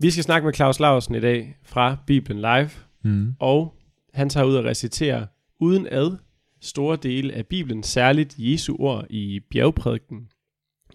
Vi 0.00 0.10
skal 0.10 0.24
snakke 0.24 0.44
med 0.46 0.54
Claus 0.54 0.80
Lausen 0.80 1.14
i 1.14 1.20
dag 1.20 1.56
fra 1.62 1.96
Bibelen 2.06 2.40
Live, 2.40 2.70
Mm. 3.02 3.34
og 3.38 3.74
han 4.14 4.28
tager 4.28 4.44
ud 4.46 4.54
og 4.54 4.64
reciterer 4.64 5.26
uden 5.60 5.86
ad 5.90 6.16
store 6.60 6.96
dele 6.96 7.32
af 7.32 7.46
Bibelen, 7.46 7.82
særligt 7.82 8.34
Jesu 8.38 8.76
ord 8.78 9.06
i 9.10 9.40
bjergprædiken 9.50 10.28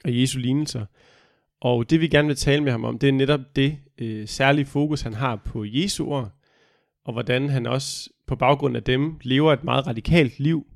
og 0.06 0.22
Jesu 0.22 0.40
lignelser. 0.40 0.86
Og 1.62 1.90
det 1.90 2.02
vi 2.02 2.08
gerne 2.08 2.28
vil 2.28 2.36
tale 2.38 2.64
med 2.64 2.72
ham 2.72 2.84
om, 2.84 3.00
det 3.00 3.10
er 3.10 3.14
netop 3.14 3.40
det 3.56 3.78
øh, 3.98 4.28
særlige 4.28 4.66
fokus, 4.66 5.02
han 5.02 5.14
har 5.14 5.36
på 5.36 5.64
Jesu 5.68 6.06
ord, 6.08 6.32
og 7.06 7.14
hvordan 7.14 7.50
han 7.50 7.66
også 7.66 8.10
på 8.28 8.36
baggrund 8.36 8.76
af 8.78 8.84
dem 8.84 9.16
lever 9.22 9.54
et 9.54 9.64
meget 9.64 9.88
radikalt 9.88 10.40
liv. 10.40 10.68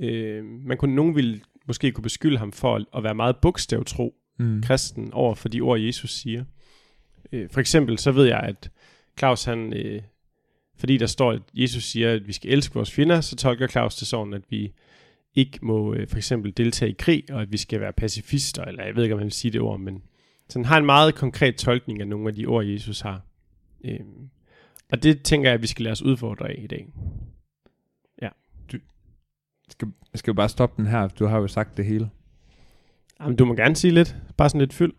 Øh, 0.00 0.44
man 0.44 0.76
kunne, 0.76 0.94
nogen 0.94 1.16
ville 1.16 1.40
måske 1.66 1.92
kunne 1.92 2.02
beskylde 2.02 2.38
ham 2.38 2.52
for 2.52 2.76
at, 2.76 2.84
at 2.96 3.02
være 3.02 3.14
meget 3.14 3.36
bogstavtro, 3.36 4.14
Mm. 4.38 4.62
kristen 4.62 5.12
over 5.12 5.34
for 5.34 5.48
de 5.48 5.60
ord, 5.60 5.80
Jesus 5.80 6.10
siger. 6.10 6.44
Øh, 7.32 7.50
for 7.50 7.60
eksempel 7.60 7.98
så 7.98 8.12
ved 8.12 8.24
jeg, 8.24 8.40
at 8.40 8.70
Claus 9.18 9.44
han, 9.44 9.72
øh, 9.72 10.02
fordi 10.76 10.96
der 10.96 11.06
står, 11.06 11.32
at 11.32 11.42
Jesus 11.54 11.84
siger, 11.84 12.12
at 12.12 12.26
vi 12.28 12.32
skal 12.32 12.50
elske 12.50 12.74
vores 12.74 12.92
fjender, 12.92 13.20
så 13.20 13.36
tolker 13.36 13.66
Claus 13.66 13.96
det 13.96 14.08
sådan, 14.08 14.34
at 14.34 14.42
vi 14.48 14.72
ikke 15.34 15.58
må 15.62 15.94
øh, 15.94 16.08
for 16.08 16.16
eksempel 16.16 16.56
deltage 16.56 16.90
i 16.90 16.96
krig, 16.98 17.24
og 17.30 17.42
at 17.42 17.52
vi 17.52 17.56
skal 17.56 17.80
være 17.80 17.92
pacifister, 17.92 18.64
eller 18.64 18.84
jeg 18.84 18.96
ved 18.96 19.02
ikke, 19.02 19.14
om 19.14 19.18
man 19.18 19.24
vil 19.24 19.32
sige 19.32 19.52
det 19.52 19.60
ord, 19.60 19.80
men 19.80 20.02
så 20.48 20.58
han 20.58 20.64
har 20.64 20.78
en 20.78 20.86
meget 20.86 21.14
konkret 21.14 21.56
tolkning 21.56 22.00
af 22.00 22.08
nogle 22.08 22.28
af 22.28 22.34
de 22.34 22.46
ord, 22.46 22.64
Jesus 22.64 23.00
har. 23.00 23.20
Øh, 23.84 24.00
og 24.92 25.02
det 25.02 25.22
tænker 25.22 25.48
jeg, 25.48 25.54
at 25.54 25.62
vi 25.62 25.66
skal 25.66 25.82
lade 25.82 25.92
os 25.92 26.02
udfordre 26.02 26.48
af 26.48 26.60
i 26.62 26.66
dag. 26.66 26.86
Skal, 29.72 29.88
skal 30.14 30.32
vi 30.32 30.36
bare 30.36 30.48
stoppe 30.48 30.82
den 30.82 30.90
her? 30.90 31.08
Du 31.08 31.26
har 31.26 31.38
jo 31.38 31.48
sagt 31.48 31.76
det 31.76 31.84
hele. 31.84 32.10
Jamen, 33.20 33.36
du 33.36 33.44
må 33.44 33.54
gerne 33.54 33.76
sige 33.76 33.94
lidt, 33.94 34.16
bare 34.36 34.48
sådan 34.48 34.60
lidt 34.60 34.72
fyld. 34.72 34.92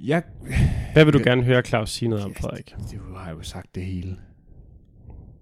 Jeg, 0.00 0.22
Hvad 0.92 1.04
vil 1.04 1.12
du 1.12 1.18
Det- 1.18 1.26
gerne 1.26 1.42
høre 1.44 1.62
Claus 1.62 1.90
sige 1.90 2.08
noget 2.08 2.24
om, 2.24 2.34
Frederik? 2.34 2.74
du 2.92 3.14
har 3.16 3.30
jo 3.30 3.42
sagt 3.42 3.74
det 3.74 3.82
hele. 3.84 4.16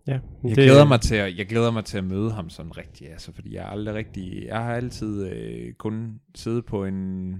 Ja, 0.06 0.18
Jeg 0.44 0.54
glæder, 0.54 0.84
mig 0.84 1.00
til 1.00 1.14
at, 1.14 1.38
jeg 1.38 1.46
glæder 1.46 1.70
mig 1.70 1.84
til 1.84 1.98
at 1.98 2.04
møde 2.04 2.30
ham 2.32 2.50
sådan 2.50 2.76
rigtigt, 2.76 3.10
altså, 3.10 3.32
fordi 3.32 3.54
jeg 3.54 3.62
er 3.64 3.66
aldrig 3.68 3.94
rigtig, 3.94 4.44
jeg 4.46 4.56
har 4.58 4.74
altid 4.74 5.26
øh, 5.32 5.72
kun 5.72 6.20
siddet 6.34 6.64
på 6.64 6.84
en 6.84 7.34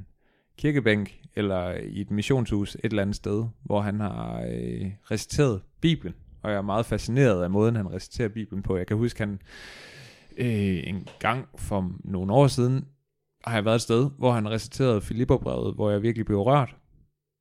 kirkebænk, 0.59 1.21
eller 1.37 1.73
i 1.73 2.01
et 2.01 2.11
missionshus 2.11 2.75
et 2.75 2.81
eller 2.85 3.03
andet 3.03 3.17
sted, 3.17 3.45
hvor 3.65 3.81
han 3.81 4.01
har 4.01 4.47
øh, 4.51 4.91
reciteret 5.11 5.61
Bibelen, 5.81 6.15
og 6.43 6.51
jeg 6.51 6.57
er 6.57 6.63
meget 6.63 6.87
fascineret 6.87 7.43
af 7.43 7.51
måden, 7.51 7.77
han 7.77 7.93
reciterer 7.93 8.29
Bibelen 8.29 8.63
på. 8.63 8.77
Jeg 8.77 8.87
kan 8.87 8.97
huske, 8.97 9.21
han 9.21 9.39
øh, 10.39 10.81
en 10.89 11.09
gang 11.19 11.47
for 11.59 11.93
nogle 12.05 12.33
år 12.33 12.47
siden, 12.47 12.85
har 13.45 13.55
jeg 13.55 13.65
været 13.65 13.75
et 13.75 13.83
sted, 13.83 14.11
hvor 14.19 14.33
han 14.33 14.51
reciterede 14.51 15.01
Filipperbrevet, 15.01 15.75
hvor 15.75 15.91
jeg 15.91 16.03
virkelig 16.03 16.27
blev 16.27 16.39
rørt 16.41 16.77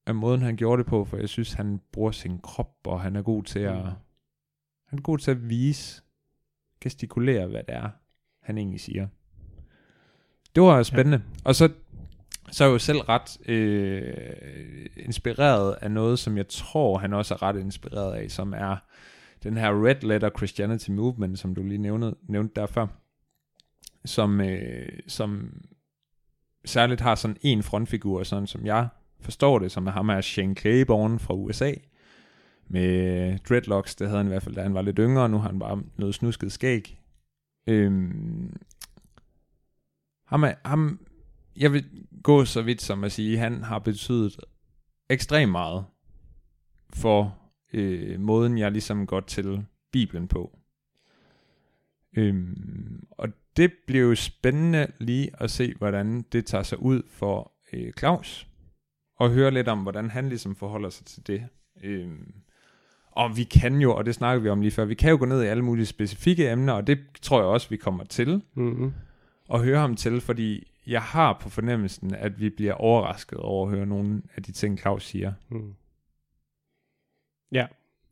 af 0.07 0.15
måden, 0.15 0.41
han 0.41 0.55
gjorde 0.55 0.83
det 0.83 0.89
på, 0.89 1.05
for 1.05 1.17
jeg 1.17 1.29
synes, 1.29 1.53
han 1.53 1.81
bruger 1.91 2.11
sin 2.11 2.39
krop, 2.39 2.75
og 2.85 3.01
han 3.01 3.15
er 3.15 3.21
god 3.21 3.43
til 3.43 3.59
at, 3.59 3.75
Mm. 3.75 3.91
han 4.87 4.99
er 4.99 5.01
god 5.01 5.17
til 5.17 5.31
at 5.31 5.49
vise, 5.49 6.01
gestikulere, 6.81 7.47
hvad 7.47 7.63
det 7.63 7.75
er, 7.75 7.89
han 8.41 8.57
egentlig 8.57 8.79
siger. 8.81 9.07
Det 10.55 10.63
var 10.63 10.83
spændende. 10.83 11.17
Ja. 11.17 11.41
Og 11.43 11.55
så, 11.55 11.69
så 12.51 12.63
er 12.63 12.67
jeg 12.67 12.73
jo 12.73 12.79
selv 12.79 12.99
ret 12.99 13.49
øh, 13.49 14.85
inspireret 14.97 15.77
af 15.81 15.91
noget, 15.91 16.19
som 16.19 16.37
jeg 16.37 16.47
tror, 16.47 16.97
han 16.97 17.13
også 17.13 17.33
er 17.33 17.41
ret 17.41 17.59
inspireret 17.59 18.13
af, 18.15 18.31
som 18.31 18.53
er 18.53 18.77
den 19.43 19.57
her 19.57 19.85
Red 19.85 19.95
Letter 20.01 20.29
Christianity 20.37 20.89
Movement, 20.89 21.39
som 21.39 21.55
du 21.55 21.63
lige 21.63 21.77
nævnte, 21.77 22.15
nævnte 22.27 22.61
der 22.61 22.65
før, 22.67 22.87
som, 24.05 24.41
øh, 24.41 24.99
som 25.07 25.61
særligt 26.65 27.01
har 27.01 27.15
sådan 27.15 27.37
en 27.41 27.63
frontfigur, 27.63 28.23
sådan 28.23 28.47
som 28.47 28.65
jeg 28.65 28.87
forstår 29.25 29.59
det, 29.59 29.71
som 29.71 29.87
er 29.87 29.91
ham 29.91 30.09
er 30.09 30.21
Shane 30.21 30.55
Claiborne 30.55 31.19
fra 31.19 31.33
USA, 31.33 31.73
med 32.67 33.37
dreadlocks, 33.39 33.95
det 33.95 34.07
havde 34.07 34.17
han 34.17 34.27
i 34.27 34.29
hvert 34.29 34.43
fald, 34.43 34.55
da 34.55 34.61
han 34.61 34.73
var 34.73 34.81
lidt 34.81 34.97
yngre, 34.99 35.29
nu 35.29 35.37
har 35.37 35.49
han 35.49 35.59
bare 35.59 35.83
noget 35.97 36.15
snusket 36.15 36.51
skæg. 36.51 37.01
Øhm, 37.67 38.55
ham, 40.25 40.43
er, 40.43 40.53
ham, 40.65 40.99
jeg 41.57 41.73
vil 41.73 41.85
gå 42.23 42.45
så 42.45 42.61
vidt 42.61 42.81
som 42.81 43.03
at 43.03 43.11
sige, 43.11 43.37
han 43.37 43.63
har 43.63 43.79
betydet 43.79 44.39
ekstremt 45.09 45.51
meget 45.51 45.85
for 46.89 47.37
øh, 47.73 48.19
måden, 48.19 48.57
jeg 48.57 48.71
ligesom 48.71 49.07
går 49.07 49.19
til 49.19 49.65
Bibelen 49.91 50.27
på. 50.27 50.59
Øhm, 52.17 53.07
og 53.11 53.29
det 53.57 53.73
blev 53.87 54.01
jo 54.09 54.15
spændende 54.15 54.87
lige 54.99 55.29
at 55.39 55.51
se, 55.51 55.73
hvordan 55.77 56.21
det 56.21 56.45
tager 56.45 56.63
sig 56.63 56.81
ud 56.81 57.01
for 57.07 57.51
øh, 57.73 57.93
Claus, 57.99 58.47
og 59.15 59.29
høre 59.29 59.51
lidt 59.51 59.67
om, 59.67 59.79
hvordan 59.79 60.09
han 60.09 60.29
ligesom 60.29 60.55
forholder 60.55 60.89
sig 60.89 61.05
til 61.05 61.27
det. 61.27 61.47
Øhm, 61.83 62.33
og 63.11 63.37
vi 63.37 63.43
kan 63.43 63.81
jo, 63.81 63.95
og 63.95 64.05
det 64.05 64.15
snakker 64.15 64.41
vi 64.43 64.49
om 64.49 64.61
lige 64.61 64.71
før, 64.71 64.85
vi 64.85 64.95
kan 64.95 65.09
jo 65.09 65.17
gå 65.17 65.25
ned 65.25 65.43
i 65.43 65.47
alle 65.47 65.63
mulige 65.63 65.85
specifikke 65.85 66.51
emner, 66.51 66.73
og 66.73 66.87
det 66.87 66.99
tror 67.21 67.39
jeg 67.39 67.47
også, 67.47 67.69
vi 67.69 67.77
kommer 67.77 68.03
til 68.03 68.41
Mm-hmm. 68.53 68.93
at 69.53 69.63
høre 69.63 69.79
ham 69.79 69.95
til, 69.95 70.21
fordi 70.21 70.67
jeg 70.87 71.01
har 71.01 71.37
på 71.41 71.49
fornemmelsen, 71.49 72.15
at 72.15 72.39
vi 72.39 72.49
bliver 72.49 72.73
overrasket 72.73 73.37
over 73.37 73.67
at 73.67 73.75
høre 73.75 73.85
nogle 73.85 74.21
af 74.35 74.43
de 74.43 74.51
ting, 74.51 74.79
Claus 74.79 75.05
siger. 75.05 75.33
Mm. 75.49 75.73
Ja, 77.51 77.67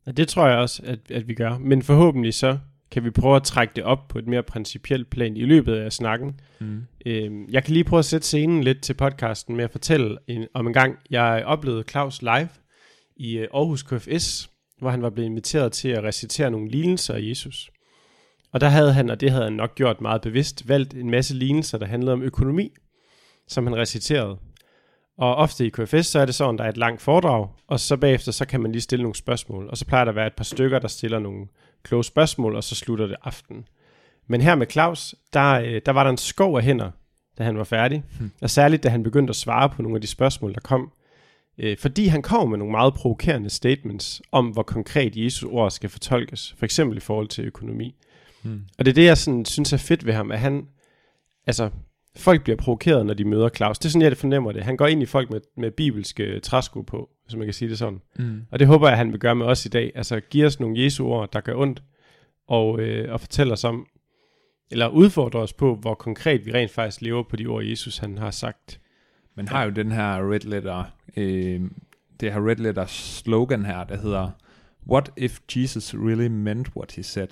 og 0.06 0.16
det 0.16 0.28
tror 0.28 0.48
jeg 0.48 0.58
også, 0.58 0.82
at, 0.86 1.10
at 1.10 1.28
vi 1.28 1.34
gør. 1.34 1.58
Men 1.58 1.82
forhåbentlig 1.82 2.34
så 2.34 2.58
kan 2.90 3.04
vi 3.04 3.10
prøve 3.10 3.36
at 3.36 3.42
trække 3.42 3.72
det 3.76 3.84
op 3.84 4.08
på 4.08 4.18
et 4.18 4.26
mere 4.26 4.42
principielt 4.42 5.10
plan 5.10 5.36
i 5.36 5.44
løbet 5.44 5.74
af 5.74 5.92
snakken. 5.92 6.40
Mm. 6.60 6.82
Øhm, 7.06 7.48
jeg 7.50 7.64
kan 7.64 7.72
lige 7.72 7.84
prøve 7.84 7.98
at 7.98 8.04
sætte 8.04 8.26
scenen 8.26 8.64
lidt 8.64 8.82
til 8.82 8.94
podcasten 8.94 9.56
med 9.56 9.64
at 9.64 9.70
fortælle 9.70 10.18
en, 10.26 10.46
om 10.54 10.66
en 10.66 10.72
gang, 10.72 10.98
jeg 11.10 11.42
oplevede 11.46 11.84
Claus 11.90 12.22
live 12.22 12.48
i 13.16 13.38
øh, 13.38 13.48
Aarhus 13.54 13.82
KFS, 13.82 14.50
hvor 14.78 14.90
han 14.90 15.02
var 15.02 15.10
blevet 15.10 15.28
inviteret 15.28 15.72
til 15.72 15.88
at 15.88 16.04
recitere 16.04 16.50
nogle 16.50 16.70
lignelser 16.70 17.14
af 17.14 17.20
Jesus. 17.22 17.70
Og 18.52 18.60
der 18.60 18.68
havde 18.68 18.92
han, 18.92 19.10
og 19.10 19.20
det 19.20 19.30
havde 19.30 19.44
han 19.44 19.52
nok 19.52 19.74
gjort 19.74 20.00
meget 20.00 20.22
bevidst, 20.22 20.68
valgt 20.68 20.94
en 20.94 21.10
masse 21.10 21.34
lignelser, 21.34 21.78
der 21.78 21.86
handlede 21.86 22.12
om 22.12 22.22
økonomi, 22.22 22.72
som 23.48 23.66
han 23.66 23.76
reciterede. 23.76 24.38
Og 25.18 25.34
ofte 25.34 25.66
i 25.66 25.68
KFS, 25.68 26.06
så 26.06 26.18
er 26.18 26.24
det 26.26 26.34
sådan, 26.34 26.58
der 26.58 26.64
er 26.64 26.68
et 26.68 26.76
langt 26.76 27.02
foredrag, 27.02 27.48
og 27.66 27.80
så 27.80 27.96
bagefter, 27.96 28.32
så 28.32 28.46
kan 28.46 28.60
man 28.60 28.72
lige 28.72 28.82
stille 28.82 29.02
nogle 29.02 29.14
spørgsmål. 29.14 29.68
Og 29.68 29.76
så 29.76 29.86
plejer 29.86 30.04
der 30.04 30.12
at 30.12 30.16
være 30.16 30.26
et 30.26 30.32
par 30.32 30.44
stykker, 30.44 30.78
der 30.78 30.88
stiller 30.88 31.18
nogle 31.18 31.46
kloge 31.82 32.04
spørgsmål, 32.04 32.56
og 32.56 32.64
så 32.64 32.74
slutter 32.74 33.06
det 33.06 33.16
aften. 33.24 33.68
Men 34.26 34.40
her 34.40 34.54
med 34.54 34.66
Claus, 34.70 35.14
der, 35.32 35.52
øh, 35.52 35.80
der 35.86 35.92
var 35.92 36.04
der 36.04 36.10
en 36.10 36.16
skov 36.16 36.56
af 36.56 36.62
hænder, 36.62 36.90
da 37.38 37.44
han 37.44 37.58
var 37.58 37.64
færdig. 37.64 38.02
Hmm. 38.18 38.30
Og 38.42 38.50
særligt, 38.50 38.82
da 38.82 38.88
han 38.88 39.02
begyndte 39.02 39.30
at 39.30 39.36
svare 39.36 39.68
på 39.68 39.82
nogle 39.82 39.96
af 39.96 40.00
de 40.00 40.06
spørgsmål, 40.06 40.54
der 40.54 40.60
kom. 40.60 40.92
Øh, 41.58 41.78
fordi 41.78 42.06
han 42.06 42.22
kom 42.22 42.50
med 42.50 42.58
nogle 42.58 42.70
meget 42.70 42.94
provokerende 42.94 43.50
statements 43.50 44.22
om, 44.32 44.46
hvor 44.46 44.62
konkret 44.62 45.16
Jesus 45.16 45.42
ord 45.52 45.70
skal 45.70 45.90
fortolkes. 45.90 46.54
For 46.58 46.64
eksempel 46.64 46.96
i 46.96 47.00
forhold 47.00 47.28
til 47.28 47.44
økonomi. 47.44 47.94
Mm. 48.42 48.64
Og 48.78 48.84
det 48.84 48.90
er 48.90 48.94
det, 48.94 49.04
jeg 49.04 49.18
sådan, 49.18 49.44
synes 49.44 49.72
er 49.72 49.76
fedt 49.76 50.06
ved 50.06 50.12
ham, 50.12 50.30
at 50.30 50.40
han, 50.40 50.66
altså, 51.46 51.70
folk 52.16 52.44
bliver 52.44 52.56
provokeret, 52.56 53.06
når 53.06 53.14
de 53.14 53.24
møder 53.24 53.48
Claus. 53.48 53.78
Det 53.78 53.84
er 53.84 53.90
sådan, 53.90 54.02
jeg 54.02 54.10
det 54.10 54.18
fornemmer 54.18 54.52
det. 54.52 54.62
Han 54.62 54.76
går 54.76 54.86
ind 54.86 55.02
i 55.02 55.06
folk 55.06 55.30
med, 55.30 55.40
med 55.56 55.70
bibelske 55.70 56.40
træsko 56.40 56.82
på, 56.82 57.10
hvis 57.24 57.36
man 57.36 57.46
kan 57.46 57.54
sige 57.54 57.68
det 57.68 57.78
sådan. 57.78 58.00
Mm. 58.18 58.42
Og 58.50 58.58
det 58.58 58.66
håber 58.66 58.88
jeg, 58.88 58.98
han 58.98 59.12
vil 59.12 59.20
gøre 59.20 59.34
med 59.34 59.46
os 59.46 59.66
i 59.66 59.68
dag. 59.68 59.92
Altså, 59.94 60.20
give 60.20 60.46
os 60.46 60.60
nogle 60.60 60.82
Jesu 60.82 61.06
ord, 61.06 61.32
der 61.32 61.40
gør 61.40 61.54
ondt, 61.54 61.82
og, 62.48 62.80
øh, 62.80 63.12
og 63.12 63.20
fortælle 63.20 63.52
os 63.52 63.64
om, 63.64 63.86
eller 64.70 64.88
udfordre 64.88 65.40
os 65.40 65.52
på, 65.52 65.74
hvor 65.74 65.94
konkret 65.94 66.46
vi 66.46 66.52
rent 66.52 66.70
faktisk 66.70 67.00
lever 67.00 67.22
på 67.22 67.36
de 67.36 67.46
ord, 67.46 67.64
Jesus 67.64 67.98
han 67.98 68.18
har 68.18 68.30
sagt. 68.30 68.80
Man 69.36 69.48
har 69.48 69.64
jo 69.64 69.70
den 69.70 69.92
her 69.92 70.32
red 70.32 70.40
letter, 70.40 70.84
øh, 71.16 71.60
det 72.20 72.32
her 72.32 72.48
red 72.48 72.56
letter 72.56 72.86
slogan 72.86 73.64
her, 73.64 73.84
der 73.84 73.96
hedder, 73.96 74.30
What 74.88 75.10
if 75.16 75.40
Jesus 75.56 75.94
really 75.94 76.26
meant 76.26 76.68
what 76.76 76.92
he 76.92 77.02
said? 77.02 77.28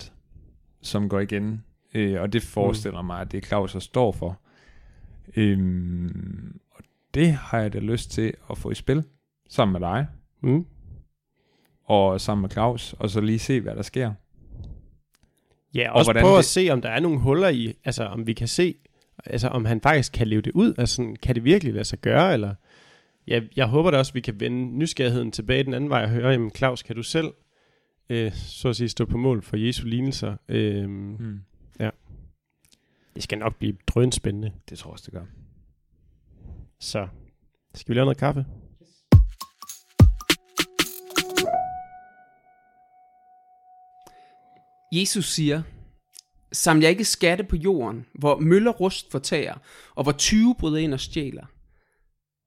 Som 0.81 1.09
går 1.09 1.19
igen, 1.19 1.63
øh, 1.93 2.21
og 2.21 2.33
det 2.33 2.43
forestiller 2.43 3.01
mig, 3.01 3.21
at 3.21 3.31
det 3.31 3.37
er 3.37 3.47
Claus, 3.47 3.71
der 3.73 3.79
står 3.79 4.11
for. 4.11 4.39
Øhm, 5.35 6.59
og 6.71 6.83
det 7.13 7.33
har 7.33 7.59
jeg 7.59 7.73
da 7.73 7.79
lyst 7.79 8.11
til 8.11 8.33
at 8.51 8.57
få 8.57 8.71
i 8.71 8.75
spil, 8.75 9.03
sammen 9.49 9.81
med 9.81 9.89
dig, 9.89 10.07
Mm. 10.41 10.65
og 11.85 12.21
sammen 12.21 12.41
med 12.41 12.49
Claus, 12.49 12.93
og 12.99 13.09
så 13.09 13.21
lige 13.21 13.39
se, 13.39 13.61
hvad 13.61 13.75
der 13.75 13.81
sker. 13.81 14.13
Ja, 15.75 15.89
Og 15.89 15.93
og 15.93 15.99
også 15.99 16.13
prøve 16.13 16.33
at 16.33 16.37
det- 16.37 16.45
se, 16.45 16.69
om 16.71 16.81
der 16.81 16.89
er 16.89 16.99
nogle 16.99 17.19
huller 17.19 17.49
i, 17.49 17.73
altså 17.85 18.03
om 18.05 18.27
vi 18.27 18.33
kan 18.33 18.47
se, 18.47 18.75
altså 19.25 19.47
om 19.47 19.65
han 19.65 19.81
faktisk 19.81 20.13
kan 20.13 20.27
leve 20.27 20.41
det 20.41 20.51
ud, 20.51 20.73
altså 20.77 20.95
sådan, 20.95 21.15
kan 21.15 21.35
det 21.35 21.43
virkelig 21.43 21.73
lade 21.73 21.85
sig 21.85 21.99
gøre, 21.99 22.33
eller 22.33 22.55
ja, 23.27 23.41
jeg 23.55 23.65
håber 23.67 23.91
da 23.91 23.97
også, 23.97 24.11
at 24.11 24.15
vi 24.15 24.21
kan 24.21 24.39
vende 24.39 24.77
nysgerrigheden 24.77 25.31
tilbage 25.31 25.63
den 25.63 25.73
anden 25.73 25.89
vej 25.89 26.03
og 26.03 26.09
høre, 26.09 26.29
jamen 26.31 26.51
Claus, 26.51 26.83
kan 26.83 26.95
du 26.95 27.03
selv, 27.03 27.27
øh, 28.09 28.31
så 28.33 28.69
at 28.69 28.75
sige, 28.75 28.89
stå 28.89 29.05
på 29.05 29.17
mål 29.17 29.41
for 29.41 29.57
Jesu 29.57 29.85
lignelser? 29.87 30.35
Øh, 30.49 30.89
Mm. 30.89 31.39
Det 33.15 33.23
skal 33.23 33.37
nok 33.37 33.55
blive 33.55 33.77
drønspændende. 33.87 34.51
Det 34.69 34.79
tror 34.79 34.89
jeg 34.89 34.93
også, 34.93 35.05
det 35.05 35.13
gør. 35.13 35.25
Så 36.79 37.07
skal 37.75 37.89
vi 37.89 37.97
lave 37.97 38.05
noget 38.05 38.17
kaffe? 38.17 38.45
Jesus 44.91 45.25
siger, 45.25 45.61
Saml 46.53 46.81
jeg 46.81 46.91
ikke 46.91 47.05
skatte 47.05 47.43
på 47.43 47.55
jorden, 47.55 48.05
hvor 48.13 48.39
møller 48.39 48.71
rust 48.71 49.11
fortager, 49.11 49.55
og 49.95 50.03
hvor 50.03 50.11
20 50.11 50.55
bryder 50.59 50.77
ind 50.77 50.93
og 50.93 50.99
stjæler. 50.99 51.45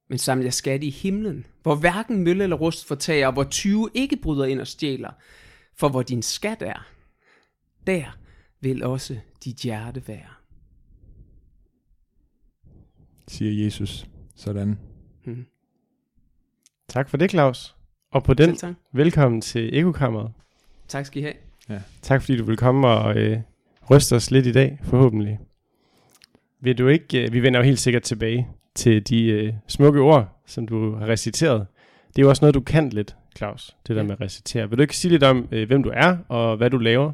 men 0.09 0.19
saml 0.19 0.43
jer 0.43 0.51
skat 0.51 0.85
i 0.85 0.91
himlen, 0.91 1.47
hvor 1.63 1.75
hverken 1.75 2.25
mølle 2.25 2.43
eller 2.45 2.57
rust 2.57 2.87
fortager, 2.87 3.31
hvor 3.31 3.45
20 3.45 3.91
ikke 3.95 4.17
bryder 4.17 4.45
ind 4.45 4.61
og 4.61 4.67
stjæler. 4.67 5.11
For 5.75 5.89
hvor 5.89 6.03
din 6.03 6.23
skat 6.23 6.63
er, 6.63 6.87
der 7.87 8.19
vil 8.61 8.83
også 8.83 9.19
dit 9.45 9.57
hjerte 9.57 10.09
være. 10.09 10.46
Siger 13.29 13.65
Jesus. 13.65 14.07
Sådan. 14.37 14.79
Hmm. 15.25 15.47
Tak 16.89 17.09
for 17.09 17.17
det, 17.17 17.31
Claus. 17.31 17.77
Og 18.13 18.25
på 18.25 18.35
den, 18.35 18.57
velkommen 18.93 19.41
til 19.41 19.79
Ekokammeret. 19.79 20.33
Tak 20.89 21.07
skal 21.07 21.23
I 21.23 21.25
have. 21.25 21.35
Tak 22.03 22.23
fordi 22.23 22.37
du 22.39 22.45
vil 22.45 22.57
komme 22.57 22.89
og 22.89 23.17
øh, 23.17 23.41
ryste 23.91 24.17
os 24.17 24.31
lidt 24.31 24.47
i 24.47 24.53
dag, 24.53 24.79
forhåbentlig. 24.83 25.39
Vil 26.61 26.79
du 26.79 26.89
ikke, 26.89 27.25
øh, 27.27 27.33
vi 27.33 27.43
vender 27.43 27.61
jo 27.61 27.65
helt 27.65 27.79
sikkert 27.79 28.03
tilbage 28.03 28.49
til 28.75 29.09
de 29.09 29.25
øh, 29.25 29.53
smukke 29.69 30.01
ord, 30.01 30.43
som 30.47 30.69
du 30.69 30.95
har 30.97 31.07
reciteret. 31.07 31.67
Det 32.09 32.19
er 32.19 32.23
jo 32.23 32.29
også 32.29 32.43
noget, 32.45 32.55
du 32.55 32.61
kan 32.61 32.89
lidt, 32.91 33.17
Claus, 33.37 33.77
det 33.87 33.97
der 33.97 34.03
Ja. 34.03 34.07
med 34.07 34.13
at 34.13 34.21
recitere. 34.21 34.69
Vil 34.69 34.79
du 34.79 34.83
ikke 34.83 34.97
sige 34.97 35.13
lidt 35.13 35.23
om, 35.23 35.49
øh, 35.53 35.67
hvem 35.67 35.83
du 35.83 35.91
er, 35.95 36.17
og 36.29 36.57
hvad 36.57 36.71
du 36.71 36.79
laver 36.79 37.13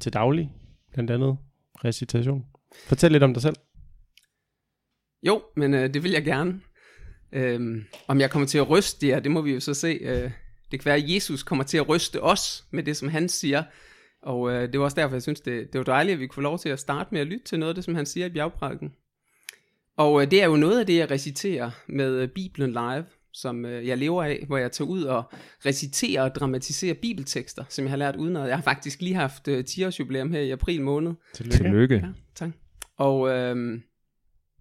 til 0.00 0.12
daglig, 0.12 0.52
blandt 0.92 1.10
andet 1.10 1.36
recitation? 1.84 2.44
Fortæl 2.86 3.12
lidt 3.12 3.22
om 3.22 3.34
dig 3.34 3.42
selv. 3.42 3.56
Jo, 5.22 5.42
men 5.56 5.74
øh, 5.74 5.94
det 5.94 6.02
vil 6.02 6.10
jeg 6.10 6.24
gerne. 6.24 6.60
Øhm, 7.32 7.84
om 8.08 8.20
jeg 8.20 8.30
kommer 8.30 8.48
til 8.48 8.58
at 8.58 8.70
ryste 8.70 9.08
jer, 9.08 9.20
det 9.20 9.30
må 9.30 9.40
vi 9.40 9.52
jo 9.52 9.60
så 9.60 9.74
se. 9.74 9.98
Øh, 10.00 10.30
det 10.70 10.80
kan 10.80 10.84
være, 10.84 10.96
at 10.96 11.14
Jesus 11.14 11.42
kommer 11.42 11.64
til 11.64 11.78
at 11.78 11.88
ryste 11.88 12.22
os 12.22 12.64
med 12.70 12.82
det, 12.82 12.96
som 12.96 13.08
han 13.08 13.28
siger. 13.28 13.62
Og 14.22 14.52
øh, 14.52 14.72
det 14.72 14.80
var 14.80 14.84
også 14.84 14.94
derfor, 14.94 15.14
jeg 15.14 15.22
synes, 15.22 15.40
det, 15.40 15.72
det 15.72 15.78
var 15.78 15.84
dejligt, 15.84 16.14
at 16.14 16.20
vi 16.20 16.26
kunne 16.26 16.34
få 16.34 16.40
lov 16.40 16.58
til 16.58 16.68
at 16.68 16.80
starte 16.80 17.08
med 17.12 17.20
at 17.20 17.26
lytte 17.26 17.44
til 17.44 17.58
noget 17.58 17.68
af 17.68 17.74
det, 17.74 17.84
som 17.84 17.94
han 17.94 18.06
siger 18.06 18.26
i 18.26 18.30
bjergprædiken. 18.30 18.92
Og 19.96 20.22
øh, 20.22 20.30
det 20.30 20.42
er 20.42 20.46
jo 20.46 20.56
noget 20.56 20.80
af 20.80 20.86
det, 20.86 20.96
jeg 20.96 21.10
reciterer 21.10 21.70
med 21.86 22.12
øh, 22.14 22.28
Bibelen 22.28 22.70
Live, 22.70 23.04
som 23.32 23.64
øh, 23.64 23.86
jeg 23.86 23.98
lever 23.98 24.22
af, 24.22 24.44
hvor 24.46 24.58
jeg 24.58 24.72
tager 24.72 24.88
ud 24.88 25.02
og 25.02 25.22
reciterer 25.66 26.22
og 26.22 26.34
dramatiserer 26.34 26.94
bibeltekster, 26.94 27.64
som 27.68 27.84
jeg 27.84 27.90
har 27.90 27.96
lært 27.96 28.16
udenad. 28.16 28.46
Jeg 28.46 28.56
har 28.56 28.62
faktisk 28.62 29.00
lige 29.00 29.14
haft 29.14 29.48
øh, 29.48 29.64
10-årsjubilæum 29.68 30.30
her 30.30 30.40
i 30.40 30.50
april 30.50 30.82
måned. 30.82 31.14
Tillykke. 31.34 31.64
Tillykke. 31.64 31.94
Ja, 31.94 32.08
tak. 32.34 32.50
Og 32.96 33.28
øhm, 33.28 33.82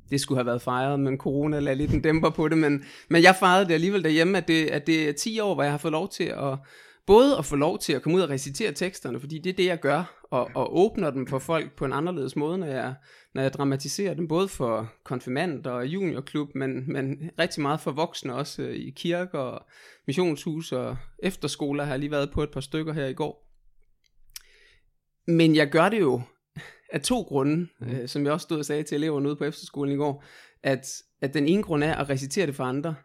det 0.10 0.22
skulle 0.22 0.38
have 0.38 0.46
været 0.46 0.62
fejret, 0.62 1.00
men 1.00 1.18
corona 1.18 1.60
lagde 1.60 1.78
lidt 1.78 1.92
en 1.92 2.02
dæmper 2.02 2.30
på 2.30 2.48
det, 2.48 2.58
men, 2.58 2.84
men 3.10 3.24
jeg 3.24 3.36
fejrede 3.36 3.66
det 3.66 3.74
alligevel 3.74 4.04
derhjemme, 4.04 4.38
at 4.38 4.48
det, 4.48 4.66
at 4.66 4.88
det 4.88 5.10
er 5.10 5.14
10 5.14 5.40
år, 5.40 5.54
hvor 5.54 5.64
jeg 5.64 5.72
har 5.72 5.78
fået 5.78 5.92
lov 5.92 6.10
til 6.10 6.24
at, 6.24 6.58
både 7.06 7.38
at 7.38 7.46
få 7.46 7.56
lov 7.56 7.80
til 7.80 7.94
at 7.94 8.02
komme 8.02 8.18
ud 8.18 8.22
og 8.22 8.30
recitere 8.30 8.72
teksterne, 8.72 9.20
fordi 9.20 9.40
det 9.40 9.50
er 9.50 9.54
det, 9.54 9.66
jeg 9.66 9.80
gør, 9.80 10.26
og, 10.32 10.50
og 10.56 10.78
åbner 10.78 11.10
dem 11.12 11.28
for 11.28 11.40
folk 11.40 11.76
på 11.76 11.86
en 11.86 11.94
anderledes 11.94 12.36
måde, 12.36 12.58
når 12.58 12.68
jeg, 12.68 12.94
når 13.34 13.42
jeg 13.42 13.54
dramatiserer 13.54 14.14
dem, 14.14 14.28
både 14.28 14.48
for 14.48 14.94
konfirmand 15.04 15.66
og 15.66 15.86
juniorklub, 15.86 16.50
men, 16.56 16.92
men 16.94 17.32
rigtig 17.40 17.62
meget 17.62 17.80
for 17.80 17.92
voksne 17.92 18.36
også 18.36 18.62
øh, 18.62 18.76
i 18.76 18.90
kirker 18.90 19.40
og 19.40 19.66
missionshus 20.08 20.72
og 20.72 20.98
efterskoler 21.24 21.84
har 21.84 21.92
jeg 21.92 22.00
lige 22.00 22.12
været 22.12 22.32
på 22.32 22.44
et 22.44 22.52
par 22.52 22.62
stykker 22.62 22.94
her 22.94 23.06
i 23.06 23.14
går. 23.14 23.46
Men 25.28 25.56
jeg 25.56 25.70
gør 25.70 25.90
det 25.90 26.00
jo 26.00 26.22
af 26.94 27.02
to 27.02 27.22
grunde, 27.22 27.68
mm. 27.82 27.88
øh, 27.88 28.08
som 28.08 28.24
jeg 28.26 28.34
også 28.34 28.44
stod 28.44 28.58
og 28.60 28.66
sagde 28.66 28.84
til 28.84 28.96
eleverne 28.96 29.28
ude 29.28 29.36
på 29.36 29.44
efterskolen 29.44 29.94
i 29.94 29.98
går, 29.98 30.24
at, 30.64 30.88
at 31.22 31.34
den 31.34 31.48
ene 31.48 31.64
grund 31.64 31.84
er 31.84 31.96
at 31.96 32.10
recitere 32.10 32.48
det 32.48 32.56
for 32.56 32.64
andre, 32.64 32.96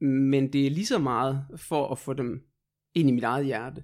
men 0.00 0.52
det 0.52 0.66
er 0.66 0.70
lige 0.70 0.86
så 0.86 0.98
meget 0.98 1.44
for 1.56 1.88
at 1.88 1.98
få 1.98 2.12
dem 2.12 2.42
ind 2.94 3.08
i 3.08 3.12
mit 3.12 3.24
eget 3.24 3.46
hjerte. 3.46 3.82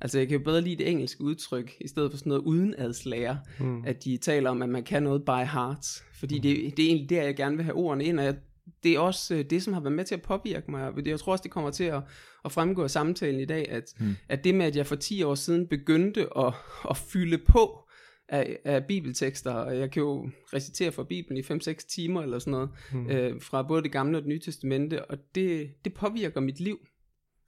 Altså 0.00 0.18
jeg 0.18 0.28
kan 0.28 0.38
jo 0.38 0.44
bedre 0.44 0.60
lide 0.60 0.76
det 0.76 0.90
engelske 0.90 1.22
udtryk, 1.22 1.72
i 1.80 1.88
stedet 1.88 2.10
for 2.10 2.18
sådan 2.18 2.30
noget 2.30 2.42
udenadslager, 2.42 3.36
Mm. 3.60 3.82
at 3.86 4.04
de 4.04 4.16
taler 4.16 4.50
om, 4.50 4.62
at 4.62 4.68
man 4.68 4.82
kan 4.82 5.02
noget 5.02 5.24
by 5.24 5.44
heart, 5.52 5.86
fordi 6.14 6.34
det, 6.38 6.76
det 6.76 6.84
er 6.84 6.88
egentlig 6.88 7.10
der, 7.10 7.22
jeg 7.22 7.36
gerne 7.36 7.56
vil 7.56 7.64
have 7.64 7.74
ordene 7.76 8.04
ind, 8.04 8.18
og 8.18 8.24
jeg, 8.24 8.36
det 8.82 8.94
er 8.94 8.98
også 8.98 9.34
øh, 9.34 9.44
det, 9.50 9.62
som 9.62 9.72
har 9.72 9.80
været 9.80 9.92
med 9.92 10.04
til 10.04 10.14
at 10.14 10.22
påvirke 10.22 10.70
mig, 10.70 11.06
jeg 11.06 11.20
tror 11.20 11.32
også, 11.32 11.42
det 11.42 11.50
kommer 11.50 11.70
til 11.70 11.84
at, 11.84 12.02
at 12.44 12.52
fremgå 12.52 12.82
af 12.82 12.90
samtalen 12.90 13.40
i 13.40 13.44
dag, 13.44 13.70
at, 13.70 13.94
mm. 14.00 14.16
at 14.28 14.44
det 14.44 14.54
med, 14.54 14.66
at 14.66 14.76
jeg 14.76 14.86
for 14.86 14.96
10 14.96 15.22
år 15.22 15.34
siden 15.34 15.68
begyndte 15.68 16.38
at, 16.38 16.54
at 16.90 16.96
fylde 16.96 17.38
på 17.38 17.83
af, 18.28 18.58
af 18.64 18.84
bibeltekster, 18.84 19.52
og 19.52 19.78
jeg 19.78 19.90
kan 19.90 20.00
jo 20.02 20.30
recitere 20.54 20.92
fra 20.92 21.04
Bibelen 21.04 21.36
i 21.36 21.40
5-6 21.40 21.74
timer 21.94 22.22
eller 22.22 22.38
sådan 22.38 22.50
noget, 22.50 22.70
mm. 22.92 23.10
øh, 23.10 23.42
fra 23.42 23.62
både 23.62 23.82
det 23.82 23.92
gamle 23.92 24.18
og 24.18 24.22
det 24.22 24.28
nye 24.28 24.40
testamente, 24.40 25.04
og 25.04 25.18
det, 25.34 25.70
det 25.84 25.94
påvirker 25.94 26.40
mit 26.40 26.60
liv, 26.60 26.86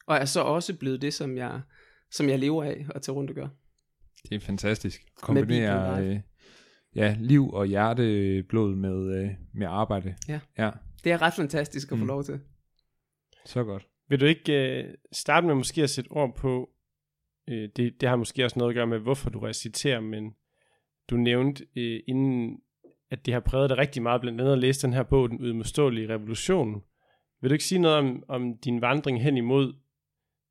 og 0.07 0.17
er 0.17 0.25
så 0.25 0.41
også 0.41 0.79
blevet 0.79 1.03
det, 1.03 1.15
som 1.15 1.37
jeg, 1.37 1.61
som 2.11 2.29
jeg 2.29 2.39
lever 2.39 2.65
af 2.65 2.87
at 2.95 3.03
tage 3.03 3.15
rundt 3.17 3.31
og 3.31 3.37
gøre. 3.37 3.51
Det 4.29 4.35
er 4.35 4.41
fantastisk. 4.41 5.03
Kombinere 5.23 6.05
øh, 6.05 6.21
ja, 6.95 7.17
liv 7.21 7.51
og 7.51 7.67
hjerteblod 7.67 8.75
med, 8.77 9.23
øh, 9.23 9.31
med 9.55 9.67
arbejde. 9.67 10.15
Ja. 10.29 10.41
ja. 10.59 10.71
Det 11.05 11.13
er 11.13 11.23
ret 11.23 11.35
fantastisk 11.35 11.93
at 11.93 11.99
få 11.99 12.05
Mm. 12.05 12.09
lov 12.09 12.25
til. 12.25 12.41
Så 13.47 13.65
godt. 13.65 13.87
Vil 14.09 14.21
du 14.21 14.25
ikke 14.25 14.53
øh, 14.53 14.95
starte 15.13 15.47
med 15.47 15.55
måske 15.55 15.83
at 15.83 15.91
sætte 15.91 16.09
ord 16.09 16.37
på, 16.37 16.71
øh, 17.49 17.69
det, 17.77 18.01
det 18.01 18.09
har 18.09 18.17
måske 18.17 18.45
også 18.45 18.59
noget 18.59 18.73
at 18.73 18.75
gøre 18.75 18.87
med, 18.87 18.99
hvorfor 18.99 19.31
du 19.31 19.39
reciterer, 19.39 20.01
men 20.01 20.35
du 21.11 21.17
nævnte 21.17 21.67
øh, 21.77 22.01
inden, 22.09 22.61
at 23.11 23.27
det 23.27 23.35
har 23.35 23.41
præget 23.41 23.71
dig 23.71 23.79
rigtig 23.79 24.03
meget, 24.03 24.21
blandt 24.21 24.41
andet 24.41 24.53
at 24.53 24.59
læse 24.59 24.87
den 24.87 24.95
her 24.95 25.03
bog, 25.03 25.29
Den 25.31 25.41
udmodståelige 25.41 26.09
revolution. 26.09 26.83
Vil 27.41 27.51
du 27.51 27.53
ikke 27.53 27.65
sige 27.65 27.79
noget 27.79 27.97
om, 27.99 28.23
om 28.29 28.59
din 28.59 28.81
vandring 28.81 29.23
hen 29.23 29.37
imod 29.37 29.75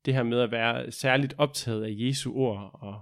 det 0.04 0.14
her 0.14 0.22
med 0.22 0.40
at 0.40 0.50
være 0.50 0.90
særligt 0.92 1.34
optaget 1.38 1.84
af 1.84 1.88
Jesu 1.92 2.32
ord, 2.34 2.70
og 2.82 3.00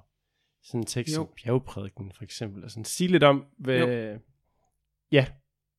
sådan 0.62 0.80
en 0.80 0.86
tekst 0.86 1.14
som 1.14 1.22
Jo. 1.24 1.28
bjergprædiken 1.44 2.12
for 2.16 2.24
eksempel, 2.24 2.64
og 2.64 2.70
sådan 2.70 2.84
sige 2.84 3.08
lidt 3.08 3.22
om, 3.22 3.44
hvad, 3.58 4.18
ja, 5.12 5.26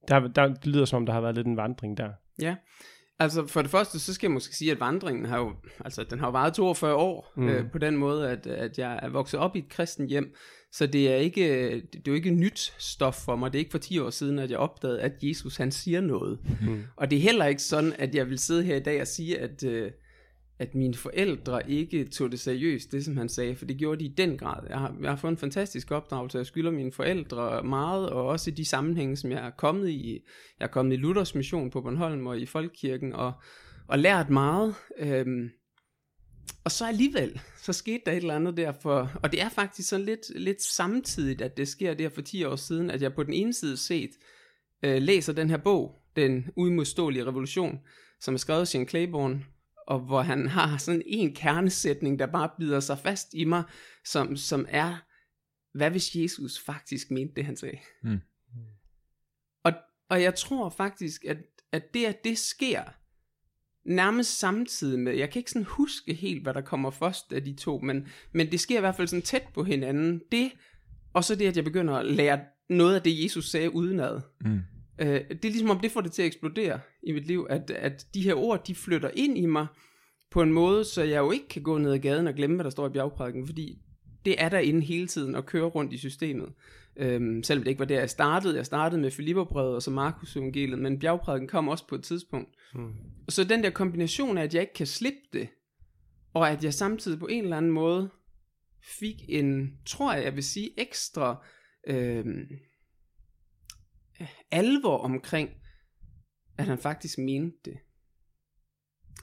der, 0.08 0.20
der, 0.28 0.48
det 0.48 0.68
lyder 0.68 0.86
som 0.86 0.98
om, 0.98 1.06
der 1.06 1.14
har 1.14 1.22
været 1.22 1.36
lidt 1.36 1.48
en 1.48 1.58
vandring 1.58 1.98
der. 1.98 2.10
Ja, 2.42 2.56
altså 3.20 3.48
for 3.48 3.62
det 3.62 3.72
første, 3.72 4.00
så 4.00 4.14
skal 4.14 4.28
jeg 4.28 4.34
måske 4.34 4.56
sige, 4.56 4.72
at 4.72 4.80
vandringen 4.80 5.26
har 5.26 5.38
jo, 5.40 5.56
altså 5.86 6.04
den 6.04 6.20
har 6.20 6.28
jo 6.28 6.32
varet 6.32 6.54
42 6.54 6.96
år, 6.96 7.32
Mm. 7.36 7.44
mm. 7.44 7.50
øh, 7.50 7.72
på 7.72 7.78
den 7.78 7.98
måde, 7.98 8.30
at, 8.32 8.48
at 8.48 8.78
jeg 8.80 9.00
er 9.04 9.10
vokset 9.10 9.40
op 9.40 9.56
i 9.56 9.60
et 9.60 9.70
kristen 9.70 10.08
hjem, 10.10 10.36
så 10.76 10.88
det 10.88 11.12
er 11.12 11.16
ikke, 11.16 11.72
det 11.94 11.96
er 11.96 12.02
jo 12.08 12.14
ikke 12.14 12.32
nyt 12.32 12.74
stof 12.78 13.16
for 13.16 13.36
mig, 13.36 13.54
det 13.54 13.58
er 13.58 13.60
ikke 13.60 13.72
for 13.72 13.78
10 13.78 14.00
år 14.00 14.10
siden, 14.10 14.40
at 14.40 14.52
jeg 14.52 14.58
opdagede, 14.58 15.02
at 15.02 15.12
Jesus 15.22 15.58
han 15.58 15.72
siger 15.72 16.02
noget. 16.02 16.40
Mm. 16.62 16.84
Og 16.96 17.12
det 17.12 17.18
er 17.18 17.22
heller 17.22 17.46
ikke 17.46 17.62
sådan, 17.62 17.94
at 18.00 18.16
jeg 18.16 18.30
vil 18.30 18.40
sidde 18.40 18.64
her 18.64 18.76
i 18.76 18.80
dag 18.80 19.02
og 19.02 19.08
sige, 19.08 19.40
at, 19.40 19.64
øh, 19.64 19.92
at 20.60 20.76
mine 20.76 20.94
forældre 20.94 21.72
ikke 21.72 22.06
tog 22.06 22.32
det 22.32 22.40
seriøst, 22.40 22.92
det 22.92 23.06
som 23.06 23.18
han 23.18 23.30
sagde, 23.30 23.56
for 23.56 23.66
det 23.66 23.78
gjorde 23.78 24.00
de 24.00 24.06
i 24.06 24.14
den 24.18 24.38
grad. 24.38 24.64
Jeg 24.70 24.80
har, 24.80 24.96
jeg 25.02 25.10
har 25.10 25.18
fået 25.18 25.32
en 25.32 25.38
fantastisk 25.38 25.92
opdragelse, 25.92 26.38
jeg 26.38 26.46
skylder 26.46 26.72
mine 26.72 26.92
forældre 26.92 27.64
meget, 27.64 28.10
og 28.10 28.26
også 28.26 28.52
i 28.52 28.54
de 28.54 28.66
sammenhænge, 28.66 29.18
som 29.18 29.32
jeg 29.32 29.46
er 29.46 29.52
kommet 29.58 29.90
i. 29.90 30.20
Jeg 30.60 30.66
er 30.66 30.72
kommet 30.72 30.94
i 30.94 31.00
Luthers 31.00 31.36
mission 31.36 31.70
på 31.70 31.82
Bornholm 31.82 32.28
og 32.28 32.40
i 32.40 32.46
Folkekirken, 32.46 33.14
og, 33.14 33.34
og 33.88 34.00
lært 34.00 34.30
meget. 34.30 34.76
Øhm, 35.00 35.50
og 36.64 36.72
så 36.72 36.88
alligevel, 36.88 37.42
så 37.62 37.74
skete 37.74 38.02
der 38.06 38.12
et 38.12 38.18
eller 38.18 38.36
andet 38.36 38.58
der, 38.58 38.72
for, 38.72 39.20
og 39.24 39.32
det 39.32 39.42
er 39.42 39.50
faktisk 39.50 39.90
sådan 39.90 40.06
lidt, 40.06 40.40
lidt 40.40 40.62
samtidigt, 40.62 41.42
at 41.42 41.58
det 41.58 41.68
sker 41.68 41.94
der 41.94 42.10
for 42.10 42.22
10 42.22 42.44
år 42.44 42.56
siden, 42.56 42.90
at 42.90 43.02
jeg 43.02 43.14
på 43.14 43.24
den 43.24 43.34
ene 43.34 43.54
side 43.54 43.78
set 43.78 44.10
øh, 44.84 45.02
læser 45.02 45.34
den 45.34 45.50
her 45.50 45.58
bog, 45.58 46.02
Den 46.16 46.50
udmodståelige 46.56 47.26
revolution, 47.26 47.80
som 48.20 48.34
er 48.34 48.38
skrevet 48.38 48.62
af 48.62 48.68
Sean 48.68 48.88
Claiborne, 48.88 49.46
og 49.88 50.00
hvor 50.00 50.22
han 50.22 50.48
har 50.48 50.78
sådan 50.78 51.02
en 51.06 51.36
kernesætning, 51.36 52.20
der 52.20 52.26
bare 52.26 52.50
bider 52.58 52.80
sig 52.80 53.00
fast 53.00 53.34
i 53.34 53.44
mig, 53.44 53.64
som, 54.06 54.38
som 54.38 54.66
er, 54.70 54.98
hvad 55.78 55.92
hvis 55.92 56.16
Jesus 56.16 56.60
faktisk 56.60 57.12
mente 57.12 57.36
det, 57.36 57.46
han 57.46 57.58
sagde? 57.58 57.78
Mm. 58.04 58.20
Og, 59.64 59.74
og 60.10 60.22
jeg 60.22 60.36
tror 60.36 60.70
faktisk, 60.70 61.26
at, 61.26 61.38
at 61.72 61.94
det, 61.94 62.06
at 62.06 62.24
det 62.24 62.38
sker, 62.38 62.84
nærmest 63.86 64.40
samtidig 64.40 65.00
med, 65.00 65.14
jeg 65.14 65.30
kan 65.30 65.40
ikke 65.40 65.52
sådan 65.52 65.66
huske 65.66 66.14
helt, 66.14 66.44
hvad 66.44 66.54
der 66.54 66.62
kommer 66.62 66.90
først 66.90 67.34
af 67.34 67.44
de 67.44 67.54
to, 67.54 67.80
men, 67.80 68.08
men 68.32 68.52
det 68.52 68.60
sker 68.60 68.78
i 68.78 68.80
hvert 68.80 68.96
fald 68.96 69.08
sådan 69.08 69.22
tæt 69.22 69.44
på 69.54 69.64
hinanden. 69.64 70.22
Det, 70.32 70.52
og 71.14 71.24
så 71.24 71.36
det, 71.36 71.48
at 71.48 71.56
jeg 71.56 71.64
begynder 71.64 71.94
at 71.94 72.06
lære 72.06 72.40
noget 72.70 72.96
af 72.96 73.02
det, 73.02 73.24
Jesus 73.24 73.50
sagde 73.50 73.76
udenad. 73.76 74.22
Mm. 74.42 74.60
Øh, 75.00 75.08
det 75.08 75.46
er 75.46 75.50
ligesom 75.50 75.70
om, 75.70 75.80
det 75.80 75.92
får 75.92 76.02
det 76.02 76.12
til 76.12 76.22
at 76.22 76.26
eksplodere 76.26 76.80
i 77.04 77.12
mit 77.12 77.28
liv, 77.28 77.48
at, 77.50 77.72
at 77.72 78.06
de 78.14 78.22
her 78.22 78.34
ord, 78.34 78.66
de 78.66 78.76
flytter 78.76 79.10
ind 79.14 79.38
i 79.38 79.46
mig 79.46 79.68
på 80.32 80.42
en 80.42 80.54
måde, 80.54 80.84
så 80.84 81.04
jeg 81.04 81.18
jo 81.18 81.32
ikke 81.32 81.48
kan 81.48 81.62
gå 81.62 81.78
ned 81.78 81.92
ad 81.92 82.00
gaden 82.00 82.28
og 82.28 82.34
glemme, 82.34 82.56
hvad 82.56 82.64
der 82.64 82.70
står 82.70 82.88
i 82.88 82.92
bjergprædiken, 82.92 83.46
fordi 83.46 83.78
det 84.26 84.36
er 84.38 84.50
derinde 84.50 84.82
hele 84.82 85.08
tiden 85.08 85.36
og 85.36 85.46
køre 85.46 85.66
rundt 85.66 85.94
i 85.94 85.98
systemet. 85.98 86.50
Øhm, 86.98 87.44
selvom 87.44 87.64
det 87.64 87.70
ikke 87.72 87.80
var 87.80 87.86
der, 87.86 88.00
jeg 88.00 88.10
startede. 88.10 88.56
Jeg 88.56 88.66
startede 88.66 89.02
med 89.02 89.12
Filipperbrevet 89.12 89.76
og 89.76 89.82
så 89.82 89.92
Markus 89.92 90.36
evangeliet, 90.36 90.80
men 90.80 91.00
bjergprædiken 91.00 91.48
kom 91.48 91.68
også 91.68 91.88
på 91.88 91.96
et 91.96 92.04
tidspunkt. 92.04 92.56
Mm. 92.74 92.94
Så 93.30 93.44
den 93.44 93.64
der 93.64 93.70
kombination 93.70 94.38
af, 94.38 94.44
at 94.44 94.54
jeg 94.54 94.62
ikke 94.62 94.74
kan 94.74 94.88
slippe 94.88 95.20
det, 95.34 95.50
og 96.34 96.50
at 96.50 96.64
jeg 96.64 96.74
samtidig 96.74 97.20
på 97.20 97.28
en 97.28 97.44
eller 97.44 97.58
anden 97.58 97.72
måde 97.72 98.10
fik 99.00 99.16
en, 99.30 99.78
tror 99.86 100.14
jeg, 100.14 100.24
jeg 100.24 100.36
vil 100.36 100.44
sige, 100.44 100.80
ekstra 100.80 101.46
øhm, 101.88 102.48
alvor 104.52 104.98
omkring, 104.98 105.50
at 106.58 106.66
han 106.66 106.78
faktisk 106.78 107.18
mente 107.18 107.58
det. 107.66 107.78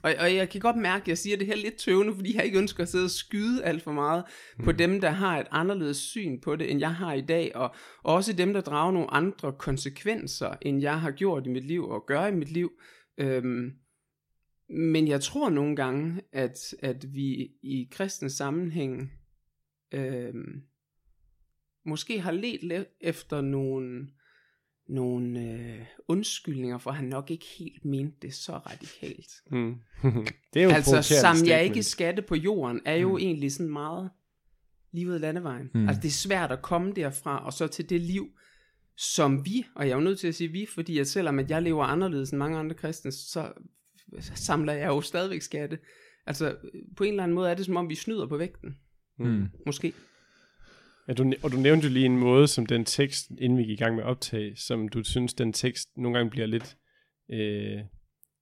Og, 0.03 0.13
og 0.19 0.35
jeg 0.35 0.49
kan 0.49 0.61
godt 0.61 0.75
mærke, 0.75 1.01
at 1.01 1.07
jeg 1.07 1.17
siger 1.17 1.37
det 1.37 1.47
her 1.47 1.55
lidt 1.55 1.75
tøvende, 1.75 2.15
fordi 2.15 2.35
jeg 2.35 2.45
ikke 2.45 2.57
ønsker 2.57 2.83
at 2.83 2.89
sidde 2.89 3.05
og 3.05 3.09
skyde 3.09 3.63
alt 3.63 3.81
for 3.81 3.91
meget 3.91 4.23
mm. 4.57 4.63
på 4.63 4.71
dem, 4.71 5.01
der 5.01 5.09
har 5.09 5.39
et 5.39 5.47
anderledes 5.51 5.97
syn 5.97 6.41
på 6.41 6.55
det, 6.55 6.71
end 6.71 6.79
jeg 6.79 6.95
har 6.95 7.13
i 7.13 7.21
dag, 7.21 7.55
og 7.55 7.75
også 8.03 8.33
dem, 8.33 8.53
der 8.53 8.61
drager 8.61 8.91
nogle 8.91 9.13
andre 9.13 9.53
konsekvenser, 9.53 10.55
end 10.61 10.81
jeg 10.81 11.01
har 11.01 11.11
gjort 11.11 11.47
i 11.47 11.49
mit 11.49 11.63
liv 11.63 11.83
og 11.89 12.05
gør 12.07 12.25
i 12.25 12.35
mit 12.35 12.51
liv. 12.51 12.71
Øhm, 13.17 13.71
men 14.69 15.07
jeg 15.07 15.21
tror 15.21 15.49
nogle 15.49 15.75
gange, 15.75 16.21
at, 16.31 16.59
at 16.79 17.13
vi 17.13 17.51
i 17.61 17.87
kristens 17.91 18.33
sammenhæng 18.33 19.11
øhm, 19.93 20.61
måske 21.85 22.19
har 22.19 22.31
let 22.31 22.85
efter 23.01 23.41
nogle, 23.41 24.07
nogle 24.87 25.39
øh, 25.39 25.79
undskyldninger, 26.07 26.77
for 26.77 26.91
han 26.91 27.05
nok 27.05 27.31
ikke 27.31 27.45
helt 27.59 27.85
mente 27.85 28.17
det 28.21 28.33
så 28.33 28.51
radikalt. 28.57 29.31
Mm. 29.51 29.75
det 30.53 30.59
er 30.59 30.63
jo 30.63 30.69
altså, 30.69 31.01
sam 31.01 31.35
jeg 31.47 31.63
ikke 31.63 31.83
skatte 31.83 32.21
på 32.21 32.35
jorden, 32.35 32.81
er 32.85 32.95
jo 32.95 33.09
Mm. 33.11 33.17
egentlig 33.17 33.51
sådan 33.51 33.71
meget 33.71 34.09
livet 34.91 35.21
landevejen. 35.21 35.69
Mm. 35.73 35.87
Altså, 35.87 36.01
det 36.01 36.07
er 36.07 36.11
svært 36.11 36.51
at 36.51 36.61
komme 36.61 36.93
derfra, 36.93 37.45
og 37.45 37.53
så 37.53 37.67
til 37.67 37.89
det 37.89 38.01
liv, 38.01 38.29
som 38.97 39.45
vi, 39.45 39.65
og 39.75 39.85
jeg 39.85 39.91
er 39.91 39.95
jo 39.95 40.03
nødt 40.03 40.19
til 40.19 40.27
at 40.27 40.35
sige 40.35 40.47
vi, 40.51 40.65
fordi 40.73 40.97
at 40.99 41.07
selvom 41.07 41.39
at 41.39 41.49
jeg 41.51 41.61
lever 41.61 41.83
anderledes 41.83 42.29
end 42.29 42.37
mange 42.37 42.57
andre 42.57 42.75
kristne, 42.75 43.11
så 43.11 43.53
samler 44.21 44.73
jeg 44.73 44.87
jo 44.87 45.01
stadigvæk 45.01 45.41
skatte. 45.41 45.79
Altså, 46.25 46.55
på 46.97 47.03
en 47.03 47.09
eller 47.09 47.23
anden 47.23 47.35
måde 47.35 47.49
er 47.49 47.53
det 47.53 47.65
som 47.65 47.77
om, 47.77 47.89
vi 47.89 47.95
snyder 47.95 48.27
på 48.27 48.37
vægten. 48.37 48.77
Mm. 49.19 49.45
Måske. 49.65 49.93
Ja, 51.07 51.13
du, 51.13 51.33
og 51.43 51.51
du 51.51 51.57
nævnte 51.57 51.87
jo 51.87 51.93
lige 51.93 52.05
en 52.05 52.17
måde, 52.17 52.47
som 52.47 52.65
den 52.65 52.85
tekst, 52.85 53.29
inden 53.37 53.57
vi 53.57 53.63
gik 53.63 53.79
i 53.79 53.83
gang 53.83 53.95
med 53.95 54.03
optag, 54.03 54.53
som 54.57 54.87
du 54.87 55.03
synes, 55.03 55.33
den 55.33 55.53
tekst 55.53 55.89
nogle 55.97 56.17
gange 56.17 56.29
bliver 56.29 56.47
lidt, 56.47 56.77
øh, 57.31 57.79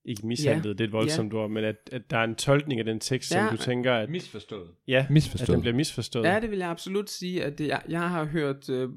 ikke 0.05 0.27
mishandlet, 0.27 0.65
ja. 0.65 0.73
det 0.73 0.81
er 0.81 0.85
et 0.85 0.91
voldsomt 0.91 1.33
ord, 1.33 1.49
men 1.49 1.63
at, 1.63 1.75
at 1.91 2.01
der 2.09 2.17
er 2.17 2.23
en 2.23 2.35
tolkning 2.35 2.79
af 2.79 2.85
den 2.85 2.99
tekst, 2.99 3.31
ja. 3.31 3.43
Ja. 3.43 3.49
som 3.49 3.57
du 3.57 3.63
tænker, 3.63 3.93
at, 3.93 4.09
Misforstået. 4.09 4.69
ja, 4.87 5.05
at 5.09 5.09
Misforstået. 5.09 5.55
den 5.55 5.61
bliver 5.61 5.75
misforstået. 5.75 6.25
Ja, 6.25 6.39
det 6.39 6.51
vil 6.51 6.59
jeg 6.59 6.69
absolut 6.69 7.09
sige, 7.09 7.43
at 7.43 7.57
det, 7.57 7.67
jeg, 7.67 7.81
jeg 7.89 8.09
har 8.09 8.25
hørt 8.25 8.69
øh, 8.69 8.89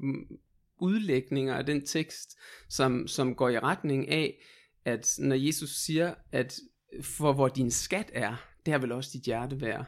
udlægninger 0.79 1.55
af 1.55 1.65
den 1.65 1.85
tekst, 1.85 2.37
som, 2.69 3.07
som 3.07 3.35
går 3.35 3.49
i 3.49 3.59
retning 3.59 4.09
af, 4.09 4.41
at 4.85 5.15
når 5.19 5.35
Jesus 5.35 5.69
siger, 5.69 6.13
at 6.31 6.59
for 7.01 7.33
hvor 7.33 7.47
din 7.47 7.71
skat 7.71 8.11
er, 8.13 8.35
der 8.65 8.77
vil 8.77 8.91
også 8.91 9.09
dit 9.13 9.23
hjerte 9.23 9.61
være, 9.61 9.85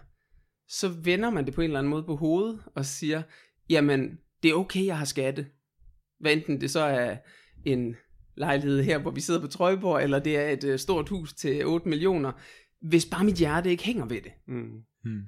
så 0.67 0.87
vender 0.87 1.29
man 1.29 1.45
det 1.45 1.53
på 1.53 1.61
en 1.61 1.65
eller 1.65 1.79
anden 1.79 1.89
måde 1.89 2.03
på 2.03 2.15
hovedet 2.15 2.59
og 2.75 2.85
siger, 2.85 3.23
jamen, 3.69 4.19
det 4.43 4.51
er 4.51 4.55
okay, 4.55 4.85
jeg 4.85 4.97
har 4.97 5.05
skatte. 5.05 5.45
Hvad 6.19 6.33
enten 6.33 6.61
det 6.61 6.71
så 6.71 6.79
er 6.79 7.17
en 7.65 7.95
lejlighed 8.37 8.83
her, 8.83 8.97
hvor 8.97 9.11
vi 9.11 9.21
sidder 9.21 9.41
på 9.41 9.47
Trøjborg, 9.47 10.03
eller 10.03 10.19
det 10.19 10.37
er 10.37 10.49
et 10.49 10.63
øh, 10.63 10.79
stort 10.79 11.09
hus 11.09 11.33
til 11.33 11.65
8 11.65 11.89
millioner, 11.89 12.31
hvis 12.81 13.05
bare 13.05 13.23
mit 13.23 13.35
hjerte 13.35 13.69
ikke 13.69 13.83
hænger 13.83 14.05
ved 14.05 14.21
det. 14.21 14.31
Mm. 14.47 14.83
Mm. 15.03 15.21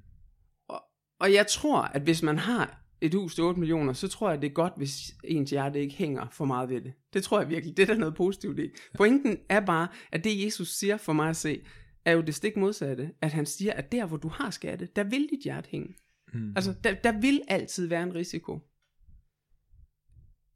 Og 1.19 1.33
jeg 1.33 1.47
tror, 1.47 1.81
at 1.81 2.01
hvis 2.01 2.23
man 2.23 2.37
har 2.37 2.81
et 3.01 3.13
hus 3.13 3.35
til 3.35 3.43
8 3.43 3.59
millioner, 3.59 3.93
så 3.93 4.07
tror 4.07 4.29
jeg, 4.29 4.41
det 4.41 4.49
er 4.49 4.53
godt, 4.53 4.73
hvis 4.77 5.15
ens 5.23 5.49
hjerte 5.49 5.79
ikke 5.79 5.95
hænger 5.95 6.27
for 6.31 6.45
meget 6.45 6.69
ved 6.69 6.81
det. 6.81 6.93
Det 7.13 7.23
tror 7.23 7.39
jeg 7.39 7.49
virkelig. 7.49 7.77
Det 7.77 7.83
er 7.83 7.93
der 7.93 7.99
noget 7.99 8.15
positivt 8.15 8.59
i. 8.59 8.69
Pointen 8.97 9.37
er 9.49 9.59
bare, 9.59 9.87
at 10.11 10.23
det 10.23 10.45
Jesus 10.45 10.67
siger 10.67 10.97
for 10.97 11.13
mig 11.13 11.29
at 11.29 11.35
se, 11.35 11.61
er 12.05 12.11
jo 12.11 12.21
det 12.21 12.35
stik 12.35 12.57
modsatte. 12.57 13.11
At 13.21 13.33
han 13.33 13.45
siger, 13.45 13.73
at 13.73 13.91
der 13.91 14.05
hvor 14.05 14.17
du 14.17 14.27
har 14.27 14.49
skatte, 14.49 14.87
der 14.95 15.03
vil 15.03 15.27
dit 15.31 15.43
hjerte 15.43 15.69
hænge. 15.69 15.95
Mm. 16.33 16.53
Altså, 16.55 16.73
der, 16.83 16.93
der 16.93 17.19
vil 17.21 17.41
altid 17.47 17.87
være 17.87 18.03
en 18.03 18.15
risiko. 18.15 18.59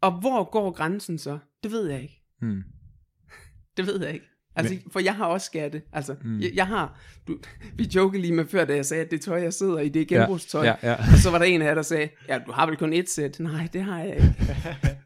Og 0.02 0.12
hvor 0.20 0.52
går 0.52 0.72
grænsen 0.72 1.18
så? 1.18 1.40
Det 1.64 1.72
ved 1.72 1.88
jeg 1.90 2.02
ikke. 2.02 2.24
Mm. 2.42 2.62
Det 3.78 3.88
ved 3.88 4.04
jeg 4.06 4.14
ikke. 4.14 4.26
Altså, 4.56 4.78
for 4.92 5.00
jeg 5.00 5.16
har 5.16 5.26
også 5.26 5.46
skatte. 5.46 5.82
Altså, 5.94 6.16
Mm. 6.24 6.40
jeg, 6.40 6.52
jeg 6.56 6.68
har... 6.68 7.00
Du, 7.28 7.40
vi 7.78 7.90
jokede 7.96 8.22
lige 8.22 8.34
med 8.34 8.46
før, 8.46 8.66
da 8.66 8.76
jeg 8.76 8.86
sagde, 8.86 9.04
at 9.04 9.12
det 9.12 9.22
tøj, 9.22 9.42
jeg 9.42 9.54
sidder 9.54 9.80
i, 9.80 9.90
det 9.90 10.02
er 10.02 10.06
genbrugstøj. 10.06 10.66
Ja, 10.66 10.76
ja. 10.84 10.94
Og 10.94 11.18
så 11.24 11.30
var 11.32 11.38
der 11.38 11.46
en 11.46 11.62
af 11.62 11.66
jer, 11.66 11.74
der 11.76 11.82
sagde, 11.82 12.10
ja, 12.28 12.40
du 12.48 12.52
har 12.52 12.66
vel 12.66 12.78
kun 12.78 12.94
et 12.94 13.10
sæt? 13.10 13.40
Nej, 13.40 13.68
det 13.74 13.84
har 13.84 14.00
jeg 14.00 14.16
ikke. 14.16 14.36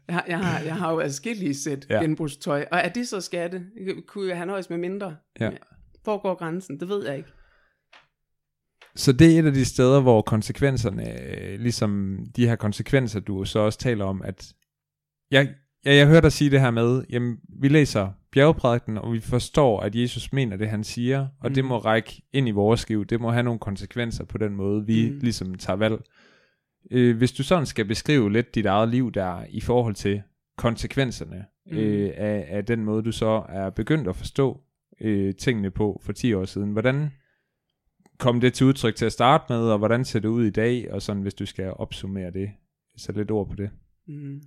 Jeg 0.08 0.14
har, 0.16 0.24
jeg 0.28 0.38
har, 0.38 0.60
jeg 0.60 0.76
har 0.76 0.92
jo 0.92 1.00
adskillige 1.00 1.54
sæt 1.54 1.86
Ja. 1.90 1.94
ja. 1.94 2.00
genbrugstøj. 2.02 2.64
Og 2.72 2.78
er 2.78 2.88
det 2.88 3.08
så 3.08 3.20
skatte? 3.20 3.66
Kunne 4.06 4.28
jeg 4.28 4.36
have 4.36 4.46
nøjes 4.46 4.70
med 4.70 4.78
mindre? 4.78 5.16
Ja. 5.40 5.50
Hvor 6.02 6.22
går 6.22 6.34
grænsen? 6.34 6.80
Det 6.80 6.88
ved 6.88 7.06
jeg 7.06 7.16
ikke. 7.16 7.28
Så 8.98 9.12
det 9.12 9.34
er 9.34 9.38
et 9.38 9.46
af 9.46 9.52
de 9.52 9.64
steder, 9.64 10.00
hvor 10.00 10.22
konsekvenserne, 10.22 11.04
øh, 11.22 11.60
ligesom 11.60 12.18
de 12.36 12.46
her 12.46 12.56
konsekvenser, 12.56 13.20
du 13.20 13.44
så 13.44 13.58
også 13.58 13.78
taler 13.78 14.04
om, 14.04 14.22
at 14.22 14.52
jeg, 15.30 15.48
ja, 15.84 15.94
jeg 15.94 16.06
hørte 16.06 16.22
dig 16.22 16.32
sige 16.32 16.50
det 16.50 16.60
her 16.60 16.70
med, 16.70 17.04
jamen, 17.10 17.38
vi 17.60 17.68
læser 17.68 18.10
bjergprædiken, 18.32 18.98
og 18.98 19.12
vi 19.12 19.20
forstår, 19.20 19.80
at 19.80 19.94
Jesus 19.94 20.32
mener 20.32 20.56
det, 20.56 20.68
han 20.68 20.84
siger, 20.84 21.26
og 21.40 21.48
mm. 21.48 21.54
det 21.54 21.64
må 21.64 21.78
række 21.78 22.22
ind 22.32 22.48
i 22.48 22.50
vores 22.50 22.88
liv, 22.88 23.04
det 23.04 23.20
må 23.20 23.30
have 23.30 23.42
nogle 23.42 23.58
konsekvenser 23.58 24.24
på 24.24 24.38
den 24.38 24.54
måde, 24.54 24.86
vi 24.86 25.10
mm. 25.10 25.18
Ligesom 25.18 25.54
tager 25.54 25.76
valg. 25.76 26.00
Øh, 26.90 27.16
hvis 27.16 27.32
du 27.32 27.42
sådan 27.42 27.66
skal 27.66 27.84
beskrive 27.84 28.32
lidt 28.32 28.54
dit 28.54 28.66
eget 28.66 28.88
liv 28.88 29.12
der, 29.12 29.44
i 29.48 29.60
forhold 29.60 29.94
til 29.94 30.22
konsekvenserne 30.56 31.44
mm. 31.66 31.76
Øh, 31.76 32.10
af, 32.16 32.46
af 32.48 32.64
den 32.64 32.84
måde, 32.84 33.02
du 33.02 33.12
så 33.12 33.44
er 33.48 33.70
begyndt 33.70 34.08
at 34.08 34.16
forstå 34.16 34.60
øh, 35.00 35.34
tingene 35.34 35.70
på 35.70 36.00
for 36.04 36.12
10 36.12 36.34
år 36.34 36.44
siden, 36.44 36.72
hvordan 36.72 37.10
kom 38.18 38.40
det 38.40 38.54
til 38.54 38.66
udtryk 38.66 38.96
til 38.96 39.06
at 39.06 39.12
starte 39.12 39.44
med, 39.48 39.60
og 39.60 39.78
hvordan 39.78 40.04
ser 40.04 40.20
det 40.20 40.28
ud 40.28 40.44
i 40.44 40.50
dag, 40.50 40.92
og 40.92 41.02
sådan 41.02 41.22
hvis 41.22 41.34
du 41.34 41.46
skal 41.46 41.72
opsummere 41.72 42.30
det, 42.30 42.50
så 42.96 43.12
lidt 43.12 43.30
ord 43.30 43.48
på 43.48 43.54
det. 43.54 43.70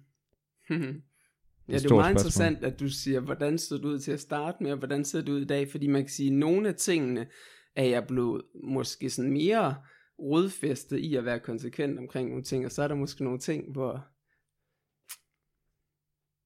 Mm. 0.69 0.77
ja, 0.77 1.77
det 1.77 1.85
er 1.85 1.95
meget 1.95 2.11
spørgsmål. 2.11 2.11
interessant, 2.11 2.63
at 2.63 2.79
du 2.79 2.89
siger, 2.89 3.19
hvordan 3.19 3.57
ser 3.57 3.75
det 3.75 3.85
ud 3.85 3.99
til 3.99 4.11
at 4.11 4.19
starte 4.19 4.63
med, 4.63 4.71
og 4.71 4.77
hvordan 4.77 5.05
ser 5.05 5.21
det 5.21 5.29
ud 5.29 5.41
i 5.41 5.45
dag? 5.45 5.71
Fordi 5.71 5.87
man 5.87 6.01
kan 6.01 6.09
sige, 6.09 6.31
at 6.31 6.37
nogle 6.37 6.67
af 6.67 6.75
tingene 6.75 7.27
er 7.75 7.83
jeg 7.83 8.07
blevet 8.07 8.41
måske 8.63 9.09
sådan 9.09 9.31
mere 9.31 9.75
rodfæstet 10.19 10.97
i 10.97 11.15
at 11.15 11.25
være 11.25 11.39
konsekvent 11.39 11.99
omkring 11.99 12.29
nogle 12.29 12.43
ting, 12.43 12.65
og 12.65 12.71
så 12.71 12.83
er 12.83 12.87
der 12.87 12.95
måske 12.95 13.23
nogle 13.23 13.39
ting, 13.39 13.71
hvor... 13.71 14.07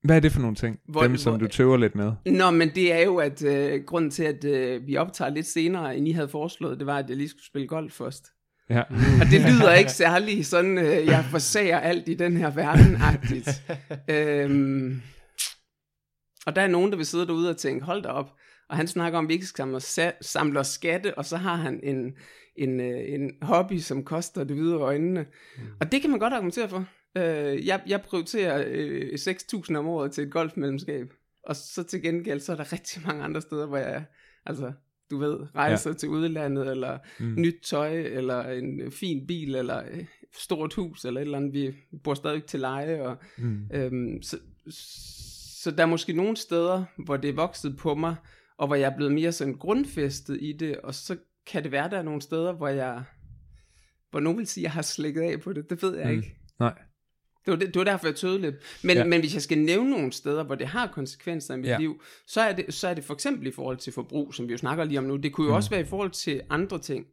Hvad 0.06 0.16
er 0.16 0.20
det 0.20 0.32
for 0.32 0.40
nogle 0.42 0.56
ting? 0.56 0.80
Hvor- 0.90 1.02
Dem, 1.02 1.18
som 1.18 1.32
hvor- 1.32 1.40
du 1.40 1.48
tøver 1.48 1.78
lidt 1.78 1.96
med. 1.96 2.12
Nå, 2.26 2.52
men 2.52 2.70
det 2.76 2.94
er 2.94 3.00
jo, 3.04 3.16
at 3.18 3.44
øh, 3.44 3.84
grunden 3.84 4.12
til, 4.12 4.24
at 4.24 4.44
øh, 4.46 4.88
vi 4.88 4.98
optager 4.98 5.32
lidt 5.32 5.46
senere, 5.48 5.98
end 5.98 6.08
I 6.08 6.12
havde 6.12 6.28
foreslået, 6.30 6.80
det 6.80 6.88
var, 6.88 6.98
at 6.98 7.10
jeg 7.10 7.18
lige 7.18 7.30
skulle 7.30 7.46
spille 7.46 7.68
golf 7.68 7.94
først. 7.94 8.26
Ja. 8.70 8.82
Og 9.22 9.26
det 9.32 9.42
lyder 9.42 9.74
ikke 9.74 9.92
særlig 9.92 10.46
sådan, 10.46 10.78
øh, 10.78 11.06
jeg 11.06 11.26
forsager 11.32 11.80
alt 11.80 12.10
i 12.10 12.14
den 12.14 12.38
her 12.38 12.50
verden-agtigt. 12.52 13.50
øhm, 14.16 15.02
og 16.46 16.56
der 16.56 16.62
er 16.62 16.68
nogen, 16.68 16.92
der 16.92 16.98
vil 16.98 17.06
sidde 17.06 17.28
derude 17.28 17.50
og 17.50 17.58
tænke, 17.58 17.86
hold 17.86 18.04
da 18.04 18.10
op. 18.10 18.30
Og 18.70 18.78
han 18.78 18.88
snakker 18.88 19.20
om, 19.20 19.26
at 19.26 19.30
vi 19.30 19.34
ikke 19.34 19.46
samler, 19.46 19.80
sa- 19.80 20.18
samler 20.22 20.64
skatte, 20.64 21.18
og 21.18 21.26
så 21.26 21.38
har 21.38 21.56
han 21.56 21.80
en, 21.84 22.14
en, 22.56 22.80
øh, 22.80 23.00
en 23.14 23.32
hobby, 23.42 23.78
som 23.78 24.04
koster 24.04 24.44
det 24.44 24.56
videre 24.56 24.80
øjnene. 24.80 25.26
Mm. 25.58 25.64
Og 25.82 25.92
det 25.92 26.02
kan 26.02 26.10
man 26.10 26.20
godt 26.20 26.34
argumentere 26.34 26.70
for. 26.70 26.86
Øh, 27.18 27.68
jeg, 27.68 27.82
jeg 27.88 28.02
prioriterer 28.02 28.64
øh, 28.68 29.10
6.000 29.14 29.76
om 29.76 29.88
året 29.88 30.12
til 30.12 30.24
et 30.24 30.32
golfmedlemskab. 30.32 31.14
Og 31.44 31.56
så 31.56 31.84
til 31.84 32.02
gengæld, 32.02 32.40
så 32.40 32.52
er 32.52 32.56
der 32.56 32.74
rigtig 32.74 33.02
mange 33.08 33.24
andre 33.24 33.42
steder, 33.42 33.66
hvor 33.66 33.78
jeg, 33.78 34.06
altså, 34.46 34.72
du 35.12 35.18
ved, 35.18 35.56
rejser 35.56 35.90
ja. 35.90 35.94
til 35.96 36.10
udlandet, 36.10 36.68
eller 36.72 36.98
Mm. 37.20 37.34
nyt 37.38 37.56
tøj, 37.64 37.98
eller 38.02 38.42
en 38.50 38.82
øh, 38.82 38.92
fin 38.92 39.28
bil, 39.28 39.56
eller 39.56 39.76
et 39.82 40.08
stort 40.40 40.74
hus, 40.74 41.06
eller 41.06 41.22
et 41.22 41.26
eller 41.26 41.38
andet. 41.38 41.54
Vi 41.54 41.74
bor 42.04 42.14
stadig 42.14 42.44
til 42.44 42.60
leje, 42.60 43.02
og 43.02 43.18
Mm. 43.38 43.70
Øhm, 43.74 44.22
så, 44.22 44.38
så 45.64 45.72
der 45.72 45.84
er 45.84 45.88
måske 45.88 46.14
nogle 46.14 46.38
steder, 46.38 46.84
hvor 47.06 47.18
det 47.18 47.30
er 47.30 47.34
vokset 47.34 47.78
på 47.78 47.96
mig, 47.96 48.16
og 48.58 48.68
hvor 48.68 48.76
jeg 48.76 48.92
er 48.92 48.96
blevet 48.96 49.14
mere 49.14 49.32
sådan 49.32 49.54
grundfæstet 49.58 50.38
i 50.42 50.54
det, 50.54 50.78
og 50.78 50.96
så 50.96 51.18
kan 51.48 51.64
det 51.64 51.72
være, 51.72 51.90
der 51.90 51.98
er 51.98 52.04
nogle 52.04 52.22
steder, 52.22 52.54
hvor 52.54 52.68
jeg, 52.68 53.04
hvor 54.12 54.20
nogen 54.20 54.38
vil 54.38 54.48
sige, 54.48 54.62
at 54.62 54.64
jeg 54.64 54.72
har 54.72 54.82
slækket 54.82 55.22
af 55.22 55.42
på 55.42 55.54
det. 55.54 55.70
Det 55.70 55.82
ved 55.84 55.98
jeg 55.98 56.08
mm. 56.08 56.16
ikke. 56.18 56.36
Nej. 56.60 56.74
Det 57.46 57.52
var, 57.52 57.56
det, 57.58 57.68
det 57.68 57.76
var 57.76 57.84
derfor, 57.84 58.08
jeg 58.08 58.16
tøvede 58.16 58.42
lidt. 58.42 58.56
Men, 58.84 58.98
Ja. 58.98 59.04
men 59.06 59.20
hvis 59.20 59.34
jeg 59.34 59.42
skal 59.42 59.58
nævne 59.58 59.90
nogle 59.90 60.12
steder, 60.12 60.44
hvor 60.44 60.56
det 60.56 60.68
har 60.68 60.88
konsekvenser 60.88 61.54
i 61.54 61.58
mit 61.58 61.66
Ja. 61.68 61.78
liv, 61.78 62.02
så 62.28 62.42
er, 62.42 62.56
det, 62.56 62.74
så 62.74 62.88
er 62.88 62.94
det 62.94 63.04
for 63.04 63.14
eksempel 63.14 63.48
i 63.48 63.52
forhold 63.52 63.78
til 63.78 63.94
forbrug, 63.94 64.34
som 64.34 64.48
vi 64.48 64.52
jo 64.52 64.58
snakker 64.58 64.84
lige 64.84 64.98
om 64.98 65.04
nu. 65.04 65.16
Det 65.16 65.34
kunne 65.34 65.46
jo 65.48 65.52
mm. 65.52 65.56
også 65.56 65.70
være 65.70 65.82
i 65.82 65.86
forhold 65.86 66.12
til 66.12 66.42
andre 66.50 66.80
ting, 66.80 67.06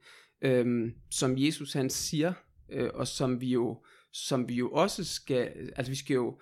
øhm, 0.44 0.92
som 1.10 1.34
Jesus 1.38 1.72
han 1.72 1.90
siger, 1.90 2.32
øh, 2.72 2.90
og 2.94 3.08
som 3.08 3.40
vi 3.40 3.46
jo 3.48 3.76
som 4.14 4.48
vi 4.48 4.54
jo 4.54 4.70
også 4.70 5.04
skal, 5.04 5.48
altså 5.76 5.92
vi 5.92 5.96
skal 5.96 6.14
jo, 6.14 6.38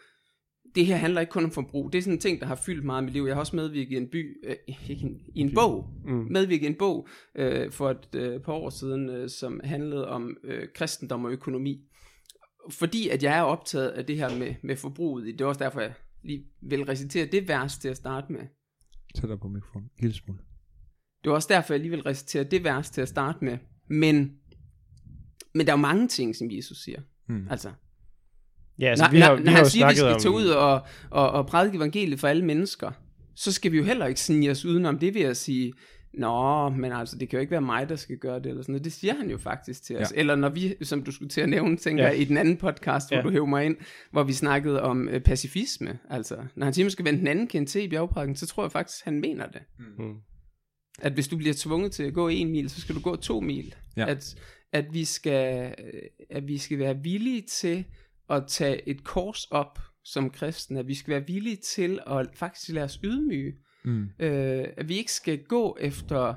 det 0.75 0.87
her 0.87 0.97
handler 0.97 1.21
ikke 1.21 1.31
kun 1.31 1.45
om 1.45 1.51
forbrug, 1.51 1.93
det 1.93 1.99
er 1.99 2.03
sådan 2.03 2.15
en 2.15 2.21
ting, 2.21 2.41
der 2.41 2.47
har 2.47 2.55
fyldt 2.67 2.85
meget 2.85 3.03
i 3.03 3.05
mit 3.05 3.13
liv. 3.13 3.25
Jeg 3.27 3.35
har 3.35 3.41
også 3.41 3.57
medvirket 3.57 3.93
i 3.93 3.97
en 3.97 4.09
by, 4.09 4.45
øh, 4.49 4.57
ikke 4.89 5.03
en, 5.05 5.21
i 5.35 5.41
en 5.41 5.55
bog, 5.55 5.87
Mm. 6.05 6.27
medvirket 6.31 6.65
i 6.65 6.67
en 6.67 6.75
bog 6.75 7.09
øh, 7.35 7.71
for 7.73 7.91
et 7.91 8.15
øh, 8.15 8.41
par 8.41 8.53
år 8.53 8.71
siden, 8.71 9.11
øh, 9.11 9.29
som 9.31 9.61
handlede 9.65 10.09
om 10.09 10.37
øh, 10.45 10.69
kristendom 10.75 11.25
og 11.25 11.33
økonomi. 11.33 11.81
Fordi 12.71 13.09
at 13.09 13.23
jeg 13.23 13.39
er 13.39 13.43
optaget 13.43 13.89
af 13.89 14.07
det 14.07 14.17
her 14.17 14.39
med, 14.39 14.55
med 14.63 14.77
forbruget, 14.77 15.27
det 15.27 15.41
er 15.41 15.47
også 15.47 15.65
derfor, 15.65 15.81
jeg 15.81 15.95
lige 16.23 16.45
vil 16.63 16.85
recitere 16.85 17.27
det 17.27 17.49
vers 17.49 17.79
til 17.79 17.89
at 17.89 17.97
starte 17.97 18.33
med. 18.33 18.41
Tæt 19.15 19.29
dig 19.29 19.41
på 19.41 19.49
mikrofonen. 19.49 19.85
En 19.85 20.01
lille 20.01 20.17
smule. 20.17 20.41
Det 21.25 21.31
var 21.31 21.35
også 21.37 21.49
derfor, 21.51 21.75
jeg 21.75 21.81
lige 21.81 21.91
vil 21.91 22.03
recitere 22.03 22.45
det 22.45 22.65
vers 22.65 22.91
til 22.91 23.01
at 23.01 23.09
starte 23.09 23.45
med. 23.45 23.59
Men, 23.89 24.33
men 25.55 25.67
der 25.67 25.73
er 25.73 25.77
jo 25.77 25.83
mange 25.83 26.09
ting, 26.09 26.37
som 26.37 26.51
Jesus 26.51 26.85
siger. 26.85 27.01
Mm. 27.29 27.49
Altså, 27.51 27.73
Ja, 28.81 28.91
altså, 28.91 29.05
når, 29.05 29.11
vi 29.11 29.21
har, 29.21 29.29
når, 29.31 29.37
vi 29.37 29.43
når 29.43 29.51
har 29.51 29.59
han 29.59 29.67
siger, 29.67 29.87
at 29.87 29.91
vi 29.91 29.97
skal 29.97 30.15
om... 30.15 30.21
tage 30.21 30.33
ud 30.33 30.47
og, 30.47 30.83
og, 31.11 31.31
og 31.31 31.47
prædike 31.47 31.77
evangeliet 31.77 32.21
for 32.21 32.29
alle 32.29 32.45
mennesker, 32.45 32.91
så 33.35 33.53
skal 33.53 33.73
vi 33.73 33.77
jo 33.77 33.85
heller 33.85 34.07
ikke 34.07 34.21
snige 34.21 34.51
os 34.51 34.65
udenom 34.65 34.99
det 34.99 35.15
ved 35.15 35.23
at 35.23 35.37
sige, 35.37 35.73
Nå, 36.15 36.69
men 36.69 36.93
altså, 36.93 37.19
det 37.19 37.29
kan 37.29 37.37
jo 37.37 37.41
ikke 37.41 37.51
være 37.51 37.61
mig, 37.61 37.89
der 37.89 37.97
skal 37.97 38.17
gøre 38.19 38.39
det, 38.39 38.47
eller 38.47 38.63
sådan 38.63 38.73
noget. 38.73 38.85
Det 38.85 38.93
siger 38.93 39.15
han 39.15 39.31
jo 39.31 39.39
faktisk 39.39 39.83
til 39.83 39.97
os. 39.99 40.13
Ja. 40.13 40.21
Eller 40.21 40.35
når 40.37 40.49
vi, 40.49 40.75
som 40.83 41.03
du 41.03 41.13
skulle 41.13 41.29
til 41.29 41.41
at 41.41 41.49
nævne, 41.49 41.77
tænker 41.77 42.05
Ja. 42.05 42.11
i 42.11 42.25
den 42.25 42.37
anden 42.37 42.57
podcast, 42.57 43.09
hvor 43.11 43.17
Ja. 43.17 43.23
du 43.23 43.31
hæver 43.31 43.47
mig 43.47 43.65
ind, 43.67 43.77
hvor 44.11 44.23
vi 44.23 44.33
snakkede 44.33 44.83
om 44.83 45.09
øh, 45.09 45.21
pacifisme. 45.21 45.99
Altså, 46.11 46.37
når 46.57 46.65
han 46.65 46.75
siger, 46.75 46.85
man 46.85 46.91
skal 46.91 47.05
vende 47.05 47.19
den 47.19 47.27
anden 47.27 47.47
kind 47.47 47.67
til 47.67 47.83
i 47.85 47.89
bjergprækken, 47.89 48.37
så 48.37 48.47
tror 48.47 48.65
jeg 48.65 48.73
faktisk, 48.73 49.05
han 49.05 49.21
mener 49.21 49.47
det. 49.47 49.61
Mm. 49.99 50.15
At 51.03 51.13
hvis 51.13 51.29
du 51.29 51.37
bliver 51.37 51.55
tvunget 51.57 51.93
til 51.93 52.03
at 52.03 52.15
gå 52.15 52.29
en 52.29 52.51
mil, 52.51 52.71
så 52.71 52.81
skal 52.81 52.95
du 52.95 53.01
gå 53.01 53.17
to 53.17 53.41
mil. 53.41 53.75
Ja. 53.97 54.09
At, 54.11 54.35
at, 54.73 54.85
vi 54.93 55.05
skal, 55.05 55.75
øh, 55.79 56.03
at 56.31 56.49
vi 56.49 56.59
skal 56.59 56.79
være 56.79 56.99
villige 57.03 57.43
til 57.43 57.85
at 58.31 58.45
tage 58.49 58.89
et 58.89 59.05
kors 59.05 59.45
op 59.45 59.79
som 60.05 60.31
kristne. 60.31 60.79
At 60.79 60.89
vi 60.89 60.95
skal 60.95 61.11
være 61.15 61.27
villige 61.27 61.57
til 61.57 61.99
at 62.07 62.27
faktisk 62.35 62.69
lade 62.73 62.85
os 62.85 63.01
ydmyge. 63.05 63.51
Mm. 63.51 63.57
Øh, 64.19 64.67
at 64.77 64.89
vi 64.89 64.97
ikke 64.97 65.13
skal 65.13 65.45
gå 65.45 65.77
efter 65.81 66.35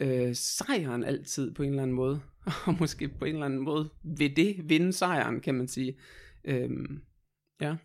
øh, 0.00 0.34
sejren 0.34 1.04
altid 1.04 1.54
på 1.54 1.62
en 1.62 1.68
eller 1.68 1.82
anden 1.82 1.96
måde. 1.96 2.20
Og 2.66 2.74
måske 2.80 3.08
på 3.08 3.24
en 3.24 3.34
eller 3.34 3.46
anden 3.46 3.60
måde 3.60 3.90
ved 4.02 4.30
det 4.30 4.68
vinde 4.68 4.92
sejren, 4.92 5.40
kan 5.40 5.54
man 5.54 5.68
sige. 5.68 5.98
Øhm, 6.44 7.02
ja. 7.60 7.76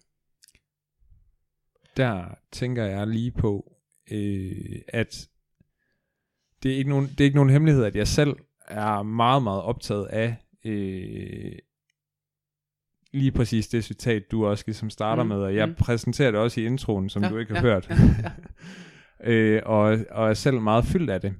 der 1.97 2.35
tænker 2.51 2.83
jeg 2.83 3.07
lige 3.07 3.31
på, 3.31 3.75
øh, 4.11 4.81
at 4.87 5.29
det 6.63 6.73
er, 6.73 6.77
ikke 6.77 6.89
nogen, 6.89 7.07
det 7.07 7.19
er 7.19 7.25
ikke 7.25 7.35
nogen 7.35 7.49
hemmelighed, 7.49 7.83
at 7.83 7.95
jeg 7.95 8.07
selv 8.07 8.35
er 8.67 9.03
meget, 9.03 9.43
meget 9.43 9.61
optaget 9.61 10.05
af 10.05 10.35
øh, 10.65 11.57
lige 13.13 13.31
præcis 13.31 13.67
det 13.67 13.83
citat, 13.83 14.31
du 14.31 14.45
også 14.45 14.63
ligesom 14.67 14.89
starter 14.89 15.23
Mm, 15.23 15.29
med, 15.29 15.35
og 15.37 15.55
jeg 15.55 15.67
mm. 15.67 15.75
præsenterer 15.75 16.31
det 16.31 16.39
også 16.39 16.61
i 16.61 16.65
introen, 16.65 17.09
som 17.09 17.23
Ja, 17.23 17.29
du 17.29 17.37
ikke 17.37 17.55
har 17.55 17.67
ja, 17.67 17.73
hørt, 17.73 17.89
ja, 17.89 17.95
ja. 19.23 19.31
øh, 19.31 19.61
og, 19.65 19.97
og 20.11 20.29
er 20.29 20.33
selv 20.33 20.59
meget 20.61 20.85
fyldt 20.85 21.09
af 21.09 21.21
det. 21.21 21.33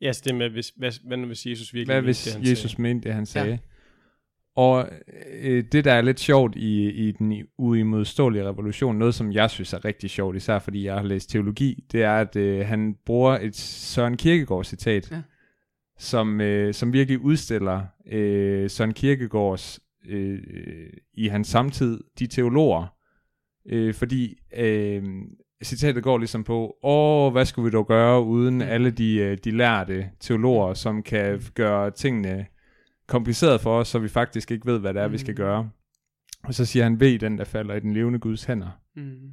Ja, 0.00 0.12
så 0.12 0.22
det 0.24 0.34
med, 0.34 0.50
hvis, 0.50 0.72
hvad, 0.76 0.92
hvad 1.08 1.16
nu 1.16 1.26
hvis 1.26 1.46
Jesus 1.46 1.74
virkelig 1.74 1.86
Hvad 1.86 1.96
mente 1.96 2.06
hvis 2.06 2.24
det, 2.24 2.32
han 2.32 2.42
Jesus 2.42 2.70
sagde? 2.70 2.82
mente 2.82 3.08
det, 3.08 3.14
han 3.14 3.26
sagde? 3.26 3.58
Og 4.56 4.88
øh, 5.40 5.64
det, 5.72 5.84
der 5.84 5.92
er 5.92 6.00
lidt 6.02 6.20
sjovt 6.20 6.56
i, 6.56 6.90
i 6.90 7.12
den 7.12 7.34
uimodståelige 7.58 8.44
revolution, 8.48 8.96
noget 8.98 9.14
som 9.14 9.32
jeg 9.32 9.50
synes 9.50 9.72
er 9.72 9.84
rigtig 9.84 10.10
sjovt, 10.10 10.36
især 10.36 10.58
fordi 10.58 10.84
jeg 10.84 10.94
har 10.94 11.02
læst 11.02 11.30
teologi, 11.30 11.84
det 11.92 12.02
er, 12.02 12.12
at 12.16 12.36
øh, 12.36 12.66
han 12.66 12.94
bruger 13.06 13.38
et 13.38 13.56
Søren 13.56 14.16
Kierkegaard 14.16 14.64
citat, 14.64 15.10
Ja. 15.10 15.22
som, 15.98 16.40
øh, 16.40 16.74
som 16.74 16.92
virkelig 16.92 17.18
udstiller 17.20 17.82
øh, 18.12 18.70
Søren 18.70 18.94
Kierkegaards 18.94 19.80
øh, 20.06 20.92
i 21.14 21.28
hans 21.28 21.48
samtid, 21.48 22.00
de 22.18 22.26
teologer. 22.26 22.86
Øh, 23.66 23.94
fordi 23.94 24.38
øh, 24.56 25.02
citatet 25.62 26.02
går 26.02 26.18
ligesom 26.18 26.44
på, 26.44 26.76
åh, 26.82 27.32
hvad 27.32 27.44
skulle 27.44 27.70
vi 27.70 27.76
dog 27.76 27.86
gøre 27.86 28.22
uden 28.22 28.54
Mm. 28.54 28.60
alle 28.62 28.90
de, 28.90 29.16
øh, 29.16 29.38
de 29.44 29.50
lærte 29.50 30.10
teologer, 30.20 30.74
som 30.74 31.02
kan 31.02 31.40
gøre 31.54 31.90
tingene 31.90 32.46
kompliceret 33.06 33.60
for 33.60 33.78
os, 33.78 33.88
så 33.88 33.98
vi 33.98 34.08
faktisk 34.08 34.50
ikke 34.50 34.66
ved, 34.66 34.78
hvad 34.78 34.94
det 34.94 35.02
er, 35.02 35.08
vi 35.08 35.18
skal 35.18 35.32
Mm. 35.32 35.36
gøre. 35.36 35.70
Og 36.42 36.54
så 36.54 36.64
siger 36.64 36.82
han, 36.82 37.00
ved 37.00 37.18
den, 37.18 37.38
der 37.38 37.44
falder 37.44 37.74
i 37.74 37.80
den 37.80 37.92
levende 37.94 38.18
Guds 38.18 38.44
hænder, 38.44 38.80
Mm. 38.96 39.30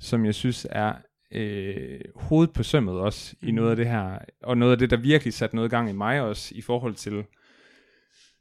som 0.00 0.24
jeg 0.24 0.34
synes 0.34 0.66
er 0.70 0.94
øh, 1.32 2.00
hovedet 2.14 2.54
på 2.54 2.62
sømmet 2.62 2.94
også 2.94 3.36
i 3.42 3.50
Mm. 3.50 3.54
noget 3.56 3.70
af 3.70 3.76
det 3.76 3.86
her, 3.88 4.18
og 4.42 4.58
noget 4.58 4.72
af 4.72 4.78
det, 4.78 4.90
der 4.90 4.96
virkelig 4.96 5.34
satte 5.34 5.56
noget 5.56 5.70
gang 5.70 5.90
i 5.90 5.92
mig 5.92 6.20
også, 6.20 6.54
i 6.54 6.60
forhold 6.60 6.94
til 6.94 7.24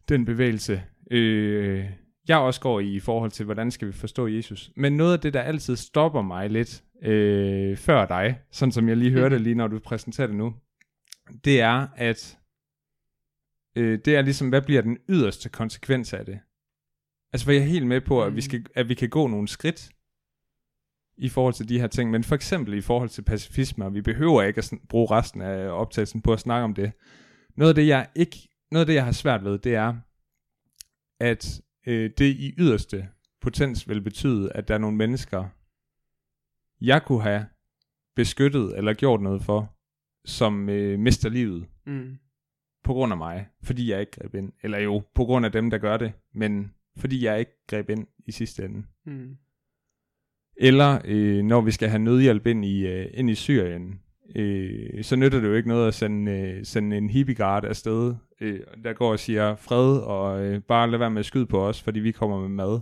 den 0.09 0.25
bevægelse, 0.25 0.83
øh, 1.11 1.85
jeg 2.27 2.37
også 2.37 2.61
går 2.61 2.79
i, 2.79 2.93
i 2.95 2.99
forhold 2.99 3.31
til, 3.31 3.45
hvordan 3.45 3.71
skal 3.71 3.87
vi 3.87 3.93
forstå 3.93 4.27
Jesus. 4.27 4.71
Men 4.75 4.93
noget 4.97 5.13
af 5.13 5.19
det, 5.19 5.33
der 5.33 5.41
altid 5.41 5.75
stopper 5.75 6.21
mig 6.21 6.49
lidt, 6.49 6.83
øh, 7.03 7.77
før 7.77 8.05
dig, 8.05 8.39
sådan 8.51 8.71
som 8.71 8.89
jeg 8.89 8.97
lige 8.97 9.11
hørte 9.11 9.35
Mhm. 9.35 9.43
lige, 9.43 9.55
når 9.55 9.67
du 9.67 9.79
præsenterer 9.79 10.27
det 10.27 10.35
nu, 10.35 10.55
det 11.45 11.61
er, 11.61 11.87
at 11.95 12.37
øh, 13.75 13.99
det 14.05 14.15
er 14.15 14.21
ligesom, 14.21 14.49
hvad 14.49 14.61
bliver 14.61 14.81
den 14.81 14.97
yderste 15.09 15.49
konsekvens 15.49 16.13
af 16.13 16.25
det? 16.25 16.39
Altså, 17.33 17.45
for 17.45 17.51
jeg 17.51 17.61
er 17.61 17.65
helt 17.65 17.87
med 17.87 18.01
på, 18.01 18.23
at 18.23 18.31
vi, 18.31 18.35
Mhm. 18.35 18.41
skal, 18.41 18.65
at 18.75 18.89
vi 18.89 18.93
kan 18.93 19.09
gå 19.09 19.27
nogle 19.27 19.47
skridt 19.47 19.89
i 21.17 21.29
forhold 21.29 21.53
til 21.53 21.69
de 21.69 21.79
her 21.79 21.87
ting, 21.87 22.11
men 22.11 22.23
for 22.23 22.35
eksempel 22.35 22.73
i 22.73 22.81
forhold 22.81 23.09
til 23.09 23.21
pacifisme, 23.21 23.85
og 23.85 23.93
vi 23.93 24.01
behøver 24.01 24.43
ikke 24.43 24.57
at 24.59 24.73
bruge 24.89 25.11
resten 25.11 25.41
af 25.41 25.67
optagelsen 25.69 26.21
på 26.21 26.33
at 26.33 26.39
snakke 26.39 26.63
om 26.63 26.73
det. 26.73 26.91
Noget 27.57 27.69
af 27.69 27.75
det, 27.75 27.87
jeg 27.87 28.07
ikke, 28.15 28.37
noget 28.71 28.81
af 28.81 28.87
det, 28.87 28.93
jeg 28.93 29.05
har 29.05 29.11
svært 29.11 29.43
ved, 29.43 29.59
det 29.59 29.75
er, 29.75 29.95
at 31.19 31.61
øh, 31.87 32.09
det 32.17 32.25
i 32.35 32.53
yderste 32.57 33.07
potens 33.41 33.89
vil 33.89 34.01
betyde, 34.01 34.51
at 34.53 34.67
der 34.67 34.73
er 34.73 34.77
nogle 34.77 34.97
mennesker, 34.97 35.45
jeg 36.81 37.03
kunne 37.05 37.21
have 37.21 37.45
beskyttet 38.15 38.77
eller 38.77 38.93
gjort 38.93 39.21
noget 39.21 39.41
for, 39.41 39.75
som 40.25 40.69
øh, 40.69 40.99
mister 40.99 41.29
livet 41.29 41.67
Mm. 41.87 42.17
på 42.83 42.93
grund 42.93 43.11
af 43.13 43.17
mig, 43.17 43.47
fordi 43.63 43.91
jeg 43.91 43.99
ikke 43.99 44.11
greb 44.11 44.35
ind. 44.35 44.53
Eller 44.63 44.77
jo, 44.79 45.03
på 45.15 45.25
grund 45.25 45.45
af 45.45 45.51
dem, 45.51 45.69
der 45.69 45.77
gør 45.77 45.97
det, 45.97 46.13
men 46.33 46.73
fordi 46.97 47.25
jeg 47.25 47.39
ikke 47.39 47.51
greb 47.67 47.89
ind 47.89 48.07
i 48.25 48.31
sidste 48.31 48.65
ende. 48.65 48.83
Mm. 49.05 49.37
Eller 50.57 51.01
øh, 51.05 51.43
når 51.43 51.61
vi 51.61 51.71
skal 51.71 51.89
have 51.89 51.99
nødhjælp 51.99 52.47
ind 52.47 52.65
i, 52.65 52.87
øh, 52.87 53.09
ind 53.13 53.29
i 53.29 53.35
Syrien, 53.35 54.01
øh, 54.35 55.03
så 55.03 55.15
nytter 55.15 55.39
det 55.39 55.47
jo 55.47 55.53
ikke 55.53 55.69
noget 55.69 55.87
at 55.87 55.93
sende, 55.93 56.31
øh, 56.31 56.65
sende 56.65 56.97
en 56.97 57.09
hippie-guard 57.09 57.65
afsted, 57.65 58.15
øh, 58.41 58.59
der 58.83 58.93
går 58.93 59.11
og 59.11 59.19
siger 59.19 59.55
fred, 59.55 59.97
og 59.97 60.45
øh, 60.45 60.61
bare 60.61 60.91
lad 60.91 60.99
være 60.99 61.11
med 61.11 61.19
at 61.19 61.25
skyde 61.25 61.45
på 61.45 61.67
os, 61.67 61.81
fordi 61.81 61.99
vi 61.99 62.11
kommer 62.11 62.39
med 62.39 62.49
mad. 62.49 62.79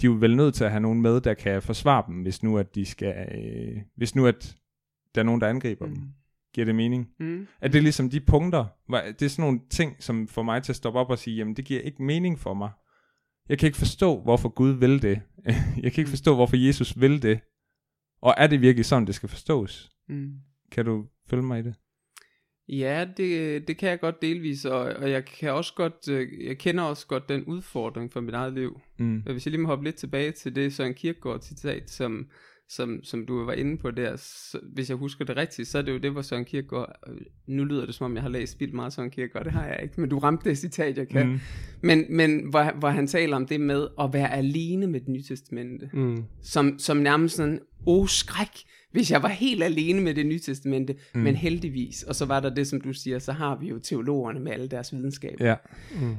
De 0.00 0.06
er 0.06 0.10
jo 0.10 0.16
vel 0.20 0.36
nødt 0.36 0.54
til 0.54 0.64
at 0.64 0.70
have 0.70 0.80
nogen 0.80 1.02
med, 1.02 1.20
der 1.20 1.34
kan 1.34 1.62
forsvare 1.62 2.04
dem, 2.06 2.22
hvis 2.22 2.42
nu 2.42 2.58
at 2.58 2.74
de 2.74 2.84
skal, 2.84 3.14
øh, 3.34 3.82
hvis 3.96 4.14
nu 4.14 4.26
at 4.26 4.56
der 5.14 5.20
er 5.20 5.24
nogen, 5.24 5.40
der 5.40 5.48
angriber 5.48 5.86
dem. 5.86 5.94
Mm. 5.94 6.08
Giver 6.54 6.64
det 6.64 6.74
mening? 6.74 7.08
Mm. 7.20 7.46
At 7.60 7.72
det 7.72 7.78
er 7.78 7.82
ligesom 7.82 8.10
de 8.10 8.20
punkter, 8.20 8.64
det 8.90 9.22
er 9.22 9.28
sådan 9.28 9.42
nogle 9.42 9.60
ting, 9.70 9.96
som 10.02 10.28
får 10.28 10.42
mig 10.42 10.62
til 10.62 10.72
at 10.72 10.76
stoppe 10.76 11.00
op 11.00 11.10
og 11.10 11.18
sige, 11.18 11.36
jamen 11.36 11.56
det 11.56 11.64
giver 11.64 11.80
ikke 11.80 12.02
mening 12.02 12.38
for 12.38 12.54
mig. 12.54 12.70
Jeg 13.48 13.58
kan 13.58 13.66
ikke 13.66 13.78
forstå, 13.78 14.22
hvorfor 14.22 14.48
Gud 14.48 14.70
vil 14.70 15.02
det. 15.02 15.20
Jeg 15.82 15.92
kan 15.92 16.00
ikke 16.00 16.08
forstå, 16.08 16.34
hvorfor 16.34 16.56
Jesus 16.56 17.00
vil 17.00 17.22
det. 17.22 17.40
Og 18.22 18.34
er 18.36 18.46
det 18.46 18.60
virkelig 18.60 18.84
sådan, 18.84 19.06
det 19.06 19.14
skal 19.14 19.28
forstås? 19.28 19.92
Mm. 20.08 20.32
Kan 20.74 20.84
du 20.84 21.04
følge 21.30 21.42
mig 21.42 21.60
i 21.60 21.62
det? 21.62 21.74
Ja, 22.68 23.06
det, 23.16 23.68
det 23.68 23.76
kan 23.76 23.88
jeg 23.88 24.00
godt 24.00 24.22
delvis, 24.22 24.64
og, 24.64 24.80
og 24.80 25.10
jeg 25.10 25.24
kan 25.24 25.52
også 25.52 25.72
godt, 25.76 26.08
øh, 26.10 26.46
jeg 26.46 26.58
kender 26.58 26.84
også 26.84 27.06
godt 27.06 27.28
den 27.28 27.44
udfordring 27.44 28.12
for 28.12 28.20
mit 28.20 28.34
eget 28.34 28.52
liv. 28.52 28.80
Mm. 28.98 29.16
Hvis 29.18 29.46
jeg 29.46 29.50
lige 29.50 29.60
må 29.62 29.68
hoppe 29.68 29.84
lidt 29.84 29.96
tilbage 29.96 30.30
til 30.32 30.54
det 30.54 30.72
Søren 30.72 30.94
Kierkegaard 30.94 31.40
citat, 31.40 31.90
som, 31.90 32.26
som, 32.68 33.00
som 33.02 33.26
du 33.26 33.44
var 33.44 33.52
inde 33.52 33.78
på 33.78 33.90
der, 33.90 34.16
så, 34.16 34.58
hvis 34.74 34.88
jeg 34.88 34.96
husker 34.96 35.24
det 35.24 35.36
rigtigt, 35.36 35.68
så 35.68 35.78
er 35.78 35.82
det 35.82 35.92
jo 35.92 35.98
det, 35.98 36.10
hvor 36.10 36.22
Søren 36.22 36.44
Kierkegaard, 36.44 36.92
øh, 37.08 37.20
nu 37.46 37.64
lyder 37.64 37.86
det 37.86 37.94
som 37.94 38.04
om 38.04 38.14
jeg 38.14 38.22
har 38.22 38.30
læst 38.30 38.60
vildt 38.60 38.74
meget 38.74 38.92
Søren 38.92 39.10
Kierkegaard, 39.10 39.44
det 39.44 39.52
har 39.52 39.66
jeg 39.66 39.80
ikke, 39.82 40.00
men 40.00 40.10
du 40.10 40.18
ramte 40.18 40.48
det 40.50 40.58
citat, 40.58 40.98
jeg 40.98 41.08
kan. 41.08 41.26
Mm. 41.28 41.40
Men, 41.82 42.04
men 42.10 42.50
hvor, 42.50 42.78
hvor 42.78 42.88
han 42.88 43.06
taler 43.06 43.36
om 43.36 43.46
det 43.46 43.60
med 43.60 43.86
at 44.00 44.12
være 44.12 44.32
alene 44.32 44.86
med 44.86 45.00
det 45.00 45.08
nye 45.08 45.22
testamente, 45.22 45.90
Mm. 45.92 46.24
som, 46.42 46.78
som 46.78 46.96
nærmest 46.96 47.36
sådan, 47.36 47.60
åh 47.86 48.08
skræk, 48.08 48.48
hvis 48.94 49.10
jeg 49.10 49.22
var 49.22 49.28
helt 49.28 49.62
alene 49.62 50.00
med 50.00 50.14
det 50.14 50.26
nye 50.26 50.38
testamente, 50.38 50.96
mm. 51.14 51.20
men 51.20 51.36
heldigvis, 51.36 52.02
og 52.02 52.14
så 52.14 52.24
var 52.24 52.40
der 52.40 52.54
det, 52.54 52.66
som 52.66 52.80
du 52.80 52.92
siger, 52.92 53.18
så 53.18 53.32
har 53.32 53.58
vi 53.60 53.68
jo 53.68 53.78
teologerne 53.78 54.40
med 54.40 54.52
alle 54.52 54.68
deres 54.68 54.92
videnskab. 54.92 55.40
Ja. 55.40 55.54
Mm. 56.00 56.14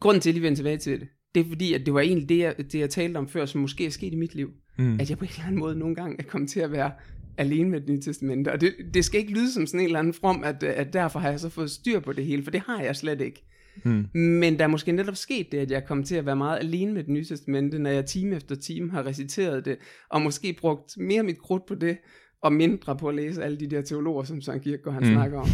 Grunden 0.00 0.20
til, 0.20 0.30
at 0.30 0.34
jeg 0.34 0.42
lige 0.42 0.54
tilbage 0.54 0.78
til 0.78 1.00
det, 1.00 1.08
det 1.34 1.40
er 1.40 1.48
fordi, 1.48 1.74
at 1.74 1.86
det 1.86 1.94
var 1.94 2.00
egentlig 2.00 2.28
det, 2.28 2.38
jeg, 2.38 2.54
det, 2.58 2.74
jeg 2.74 2.90
talte 2.90 3.16
om 3.16 3.28
før, 3.28 3.46
som 3.46 3.60
måske 3.60 3.86
er 3.86 3.90
sket 3.90 4.12
i 4.12 4.16
mit 4.16 4.34
liv. 4.34 4.50
Mm. 4.78 5.00
At 5.00 5.10
jeg 5.10 5.18
på 5.18 5.24
en 5.24 5.30
eller 5.30 5.44
anden 5.46 5.60
måde 5.60 5.78
nogle 5.78 5.94
gange 5.94 6.16
er 6.18 6.22
kommet 6.22 6.50
til 6.50 6.60
at 6.60 6.72
være 6.72 6.92
alene 7.38 7.70
med 7.70 7.80
det 7.80 7.88
nye 7.88 8.00
testamente. 8.00 8.52
Og 8.52 8.60
det, 8.60 8.74
det 8.94 9.04
skal 9.04 9.20
ikke 9.20 9.32
lyde 9.32 9.52
som 9.52 9.66
sådan 9.66 9.80
en 9.80 9.86
eller 9.86 9.98
anden 9.98 10.14
from, 10.14 10.44
at, 10.44 10.62
at 10.62 10.92
derfor 10.92 11.18
har 11.18 11.30
jeg 11.30 11.40
så 11.40 11.48
fået 11.48 11.70
styr 11.70 12.00
på 12.00 12.12
det 12.12 12.26
hele, 12.26 12.44
for 12.44 12.50
det 12.50 12.60
har 12.60 12.82
jeg 12.82 12.96
slet 12.96 13.20
ikke. 13.20 13.44
Mm. 13.84 14.06
Men 14.14 14.58
der 14.58 14.64
er 14.64 14.68
måske 14.68 14.92
netop 14.92 15.16
sket 15.16 15.52
det, 15.52 15.58
at 15.58 15.70
jeg 15.70 15.86
kommet 15.86 16.06
til 16.06 16.16
at 16.16 16.26
være 16.26 16.36
meget 16.36 16.58
alene 16.58 16.92
med 16.92 17.02
det 17.02 17.10
nye 17.10 17.24
testamente, 17.24 17.78
når 17.78 17.90
jeg 17.90 18.06
time 18.06 18.36
efter 18.36 18.54
time 18.54 18.90
har 18.90 19.06
reciteret 19.06 19.64
det, 19.64 19.78
og 20.10 20.22
måske 20.22 20.56
brugt 20.60 20.92
mere 20.96 21.22
mit 21.22 21.38
krudt 21.38 21.66
på 21.66 21.74
det, 21.74 21.98
og 22.42 22.52
mindre 22.52 22.96
på 22.96 23.08
at 23.08 23.14
læse 23.14 23.44
alle 23.44 23.60
de 23.60 23.70
der 23.70 23.82
teologer, 23.82 24.22
som 24.22 24.40
Søren 24.40 24.60
Kierkegaard 24.60 24.94
han 24.94 25.02
mm. 25.02 25.14
snakker 25.14 25.40
om. 25.40 25.48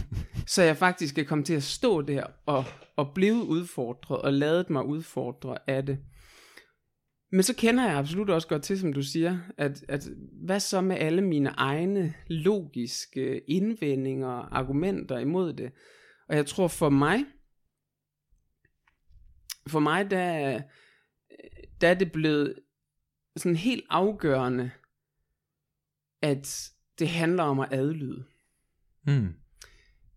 Så 0.46 0.62
jeg 0.62 0.76
faktisk 0.76 1.18
er 1.18 1.24
kommet 1.24 1.46
til 1.46 1.54
at 1.54 1.62
stå 1.62 2.02
der 2.02 2.24
og, 2.46 2.64
og 2.96 3.10
blive 3.14 3.44
udfordret, 3.48 4.18
og 4.18 4.32
ladet 4.32 4.70
mig 4.70 4.84
udfordre 4.84 5.56
af 5.66 5.86
det. 5.86 5.98
Men 7.32 7.42
så 7.42 7.54
kender 7.54 7.84
jeg 7.84 7.96
absolut 7.96 8.30
også 8.30 8.48
godt 8.48 8.62
til, 8.62 8.78
som 8.78 8.92
du 8.92 9.02
siger, 9.02 9.38
at, 9.58 9.84
at 9.88 10.08
hvad 10.44 10.60
så 10.60 10.80
med 10.80 10.96
alle 10.96 11.22
mine 11.22 11.48
egne 11.48 12.14
logiske 12.28 13.40
indvendinger 13.48 14.28
og 14.28 14.58
argumenter 14.58 15.18
imod 15.18 15.52
det? 15.52 15.70
Og 16.28 16.36
jeg 16.36 16.46
tror 16.46 16.68
for 16.68 16.88
mig, 16.88 17.24
for 19.66 19.80
mig 19.80 20.10
der, 20.10 20.60
der 21.80 21.88
er 21.88 21.94
det 21.94 22.12
blevet 22.12 22.54
sådan 23.36 23.56
helt 23.56 23.84
afgørende, 23.90 24.70
at 26.22 26.72
det 26.98 27.08
handler 27.08 27.42
om 27.42 27.60
at 27.60 27.72
adlyde. 27.72 28.24
Mm. 29.06 29.34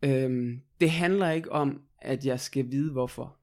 Øhm, 0.04 0.62
det 0.82 0.92
handler 0.92 1.30
ikke 1.30 1.52
om, 1.52 1.82
at 1.98 2.26
jeg 2.26 2.40
skal 2.40 2.72
vide 2.72 2.92
hvorfor. 2.92 3.38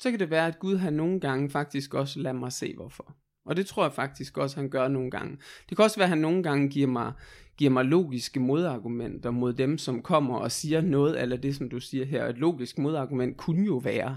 Så 0.00 0.10
kan 0.10 0.20
det 0.20 0.30
være, 0.30 0.46
at 0.46 0.58
Gud 0.58 0.76
han 0.76 0.92
nogle 0.92 1.20
gange 1.20 1.50
faktisk 1.50 1.94
også 1.94 2.20
lader 2.20 2.36
mig 2.36 2.52
se 2.52 2.74
hvorfor. 2.74 3.16
Og 3.44 3.56
det 3.56 3.66
tror 3.66 3.84
jeg 3.84 3.92
faktisk 3.92 4.38
også, 4.38 4.56
han 4.56 4.70
gør 4.70 4.88
nogle 4.88 5.10
gange. 5.10 5.38
Det 5.68 5.76
kan 5.76 5.84
også 5.84 5.96
være, 5.96 6.04
at 6.04 6.08
han 6.08 6.18
nogle 6.18 6.42
gange 6.42 6.68
giver 6.68 6.86
mig, 6.86 7.12
giver 7.56 7.70
mig 7.70 7.84
logiske 7.84 8.40
modargumenter 8.40 9.30
mod 9.30 9.52
dem, 9.52 9.78
som 9.78 10.02
kommer 10.02 10.36
og 10.36 10.52
siger 10.52 10.80
noget, 10.80 11.22
eller 11.22 11.36
det, 11.36 11.56
som 11.56 11.70
du 11.70 11.80
siger 11.80 12.04
her. 12.04 12.26
Et 12.26 12.38
logisk 12.38 12.78
modargument 12.78 13.36
kunne 13.36 13.66
jo 13.66 13.76
være, 13.76 14.16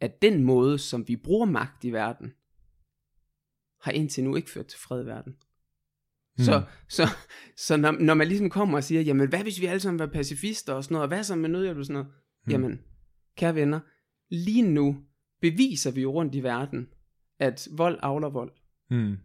at 0.00 0.22
den 0.22 0.44
måde, 0.44 0.78
som 0.78 1.08
vi 1.08 1.16
bruger 1.16 1.46
magt 1.46 1.84
i 1.84 1.92
verden, 1.92 2.32
har 3.82 3.92
indtil 3.92 4.24
nu 4.24 4.36
ikke 4.36 4.50
ført 4.50 4.66
til 4.66 4.78
fred 4.78 5.02
i 5.02 5.06
verden. 5.06 5.36
Mm. 6.38 6.44
Så, 6.44 6.62
så, 6.88 7.02
så 7.56 7.76
når, 7.76 7.92
når 7.92 8.14
man 8.14 8.28
ligesom 8.28 8.50
kommer 8.50 8.78
og 8.78 8.84
siger, 8.84 9.00
jamen 9.00 9.28
hvad 9.28 9.42
hvis 9.42 9.60
vi 9.60 9.66
alle 9.66 9.80
sammen 9.80 9.98
var 9.98 10.06
pacifister 10.06 10.72
og 10.72 10.84
sådan 10.84 10.94
noget, 10.94 11.02
og 11.02 11.08
hvad 11.08 11.24
så 11.24 11.36
med 11.36 11.48
nødhjælp 11.48 11.78
og 11.78 11.84
sådan 11.84 11.94
noget? 11.94 12.12
Mm. 12.46 12.52
Jamen, 12.52 12.80
kære 13.36 13.54
venner, 13.54 13.80
lige 14.28 14.62
nu 14.62 15.04
beviser 15.40 15.90
vi 15.90 16.00
jo 16.00 16.12
rundt 16.12 16.34
i 16.34 16.42
verden, 16.42 16.88
at 17.38 17.68
vold 17.72 17.98
avler 18.02 18.30
vold. 18.30 18.52
Mm. 18.90 19.16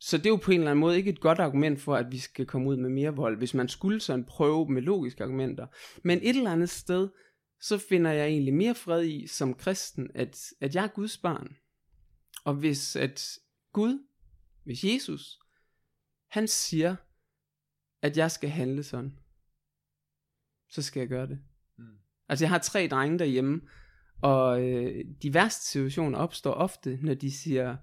Så 0.00 0.16
det 0.16 0.26
er 0.26 0.30
jo 0.30 0.36
på 0.36 0.50
en 0.50 0.58
eller 0.60 0.70
anden 0.70 0.80
måde 0.80 0.96
ikke 0.96 1.10
et 1.10 1.20
godt 1.20 1.38
argument 1.38 1.80
for, 1.80 1.94
at 1.94 2.12
vi 2.12 2.18
skal 2.18 2.46
komme 2.46 2.68
ud 2.68 2.76
med 2.76 2.90
mere 2.90 3.16
vold, 3.16 3.38
hvis 3.38 3.54
man 3.54 3.68
skulle 3.68 4.00
sådan 4.00 4.24
prøve 4.24 4.68
med 4.68 4.82
logiske 4.82 5.24
argumenter. 5.24 5.66
Men 6.04 6.18
et 6.22 6.36
eller 6.36 6.52
andet 6.52 6.68
sted, 6.68 7.08
så 7.60 7.78
finder 7.78 8.10
jeg 8.10 8.26
egentlig 8.26 8.54
mere 8.54 8.74
fred 8.74 9.04
i 9.04 9.26
som 9.26 9.54
kristen, 9.54 10.10
at, 10.14 10.52
at 10.60 10.74
jeg 10.74 10.84
er 10.84 10.88
Guds 10.88 11.18
barn. 11.18 11.56
Og 12.44 12.54
hvis 12.54 12.96
at 12.96 13.38
Gud, 13.72 14.06
hvis 14.64 14.84
Jesus, 14.84 15.38
han 16.28 16.48
siger, 16.48 16.96
at 18.02 18.16
jeg 18.16 18.30
skal 18.30 18.50
handle 18.50 18.82
sådan, 18.82 19.18
så 20.70 20.82
skal 20.82 21.00
jeg 21.00 21.08
gøre 21.08 21.26
det. 21.26 21.38
Mm. 21.78 21.84
Altså 22.28 22.44
jeg 22.44 22.50
har 22.50 22.58
tre 22.58 22.88
drenge 22.90 23.18
derhjemme, 23.18 23.60
og 24.22 24.62
øh, 24.62 25.04
de 25.22 25.34
værste 25.34 25.66
situationer 25.66 26.18
opstår 26.18 26.52
ofte, 26.52 26.98
når 27.02 27.14
de 27.14 27.32
siger, 27.32 27.76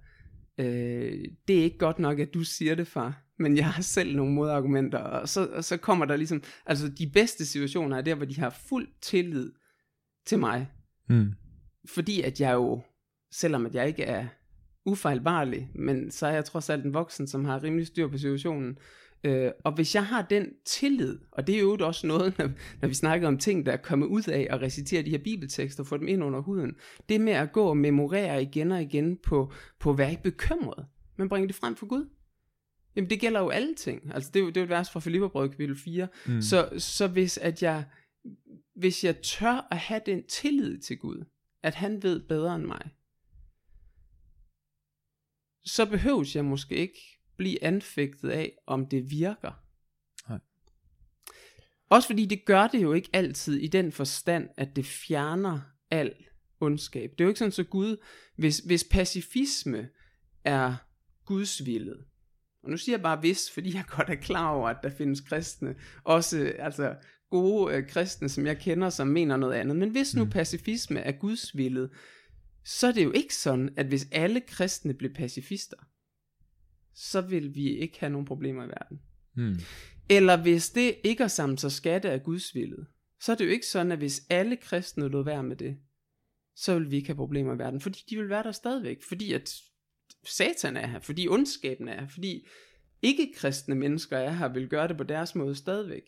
øh, 0.58 1.26
det 1.48 1.60
er 1.60 1.64
ikke 1.64 1.78
godt 1.78 2.00
nok, 2.00 2.20
at 2.20 2.34
du 2.34 2.44
siger 2.44 2.76
det, 2.76 2.88
far, 2.88 3.24
men 3.38 3.58
jeg 3.58 3.74
har 3.74 3.82
selv 3.82 4.16
nogle 4.16 4.34
modargumenter, 4.34 5.00
og 5.00 5.30
så, 5.30 5.48
og 5.48 5.64
så 5.64 5.78
kommer 5.78 6.06
der 6.06 6.16
ligesom, 6.16 6.44
altså 6.66 6.90
de 6.90 7.10
bedste 7.10 7.46
situationer 7.46 7.98
er 7.98 8.02
der, 8.02 8.16
hvor 8.16 8.26
de 8.26 8.40
har 8.40 8.50
fuld 8.50 8.88
tillid 9.02 9.52
til 10.26 10.40
mig. 10.40 10.68
Mm. 11.10 11.32
Fordi 11.86 12.22
at 12.22 12.42
jeg 12.42 12.54
jo, 12.54 12.82
selvom 13.32 13.66
at 13.66 13.76
jeg 13.76 13.88
ikke 13.88 14.04
er 14.04 14.28
ufejlbarlig, 14.86 15.70
men 15.76 16.12
så 16.12 16.28
er 16.28 16.32
jeg 16.32 16.46
trods 16.46 16.70
alt 16.70 16.86
en 16.86 16.94
voksen, 16.94 17.28
som 17.28 17.46
har 17.46 17.64
rimelig 17.64 17.88
styr 17.88 18.08
på 18.08 18.18
situationen. 18.18 18.78
Øh, 19.24 19.52
og 19.64 19.72
hvis 19.72 19.96
jeg 19.96 20.06
har 20.06 20.22
den 20.22 20.48
tillid, 20.66 21.20
og 21.32 21.48
det 21.48 21.56
er 21.56 21.60
jo 21.60 21.78
også 21.82 22.08
noget, 22.08 22.34
når, 22.40 22.50
når 22.82 22.88
vi 22.88 22.94
snakker 22.94 23.28
om 23.28 23.38
ting, 23.38 23.66
der 23.66 23.72
er 23.72 23.78
kommet 23.78 24.08
ud 24.08 24.30
af 24.30 24.48
at 24.50 24.62
recitere 24.62 25.04
de 25.04 25.10
her 25.10 25.18
bibeltekster 25.18 25.84
og 25.84 25.88
få 25.88 25.98
dem 25.98 26.08
ind 26.08 26.24
under 26.24 26.40
huden, 26.40 26.76
det 27.10 27.22
med 27.22 27.34
at 27.34 27.52
gå 27.52 27.64
og 27.64 27.78
memorere 27.78 28.42
igen 28.42 28.72
og 28.72 28.82
igen 28.82 29.18
på, 29.18 29.52
på 29.80 29.90
at 29.90 29.98
være 29.98 30.12
ikke 30.12 30.24
bekymret, 30.24 30.86
men 31.18 31.30
bringe 31.30 31.48
det 31.48 31.56
frem 31.56 31.76
for 31.76 31.86
Gud. 31.86 32.10
Jamen 32.96 33.10
det 33.10 33.20
gælder 33.20 33.40
jo 33.40 33.50
alle 33.50 33.76
ting. 33.76 34.12
Altså 34.14 34.32
det 34.34 34.40
er 34.40 34.44
jo, 34.44 34.50
det 34.50 34.58
er 34.58 34.62
jo 34.62 34.66
et 34.66 34.70
vers 34.70 34.92
fra 34.92 35.00
Filipperbrød 35.00 35.50
kapitel 35.50 35.76
4. 35.78 36.08
Mm. 36.26 36.42
Så, 36.42 36.70
så 36.78 37.08
hvis 37.08 37.38
at 37.38 37.64
jeg, 37.64 37.84
hvis 38.76 39.04
jeg 39.04 39.22
tør 39.22 39.68
at 39.72 39.78
have 39.78 40.02
den 40.06 40.28
tillid 40.28 40.80
til 40.80 40.98
Gud, 40.98 41.26
at 41.64 41.76
han 41.76 42.04
ved 42.04 42.20
bedre 42.20 42.56
end 42.56 42.66
mig, 42.66 42.92
så 45.64 45.86
behøves 45.86 46.36
jeg 46.36 46.46
måske 46.46 46.76
ikke 46.76 47.20
blive 47.38 47.64
anfægtet 47.64 48.30
af, 48.30 48.58
om 48.68 48.88
det 48.88 49.12
virker. 49.12 49.64
Nej. 50.30 50.40
Også 51.90 52.08
fordi 52.08 52.26
det 52.26 52.46
gør 52.46 52.68
det 52.68 52.82
jo 52.82 52.94
ikke 52.94 53.10
altid 53.14 53.60
i 53.60 53.68
den 53.68 53.92
forstand, 53.92 54.50
at 54.58 54.76
det 54.76 54.86
fjerner 54.86 55.62
al 55.92 56.16
ondskab. 56.60 57.12
Det 57.12 57.22
er 57.22 57.26
jo 57.26 57.30
ikke 57.30 57.40
sådan, 57.40 57.52
så 57.52 57.64
Gud, 57.64 57.98
hvis, 58.36 58.60
hvis 58.60 58.84
pacifisme 58.84 59.90
er 60.44 60.76
Guds 61.26 61.66
villet, 61.66 62.06
og 62.64 62.72
nu 62.72 62.78
siger 62.78 62.94
jeg 62.94 63.04
bare 63.04 63.20
hvis, 63.20 63.52
fordi 63.52 63.76
jeg 63.76 63.86
godt 63.88 64.10
er 64.10 64.16
klar 64.16 64.50
over, 64.50 64.70
at 64.70 64.78
der 64.84 64.90
findes 64.90 65.22
kristne, 65.22 65.76
også 66.04 66.54
altså 66.60 66.96
gode 67.36 67.76
øh, 67.76 67.88
kristne, 67.88 68.30
som 68.30 68.46
jeg 68.46 68.58
kender, 68.60 68.90
som 68.90 69.08
mener 69.08 69.38
noget 69.38 69.54
andet. 69.54 69.76
Men 69.78 69.90
hvis 69.90 70.16
nu 70.16 70.24
mm. 70.24 70.30
pacifisme 70.30 71.00
er 71.00 71.12
Guds 71.12 71.58
villet, 71.58 71.90
så 72.64 72.88
er 72.88 72.92
det 72.92 73.04
jo 73.04 73.12
ikke 73.12 73.36
sådan, 73.36 73.70
at 73.78 73.86
hvis 73.86 74.08
alle 74.12 74.42
kristne 74.42 74.94
blev 74.94 75.14
pacifister, 75.14 75.78
så 76.96 77.22
vil 77.22 77.56
vi 77.56 77.78
ikke 77.78 78.00
have 78.00 78.10
nogen 78.10 78.28
problemer 78.28 78.64
i 78.64 78.68
verden. 78.68 79.00
Mm. 79.36 79.56
Eller 80.10 80.42
hvis 80.42 80.70
det 80.70 80.96
ikke 81.04 81.24
er 81.24 81.28
samt 81.28 81.62
så 81.62 81.70
skatte 81.70 82.12
af 82.12 82.24
Guds 82.24 82.56
villet, 82.56 82.88
så 83.22 83.32
er 83.32 83.36
det 83.36 83.46
jo 83.46 83.50
ikke 83.50 83.68
sådan, 83.68 83.92
at 83.92 83.98
hvis 83.98 84.22
alle 84.30 84.56
kristne 84.56 85.08
lod 85.08 85.26
være 85.26 85.44
med 85.44 85.56
det, 85.56 85.78
så 86.56 86.80
vil 86.80 86.92
vi 86.92 86.96
ikke 86.96 87.08
have 87.08 87.16
problemer 87.16 87.56
i 87.56 87.58
verden, 87.58 87.82
fordi 87.82 88.00
de 88.10 88.18
vil 88.18 88.30
være 88.30 88.44
der 88.44 88.52
stadigvæk, 88.52 88.98
fordi 89.08 89.34
at 89.34 89.54
satan 90.24 90.78
er 90.78 90.88
her, 90.88 91.00
fordi 91.00 91.28
ondskaben 91.28 91.88
er 91.88 92.00
her, 92.00 92.08
fordi 92.08 92.48
ikke-kristne 93.02 93.76
mennesker 93.76 94.18
er 94.18 94.32
her, 94.32 94.48
vil 94.48 94.70
gøre 94.70 94.88
det 94.88 94.98
på 94.98 95.04
deres 95.04 95.36
måde 95.36 95.56
stadigvæk. 95.56 96.04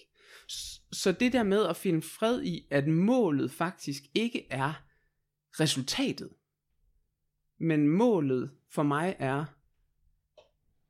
Så 0.91 1.11
det 1.19 1.33
der 1.33 1.43
med 1.43 1.65
at 1.65 1.75
finde 1.75 2.01
fred 2.01 2.43
i, 2.43 2.67
at 2.71 2.87
målet 2.87 3.51
faktisk 3.51 4.03
ikke 4.15 4.47
er 4.49 4.83
resultatet, 5.59 6.29
men 7.59 7.87
målet 7.87 8.51
for 8.73 8.83
mig 8.83 9.15
er 9.19 9.45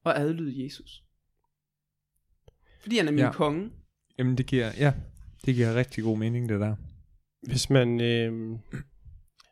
at 0.06 0.18
adlyde 0.18 0.64
Jesus. 0.64 1.04
Fordi 2.82 2.98
han 2.98 3.08
er 3.08 3.12
min 3.12 3.20
Ja. 3.20 3.32
konge. 3.32 3.72
Jamen 4.18 4.38
det 4.38 4.46
giver, 4.46 4.72
ja, 4.78 4.94
det 5.46 5.56
giver 5.56 5.76
rigtig 5.76 6.04
god 6.04 6.18
mening 6.18 6.50
det 6.50 6.60
der. 6.60 6.76
Hvis 7.48 7.70
man... 7.70 8.02
Øh, 8.02 8.60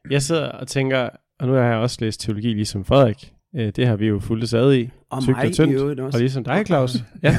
jeg 0.09 0.21
sidder 0.21 0.51
og 0.51 0.67
tænker, 0.67 1.09
og 1.39 1.47
nu 1.47 1.53
har 1.53 1.63
jeg 1.63 1.77
også 1.77 1.97
læst 2.01 2.19
teologi 2.19 2.53
ligesom 2.53 2.85
Frederik. 2.85 3.34
Øh, 3.55 3.71
det 3.75 3.87
har 3.87 3.95
vi 3.95 4.07
jo 4.07 4.19
fulgt 4.19 4.53
ad 4.53 4.75
i. 4.75 4.89
Og 5.09 5.21
Tykt 5.21 5.37
mig 5.37 5.45
og 5.47 5.53
tyndt. 5.53 5.71
i 5.71 5.75
øvrigt 5.75 5.99
også. 5.99 6.17
Og 6.17 6.19
ligesom 6.19 6.43
dig, 6.43 6.65
Claus. 6.65 6.95
Ja. 7.23 7.35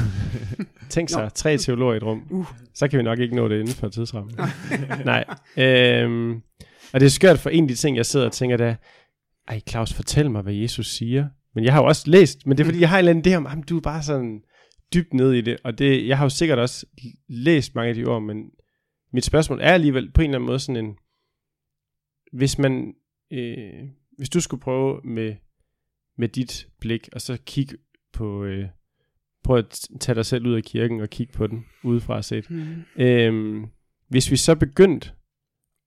Tænk 0.89 1.09
sig, 1.09 1.33
tre 1.33 1.57
teologer 1.57 1.93
i 1.93 1.97
et 1.97 2.03
rum. 2.03 2.27
Uh. 2.29 2.45
Så 2.73 2.87
kan 2.87 2.99
vi 2.99 3.03
nok 3.03 3.19
ikke 3.19 3.35
nå 3.35 3.47
det 3.47 3.59
inden 3.59 3.73
for 3.73 3.87
tidsrammen. 3.87 4.35
Nej. 5.05 5.25
Øhm, 5.57 6.41
og 6.93 6.99
det 6.99 7.05
er 7.05 7.09
skørt 7.09 7.39
for 7.39 7.49
en 7.49 7.63
af 7.63 7.67
de 7.67 7.75
ting, 7.75 7.97
jeg 7.97 8.05
sidder 8.05 8.25
og 8.25 8.31
tænker, 8.31 8.57
der, 8.57 8.75
ej 9.47 9.61
Claus, 9.69 9.93
fortæl 9.93 10.31
mig, 10.31 10.41
hvad 10.41 10.53
Jesus 10.53 10.87
siger. 10.87 11.27
Men 11.55 11.63
jeg 11.63 11.73
har 11.73 11.81
jo 11.81 11.87
også 11.87 12.09
læst, 12.09 12.47
men 12.47 12.57
det 12.57 12.63
er 12.63 12.65
fordi, 12.65 12.79
jeg 12.79 12.89
har 12.89 12.99
en 12.99 12.99
eller 12.99 13.09
anden 13.11 13.33
idé 13.33 13.37
om, 13.37 13.47
jamen, 13.49 13.63
du 13.63 13.77
er 13.77 13.81
bare 13.81 14.03
sådan 14.03 14.41
dybt 14.93 15.13
ned 15.13 15.33
i 15.33 15.41
det. 15.41 15.57
Og 15.63 15.79
det, 15.79 16.07
jeg 16.07 16.17
har 16.17 16.25
jo 16.25 16.29
sikkert 16.29 16.59
også 16.59 16.85
læst 17.29 17.75
mange 17.75 17.89
af 17.89 17.95
de 17.95 18.05
ord, 18.05 18.21
men 18.21 18.37
mit 19.13 19.25
spørgsmål 19.25 19.59
er 19.61 19.73
alligevel 19.73 20.11
på 20.11 20.21
en 20.21 20.29
eller 20.29 20.37
anden 20.37 20.47
måde 20.47 20.59
sådan 20.59 20.85
en, 20.85 20.95
hvis 22.33 22.57
man, 22.57 22.93
øh, 23.33 23.83
hvis 24.17 24.29
du 24.29 24.41
skulle 24.41 24.61
prøve 24.61 25.01
med, 25.03 25.35
med 26.17 26.27
dit 26.29 26.67
blik, 26.79 27.09
og 27.13 27.21
så 27.21 27.37
kigge 27.45 27.77
på, 28.13 28.43
øh, 28.43 28.67
prøv 29.43 29.57
at 29.57 29.87
tage 29.99 30.15
dig 30.15 30.25
selv 30.25 30.47
ud 30.47 30.53
af 30.53 30.63
kirken 30.63 31.01
og 31.01 31.09
kigge 31.09 31.33
på 31.33 31.47
den 31.47 31.65
udefra 31.83 32.21
set. 32.21 32.47
Hmm. 32.47 32.75
Øhm, 32.95 33.65
hvis 34.07 34.31
vi 34.31 34.35
så 34.37 34.55
begyndte 34.55 35.11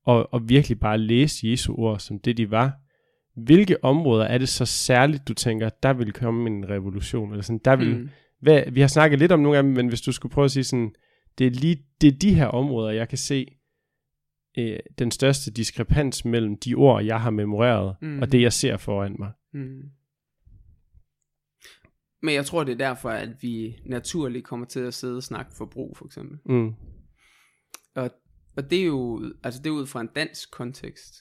at, 0.07 0.25
at 0.33 0.41
virkelig 0.49 0.79
bare 0.79 0.97
læse 0.97 1.47
Jesu 1.47 1.75
ord 1.75 1.99
som 1.99 2.19
det 2.19 2.37
de 2.37 2.51
var, 2.51 2.73
hvilke 3.35 3.83
områder 3.83 4.25
er 4.25 4.37
det 4.37 4.49
så 4.49 4.65
særligt, 4.65 5.27
du 5.27 5.33
tænker, 5.33 5.69
der 5.69 5.93
vil 5.93 6.11
komme 6.13 6.49
en 6.49 6.69
revolution? 6.69 7.31
Eller 7.31 7.43
sådan, 7.43 7.61
der 7.65 7.75
vil, 7.75 7.95
Hmm. 7.95 8.09
hvad, 8.39 8.63
vi 8.71 8.81
har 8.81 8.87
snakket 8.87 9.19
lidt 9.19 9.31
om 9.31 9.39
nogle 9.39 9.57
af 9.57 9.63
dem, 9.63 9.71
men 9.71 9.87
hvis 9.87 10.01
du 10.01 10.11
skulle 10.11 10.31
prøve 10.33 10.45
at 10.45 10.51
sige 10.51 10.63
sådan, 10.63 10.93
det 11.37 11.47
er 11.47 11.51
lige 11.51 11.83
det 12.01 12.07
er 12.07 12.17
de 12.17 12.33
her 12.33 12.45
områder, 12.47 12.91
jeg 12.91 13.09
kan 13.09 13.17
se 13.17 13.45
øh, 14.57 14.79
den 14.99 15.11
største 15.11 15.51
diskrepans 15.51 16.25
mellem 16.25 16.57
de 16.57 16.73
ord, 16.75 17.03
jeg 17.03 17.21
har 17.21 17.29
memoreret, 17.29 17.95
Mm. 18.01 18.19
og 18.21 18.31
det, 18.31 18.41
jeg 18.41 18.53
ser 18.53 18.77
foran 18.77 19.15
mig. 19.19 19.31
Hmm. 19.53 19.81
Men 22.21 22.35
jeg 22.35 22.45
tror, 22.45 22.63
det 22.63 22.71
er 22.71 22.87
derfor, 22.87 23.09
at 23.09 23.29
vi 23.41 23.79
naturligt 23.85 24.45
kommer 24.45 24.65
til 24.65 24.79
at 24.79 24.93
sidde 24.93 25.17
og 25.17 25.23
snakke 25.23 25.51
forbrug, 25.57 25.97
for 25.97 26.05
eksempel. 26.05 26.39
Mm. 26.45 26.73
Og, 27.95 28.11
og 28.57 28.69
det 28.69 28.81
er 28.81 28.85
jo 28.85 29.33
altså 29.43 29.61
det 29.63 29.69
er 29.69 29.73
ud 29.73 29.87
fra 29.87 30.01
en 30.01 30.09
dansk 30.15 30.51
kontekst. 30.51 31.13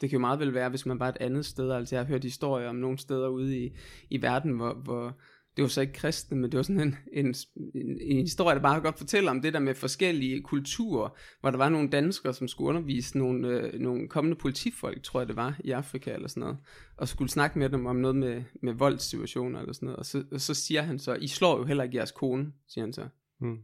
Det 0.00 0.10
kan 0.10 0.16
jo 0.16 0.20
meget 0.20 0.38
vel 0.38 0.54
være, 0.54 0.68
hvis 0.68 0.86
man 0.86 0.98
bare 0.98 1.08
et 1.08 1.16
andet 1.20 1.46
sted. 1.46 1.70
Altså 1.70 1.94
jeg 1.94 2.04
har 2.04 2.08
hørt 2.08 2.24
historier 2.24 2.68
om 2.68 2.76
nogle 2.76 2.98
steder 2.98 3.28
ude 3.28 3.58
i, 3.58 3.76
i 4.10 4.22
verden, 4.22 4.52
hvor, 4.52 4.74
hvor 4.74 5.18
det 5.56 5.62
var 5.62 5.68
så 5.68 5.80
ikke 5.80 5.92
kristne, 5.92 6.36
men 6.36 6.50
det 6.50 6.56
var 6.56 6.62
sådan 6.62 6.80
en, 6.80 6.96
en, 7.12 7.34
en, 7.74 7.98
en 8.00 8.16
historie, 8.16 8.54
der 8.56 8.62
bare 8.62 8.80
godt 8.80 8.98
fortæller 8.98 9.30
om 9.30 9.42
det 9.42 9.52
der 9.52 9.58
med 9.60 9.74
forskellige 9.74 10.42
kulturer, 10.42 11.08
hvor 11.40 11.50
der 11.50 11.58
var 11.58 11.68
nogle 11.68 11.88
danskere, 11.90 12.34
som 12.34 12.48
skulle 12.48 12.68
undervise 12.68 13.18
nogle, 13.18 13.48
øh, 13.48 13.80
nogle 13.80 14.08
kommende 14.08 14.36
politifolk, 14.36 15.02
tror 15.02 15.20
jeg 15.20 15.28
det 15.28 15.36
var, 15.36 15.56
i 15.64 15.70
Afrika 15.70 16.14
eller 16.14 16.28
sådan 16.28 16.40
noget, 16.40 16.56
og 16.96 17.08
skulle 17.08 17.30
snakke 17.30 17.58
med 17.58 17.68
dem 17.68 17.86
om 17.86 17.96
noget 17.96 18.16
med, 18.16 18.42
med 18.62 18.72
voldssituationer 18.74 19.60
eller 19.60 19.72
sådan 19.72 19.86
noget, 19.86 19.98
og 19.98 20.06
så, 20.06 20.24
og 20.32 20.40
så 20.40 20.54
siger 20.54 20.82
han 20.82 20.98
så, 20.98 21.14
I 21.14 21.26
slår 21.26 21.58
jo 21.58 21.64
heller 21.64 21.84
ikke 21.84 21.96
jeres 21.96 22.12
kone, 22.12 22.52
siger 22.68 22.84
han 22.84 22.92
så. 22.92 23.08
Mm. 23.40 23.56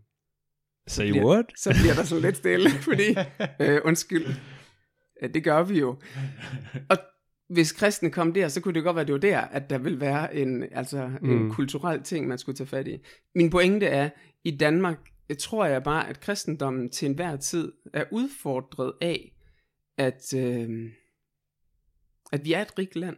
Say 0.86 1.10
bliver- 1.10 1.26
what? 1.26 1.46
Så 1.56 1.74
bliver 1.82 1.94
der 1.94 2.02
sådan 2.04 2.22
lidt 2.22 2.36
stille, 2.36 2.70
fordi, 2.70 3.08
øh, 3.62 3.80
undskyld, 3.84 4.26
ja, 5.22 5.26
det 5.26 5.44
gør 5.44 5.62
vi 5.62 5.78
jo. 5.78 5.88
Og 6.90 6.96
hvis 7.48 7.72
kristne 7.72 8.10
kom 8.10 8.32
der, 8.32 8.48
så 8.48 8.60
kunne 8.60 8.74
det 8.74 8.84
godt 8.84 8.96
være, 8.96 9.00
at 9.02 9.06
det 9.06 9.12
var 9.12 9.20
der, 9.20 9.40
at 9.40 9.70
der 9.70 9.78
ville 9.78 10.00
være 10.00 10.34
en, 10.34 10.62
altså, 10.72 11.10
mm. 11.22 11.30
En 11.30 11.50
kulturel 11.50 12.02
ting, 12.02 12.28
man 12.28 12.38
skulle 12.38 12.56
tage 12.56 12.66
fat 12.66 12.88
i. 12.88 12.98
Min 13.34 13.50
pointe 13.50 13.86
er, 13.86 14.10
i 14.44 14.56
Danmark 14.56 14.98
tror 15.38 15.64
jeg 15.64 15.82
bare, 15.82 16.08
at 16.08 16.20
kristendommen 16.20 16.90
til 16.90 17.08
enhver 17.08 17.36
tid 17.36 17.72
er 17.94 18.04
udfordret 18.12 18.92
af, 19.00 19.32
at, 19.98 20.34
øh, 20.34 20.90
at 22.32 22.44
vi 22.44 22.52
er 22.52 22.62
et 22.62 22.78
rigt 22.78 22.96
land. 22.96 23.16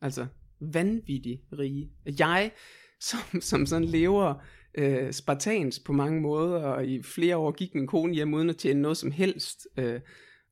Altså 0.00 0.26
vanvittigt 0.60 1.42
rige. 1.58 1.90
Jeg, 2.18 2.52
som, 3.00 3.40
som 3.40 3.66
sådan 3.66 3.88
lever 3.88 4.34
øh, 4.74 5.12
spartansk 5.12 5.84
på 5.86 5.92
mange 5.92 6.20
måder, 6.20 6.62
og 6.62 6.86
i 6.86 7.02
flere 7.02 7.36
år 7.36 7.52
gik 7.52 7.74
min 7.74 7.86
kone 7.86 8.14
hjem 8.14 8.34
uden 8.34 8.50
at 8.50 8.56
tjene 8.56 8.82
noget 8.82 8.96
som 8.96 9.10
helst, 9.10 9.66
øh, 9.78 10.00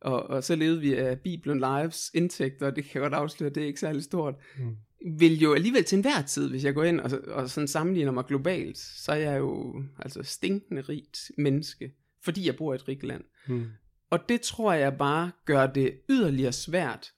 og, 0.03 0.23
og 0.23 0.45
så 0.45 0.57
levede 0.57 0.81
vi 0.81 0.95
af 0.95 1.21
Bibelen 1.21 1.59
Lives 1.59 2.11
indtægter, 2.15 2.67
og 2.67 2.77
det 2.77 2.85
kan 2.85 2.93
jeg 2.95 3.11
godt 3.11 3.21
afsløre, 3.21 3.51
det 3.51 3.63
er 3.63 3.67
ikke 3.67 3.81
særlig 3.81 4.03
stort. 4.03 4.35
Mm. 4.59 4.77
vil 5.19 5.41
jo 5.41 5.55
alligevel 5.55 5.85
til 5.85 5.97
enhver 5.97 6.23
tid, 6.23 6.51
hvis 6.51 6.65
jeg 6.65 6.75
går 6.75 6.85
ind 6.85 7.01
og, 7.01 7.11
og 7.29 7.51
sådan 7.51 7.69
sammenligner 7.69 8.13
mig 8.13 8.25
globalt, 8.25 8.79
så 8.79 9.13
er 9.13 9.17
jeg 9.17 9.39
jo 9.39 9.83
altså 9.99 10.23
stinkende 10.23 10.81
rigt 10.83 11.19
menneske, 11.39 11.93
fordi 12.25 12.47
jeg 12.47 12.57
bor 12.57 12.73
i 12.73 12.77
et 12.77 12.89
rigt 12.89 13.03
land. 13.03 13.25
Mm. 13.49 13.67
Og 14.11 14.29
det 14.29 14.41
tror 14.41 14.73
jeg 14.73 14.99
bare 14.99 15.31
gør 15.45 15.67
det 15.67 16.01
yderligere 16.11 16.53
svært 16.53 17.13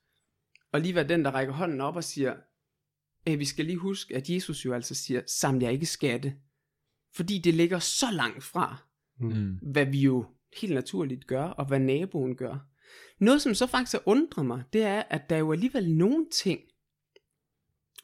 at 0.72 0.82
lige 0.82 0.94
være 0.94 1.08
den, 1.08 1.24
der 1.24 1.30
rækker 1.30 1.54
hånden 1.54 1.80
op 1.80 1.96
og 1.96 2.04
siger, 2.04 2.34
at 3.26 3.38
vi 3.38 3.44
skal 3.44 3.64
lige 3.64 3.76
huske, 3.78 4.16
at 4.16 4.30
Jesus 4.30 4.64
jo 4.64 4.72
altså 4.72 4.94
siger, 4.94 5.22
saml 5.26 5.62
jer 5.62 5.70
ikke 5.70 5.86
skatte. 5.86 6.34
Fordi 7.14 7.38
det 7.38 7.54
ligger 7.54 7.78
så 7.78 8.06
langt 8.12 8.44
fra, 8.44 8.76
Mm. 9.20 9.58
hvad 9.72 9.86
vi 9.86 10.00
jo 10.00 10.26
helt 10.60 10.74
naturligt 10.74 11.26
gør, 11.26 11.42
og 11.44 11.66
hvad 11.66 11.80
naboen 11.80 12.36
gør. 12.36 12.66
Noget, 13.20 13.42
som 13.42 13.54
så 13.54 13.66
faktisk 13.66 14.02
undrer 14.06 14.42
mig, 14.42 14.62
det 14.72 14.82
er, 14.82 15.02
at 15.10 15.30
der 15.30 15.36
er 15.36 15.40
jo 15.40 15.52
alligevel 15.52 15.94
nogle 15.94 16.26
ting, 16.32 16.60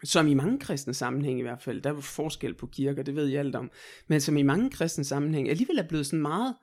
som 0.04 0.26
i 0.26 0.34
mange 0.34 0.58
kristne 0.58 0.94
sammenhæng 0.94 1.38
i 1.38 1.42
hvert 1.42 1.62
fald, 1.62 1.82
der 1.82 1.90
er 1.90 1.94
jo 1.94 2.00
forskel 2.00 2.54
på 2.54 2.66
kirker, 2.66 3.02
det 3.02 3.14
ved 3.14 3.26
jeg 3.26 3.40
alt 3.40 3.56
om, 3.56 3.70
men 4.08 4.20
som 4.20 4.36
i 4.36 4.42
mange 4.42 4.70
kristne 4.70 5.04
sammenhæng 5.04 5.48
alligevel 5.48 5.78
er 5.78 5.88
blevet 5.88 6.06
sådan 6.06 6.22
meget, 6.22 6.56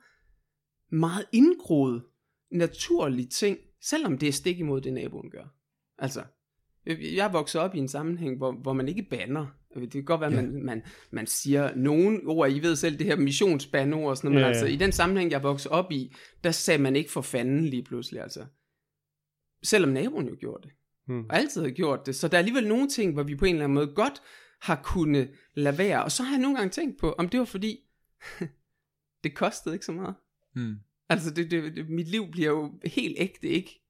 meget 0.90 1.26
indgroet, 1.32 2.02
naturlige 2.50 3.28
ting, 3.28 3.58
selvom 3.82 4.18
det 4.18 4.28
er 4.28 4.32
stik 4.32 4.58
imod 4.58 4.80
det 4.80 4.92
naboen 4.92 5.30
gør. 5.30 5.54
Altså, 5.98 6.24
jeg 6.86 7.26
er 7.26 7.32
vokset 7.32 7.60
op 7.60 7.74
i 7.74 7.78
en 7.78 7.88
sammenhæng, 7.88 8.36
hvor, 8.36 8.52
hvor 8.52 8.72
man 8.72 8.88
ikke 8.88 9.02
banner. 9.02 9.46
Det 9.74 9.92
kan 9.92 10.04
godt 10.04 10.20
være, 10.20 10.30
at 10.30 10.36
man, 10.36 10.64
man, 10.64 10.82
man 11.10 11.26
siger 11.26 11.74
nogle 11.74 12.20
ord, 12.26 12.50
I 12.50 12.58
ved 12.58 12.76
selv, 12.76 12.98
det 12.98 13.06
her 13.06 13.16
missionsbandord 13.16 14.10
og 14.10 14.16
sådan 14.16 14.30
noget, 14.30 14.40
Ja, 14.42 14.46
men 14.48 14.54
altså 14.54 14.66
i 14.66 14.76
den 14.76 14.92
sammenhæng, 14.92 15.30
jeg 15.30 15.42
vokset 15.42 15.72
op 15.72 15.92
i, 15.92 16.14
der 16.44 16.50
sagde 16.50 16.82
man 16.82 16.96
ikke 16.96 17.10
for 17.10 17.20
fanden 17.20 17.64
lige 17.64 17.84
pludselig, 17.84 18.22
altså. 18.22 18.46
Selvom 19.62 19.90
naboen 19.90 20.28
jo 20.28 20.36
gjorde 20.40 20.62
det 20.68 20.72
Mm. 21.08 21.24
og 21.28 21.36
altid 21.36 21.62
har 21.62 21.70
gjort 21.70 22.06
det. 22.06 22.16
Så 22.16 22.28
der 22.28 22.34
er 22.34 22.38
alligevel 22.38 22.68
nogle 22.68 22.88
ting, 22.88 23.12
hvor 23.12 23.22
vi 23.22 23.36
på 23.36 23.44
en 23.44 23.54
eller 23.54 23.64
anden 23.64 23.74
måde 23.74 23.86
godt 23.94 24.22
har 24.60 24.80
kunnet 24.84 25.30
lade 25.54 25.78
være. 25.78 26.04
Og 26.04 26.12
så 26.12 26.22
har 26.22 26.32
jeg 26.34 26.40
nogle 26.42 26.56
gange 26.56 26.70
tænkt 26.70 26.98
på, 27.00 27.12
om 27.12 27.28
det 27.28 27.40
var 27.40 27.46
fordi, 27.46 27.78
det 29.24 29.34
kostede 29.34 29.74
ikke 29.74 29.86
så 29.86 29.92
meget. 29.92 30.14
Mm. 30.54 30.74
Altså, 31.08 31.30
det, 31.30 31.50
det, 31.50 31.76
det, 31.76 31.90
mit 31.90 32.08
liv 32.08 32.30
bliver 32.32 32.50
jo 32.50 32.80
helt 32.84 33.16
ægte 33.18 33.48
ikke 33.48 33.80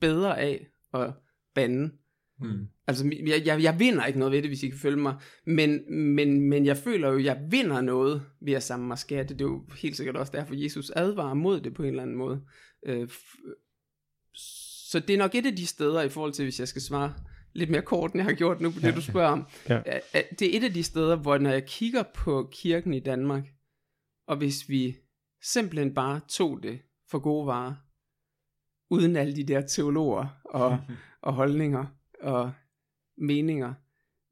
bedre 0.00 0.38
af 0.40 0.66
at 0.94 1.12
bande. 1.54 1.92
Mm. 2.40 2.68
Altså, 2.86 3.10
jeg, 3.26 3.42
jeg, 3.46 3.62
jeg 3.62 3.78
vinder 3.78 4.04
ikke 4.04 4.18
noget 4.18 4.32
ved 4.32 4.42
det, 4.42 4.50
hvis 4.50 4.62
I 4.62 4.68
kan 4.68 4.78
følge 4.78 4.96
mig. 4.96 5.16
Men, 5.46 5.94
men, 6.14 6.40
men 6.40 6.66
jeg 6.66 6.76
føler 6.76 7.12
jo, 7.12 7.18
jeg 7.18 7.46
vinder 7.50 7.80
noget 7.80 8.22
ved 8.40 8.52
at 8.52 8.80
mig 8.80 8.98
skatte. 8.98 9.34
Det 9.34 9.40
er 9.40 9.48
jo 9.48 9.64
helt 9.82 9.96
sikkert 9.96 10.16
også 10.16 10.32
derfor, 10.32 10.54
Jesus 10.54 10.90
advarer 10.96 11.34
mod 11.34 11.60
det 11.60 11.74
på 11.74 11.82
en 11.82 11.88
eller 11.88 12.02
anden 12.02 12.16
måde. 12.16 12.40
Øh, 12.86 13.08
så 14.90 15.00
det 15.00 15.14
er 15.14 15.18
nok 15.18 15.34
et 15.34 15.46
af 15.46 15.56
de 15.56 15.66
steder, 15.66 16.02
i 16.02 16.08
forhold 16.08 16.32
til, 16.32 16.44
hvis 16.44 16.60
jeg 16.60 16.68
skal 16.68 16.82
svare 16.82 17.14
lidt 17.52 17.70
mere 17.70 17.82
kort, 17.82 18.12
end 18.12 18.18
jeg 18.18 18.24
har 18.24 18.32
gjort 18.32 18.60
nu 18.60 18.70
på 18.70 18.80
det, 18.80 18.94
du 18.94 19.02
spørger 19.02 19.30
om. 19.30 19.46
Ja. 19.68 19.80
Det 20.38 20.42
er 20.54 20.58
et 20.58 20.64
af 20.64 20.72
de 20.72 20.82
steder, 20.82 21.16
hvor 21.16 21.38
når 21.38 21.50
jeg 21.50 21.66
kigger 21.66 22.02
på 22.14 22.48
kirken 22.52 22.94
i 22.94 23.00
Danmark, 23.00 23.44
og 24.26 24.36
hvis 24.36 24.68
vi 24.68 24.96
simpelthen 25.42 25.94
bare 25.94 26.20
tog 26.28 26.62
det 26.62 26.80
for 27.10 27.18
gode 27.18 27.46
varer, 27.46 27.74
uden 28.90 29.16
alle 29.16 29.36
de 29.36 29.44
der 29.44 29.60
teologer 29.60 30.26
og, 30.44 30.78
og 31.26 31.32
holdninger 31.32 31.86
og 32.22 32.52
meninger, 33.18 33.74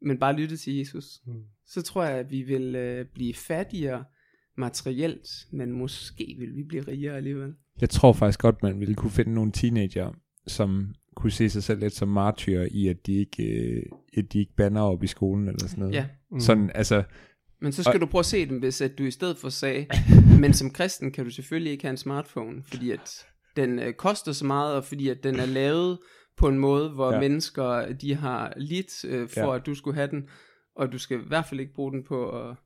men 0.06 0.18
bare 0.18 0.36
lytte 0.36 0.56
til 0.56 0.76
Jesus, 0.76 1.04
Mm. 1.26 1.42
så 1.66 1.82
tror 1.82 2.04
jeg, 2.04 2.18
at 2.18 2.30
vi 2.30 2.42
vil 2.42 2.74
øh, 2.74 3.06
blive 3.14 3.34
fattigere 3.34 4.04
materielt, 4.56 5.28
men 5.52 5.72
måske 5.72 6.36
vil 6.38 6.56
vi 6.56 6.62
blive 6.68 6.82
rigere 6.82 7.16
alligevel. 7.16 7.54
Jeg 7.80 7.90
tror 7.90 8.12
faktisk 8.12 8.40
godt, 8.40 8.62
man 8.62 8.80
ville 8.80 8.94
kunne 8.94 9.10
finde 9.10 9.34
nogle 9.34 9.52
teenager, 9.52 10.12
som 10.46 10.94
kunne 11.16 11.30
se 11.30 11.48
sig 11.50 11.62
selv 11.62 11.80
lidt 11.80 11.92
som 11.92 12.08
martyrer 12.08 12.68
i, 12.70 12.88
at 12.88 13.06
de 13.06 13.12
ikke, 13.12 13.42
øh, 13.60 13.82
at 14.16 14.32
de 14.32 14.38
ikke 14.38 14.54
banner 14.56 14.80
op 14.80 15.02
i 15.02 15.06
skolen 15.06 15.48
eller 15.48 15.66
sådan 15.66 15.78
noget. 15.80 15.94
Ja, 15.94 16.06
Mm. 16.30 16.40
Sådan, 16.40 16.70
altså, 16.74 17.02
men 17.60 17.72
så 17.72 17.82
skal 17.82 18.00
du 18.00 18.06
prøve 18.06 18.20
at 18.20 18.26
se 18.26 18.48
dem, 18.48 18.58
hvis 18.58 18.80
at 18.80 18.98
du 18.98 19.04
i 19.04 19.10
stedet 19.10 19.38
for 19.38 19.48
sagde, 19.48 19.86
men 20.40 20.52
som 20.52 20.70
kristen 20.70 21.12
kan 21.12 21.24
du 21.24 21.30
selvfølgelig 21.30 21.72
ikke 21.72 21.84
have 21.84 21.90
en 21.90 21.96
smartphone, 21.96 22.62
fordi 22.64 22.90
at 22.90 23.26
den 23.56 23.78
øh, 23.78 23.92
koster 23.92 24.32
så 24.32 24.46
meget, 24.46 24.74
og 24.76 24.84
fordi 24.84 25.08
at 25.08 25.24
den 25.24 25.34
er 25.40 25.46
lavet 25.46 25.98
på 26.36 26.48
en 26.48 26.58
måde, 26.58 26.90
hvor 26.90 27.12
Ja. 27.12 27.20
mennesker 27.20 27.92
de 27.92 28.14
har 28.14 28.52
lidt 28.56 29.04
øh, 29.04 29.28
for, 29.28 29.40
Ja. 29.52 29.54
at 29.56 29.66
du 29.66 29.74
skulle 29.74 29.94
have 29.94 30.10
den, 30.10 30.28
og 30.76 30.92
du 30.92 30.98
skal 30.98 31.20
i 31.20 31.24
hvert 31.28 31.46
fald 31.46 31.60
ikke 31.60 31.74
bruge 31.74 31.92
den 31.92 32.04
på 32.04 32.30
at 32.48 32.56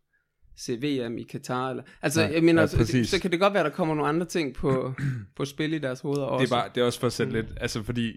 se 0.56 0.72
VM 0.76 1.18
i 1.18 1.22
Katar. 1.22 1.70
Eller, 1.70 1.82
altså, 2.02 2.20
Nej, 2.22 2.32
jeg 2.34 2.42
mener, 2.44 2.62
ja, 2.62 2.66
så, 2.66 3.04
så 3.04 3.20
kan 3.22 3.30
det 3.30 3.40
godt 3.40 3.54
være, 3.54 3.64
der 3.64 3.70
kommer 3.70 3.94
nogle 3.94 4.08
andre 4.08 4.26
ting 4.26 4.54
på, 4.54 4.94
på 5.36 5.44
spil 5.44 5.72
i 5.72 5.78
deres 5.78 6.00
hoveder 6.00 6.22
også. 6.24 6.44
det 6.46 6.52
er, 6.52 6.56
bare, 6.56 6.70
det 6.74 6.80
er 6.80 6.84
også 6.84 7.00
for 7.00 7.06
at 7.06 7.12
sætte 7.12 7.30
Mm. 7.32 7.34
lidt, 7.36 7.58
altså 7.60 7.82
fordi, 7.82 8.12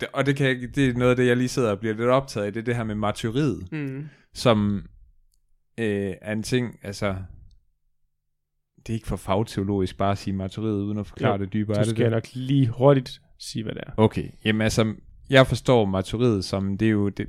det, 0.00 0.08
og 0.12 0.26
det, 0.26 0.36
kan 0.36 0.46
jeg, 0.46 0.74
det 0.74 0.88
er 0.88 0.94
noget 0.94 1.10
af 1.10 1.16
det, 1.16 1.26
jeg 1.26 1.36
lige 1.36 1.48
sidder 1.48 1.70
og 1.70 1.78
bliver 1.80 1.94
lidt 1.94 2.08
optaget 2.08 2.46
af, 2.46 2.52
det 2.52 2.60
er 2.60 2.64
det 2.64 2.76
her 2.76 2.84
med 2.84 2.94
martyriet, 2.94 3.72
Mm. 3.72 4.08
som 4.34 4.82
øh, 5.80 6.14
er 6.22 6.32
en 6.32 6.42
ting, 6.42 6.78
altså, 6.82 7.16
det 8.78 8.88
er 8.88 8.94
ikke 8.94 9.06
for 9.06 9.16
fagteologisk 9.16 9.96
bare 9.98 10.12
at 10.12 10.18
sige 10.18 10.34
martyriet, 10.34 10.82
uden 10.82 10.98
at 10.98 11.06
forklare 11.06 11.32
Jo, 11.32 11.38
det 11.38 11.52
dybere. 11.52 11.74
Så 11.74 11.80
er 11.80 11.84
det 11.84 11.90
skal 11.90 12.04
det? 12.04 12.12
nok 12.12 12.24
lige 12.34 12.66
hurtigt 12.68 13.20
sige, 13.38 13.62
hvad 13.62 13.74
det 13.74 13.82
er. 13.86 13.90
Okay, 13.96 14.28
jamen 14.44 14.62
altså, 14.62 14.94
jeg 15.30 15.46
forstår 15.46 15.84
martyriet 15.84 16.44
som, 16.44 16.78
det 16.78 16.86
er 16.86 16.92
jo 16.92 17.08
det, 17.08 17.26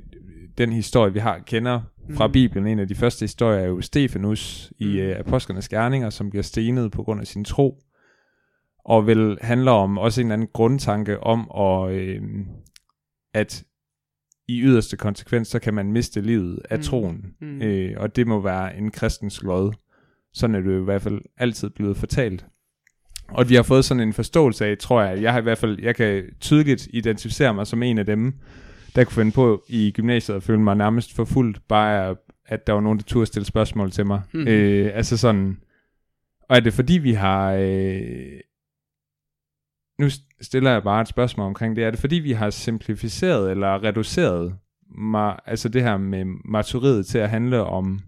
den 0.58 0.72
historie, 0.72 1.12
vi 1.12 1.18
har 1.18 1.38
kender 1.38 1.80
fra 2.16 2.26
Mm. 2.26 2.32
Bibelen. 2.32 2.66
En 2.66 2.78
af 2.78 2.88
de 2.88 2.94
første 2.94 3.22
historier 3.22 3.58
er 3.58 3.66
jo 3.66 3.80
Stefanus 3.80 4.72
i 4.78 4.84
Mm. 4.86 4.96
øh, 4.96 5.18
Apostlenes 5.18 5.68
Gerninger, 5.68 6.10
som 6.10 6.30
bliver 6.30 6.42
stenet 6.42 6.92
på 6.92 7.02
grund 7.02 7.20
af 7.20 7.26
sin 7.26 7.44
tro. 7.44 7.82
Og 8.84 9.06
vel 9.06 9.38
handler 9.40 9.72
om 9.72 9.98
også 9.98 10.20
en 10.20 10.26
eller 10.26 10.34
anden 10.34 10.48
grundtanke 10.52 11.20
om, 11.20 11.50
at, 11.58 11.92
øh, 11.94 12.22
at 13.34 13.64
i 14.48 14.60
yderste 14.62 14.96
konsekvens, 14.96 15.48
så 15.48 15.58
kan 15.58 15.74
man 15.74 15.92
miste 15.92 16.20
livet 16.20 16.58
af 16.70 16.78
Mm. 16.78 16.82
troen. 16.82 17.24
Mm. 17.40 17.62
Øh, 17.62 17.94
og 17.96 18.16
det 18.16 18.26
må 18.26 18.40
være 18.40 18.76
en 18.76 18.90
kristens 18.90 19.42
lod. 19.42 19.72
Sådan 20.32 20.54
er 20.56 20.60
det 20.60 20.74
jo 20.74 20.80
i 20.80 20.84
hvert 20.84 21.02
fald 21.02 21.20
altid 21.36 21.70
blevet 21.70 21.96
fortalt. 21.96 22.46
Og 23.28 23.48
vi 23.48 23.54
har 23.54 23.62
fået 23.62 23.84
sådan 23.84 24.00
en 24.02 24.12
forståelse 24.12 24.66
af, 24.66 24.78
tror 24.78 25.02
jeg, 25.02 25.22
jeg 25.22 25.32
har 25.32 25.40
i 25.40 25.42
hvert 25.42 25.58
fald, 25.58 25.78
jeg 25.82 25.96
kan 25.96 26.24
tydeligt 26.40 26.88
identificere 26.92 27.54
mig 27.54 27.66
som 27.66 27.82
en 27.82 27.98
af 27.98 28.06
dem, 28.06 28.34
der 28.94 29.04
kunne 29.04 29.14
finde 29.14 29.32
på 29.32 29.64
i 29.68 29.90
gymnasiet 29.94 30.36
at 30.36 30.42
føle 30.42 30.60
mig 30.60 30.76
nærmest 30.76 31.16
forfulgt, 31.16 31.68
bare 31.68 32.16
at 32.46 32.66
der 32.66 32.72
var 32.72 32.80
nogen, 32.80 32.98
der 32.98 33.04
turde 33.04 33.26
stille 33.26 33.46
spørgsmål 33.46 33.90
til 33.90 34.06
mig. 34.06 34.22
Mhm. 34.34 34.48
Øh, 34.48 34.90
altså 34.94 35.16
sådan, 35.16 35.56
og 36.48 36.56
er 36.56 36.60
det 36.60 36.72
fordi 36.72 36.98
vi 36.98 37.12
har, 37.12 37.52
øh, 37.52 38.40
nu 39.98 40.08
stiller 40.40 40.70
jeg 40.70 40.82
bare 40.82 41.00
et 41.02 41.08
spørgsmål 41.08 41.46
omkring 41.46 41.76
det, 41.76 41.84
er 41.84 41.90
det 41.90 42.00
fordi 42.00 42.16
vi 42.16 42.32
har 42.32 42.50
simplificeret 42.50 43.50
eller 43.50 43.82
reduceret 43.84 44.54
ma- 44.90 45.42
altså 45.46 45.68
det 45.68 45.82
her 45.82 45.96
med 45.96 46.24
martyriet 46.44 47.06
til 47.06 47.18
at 47.18 47.30
handle 47.30 47.64
om 47.64 48.00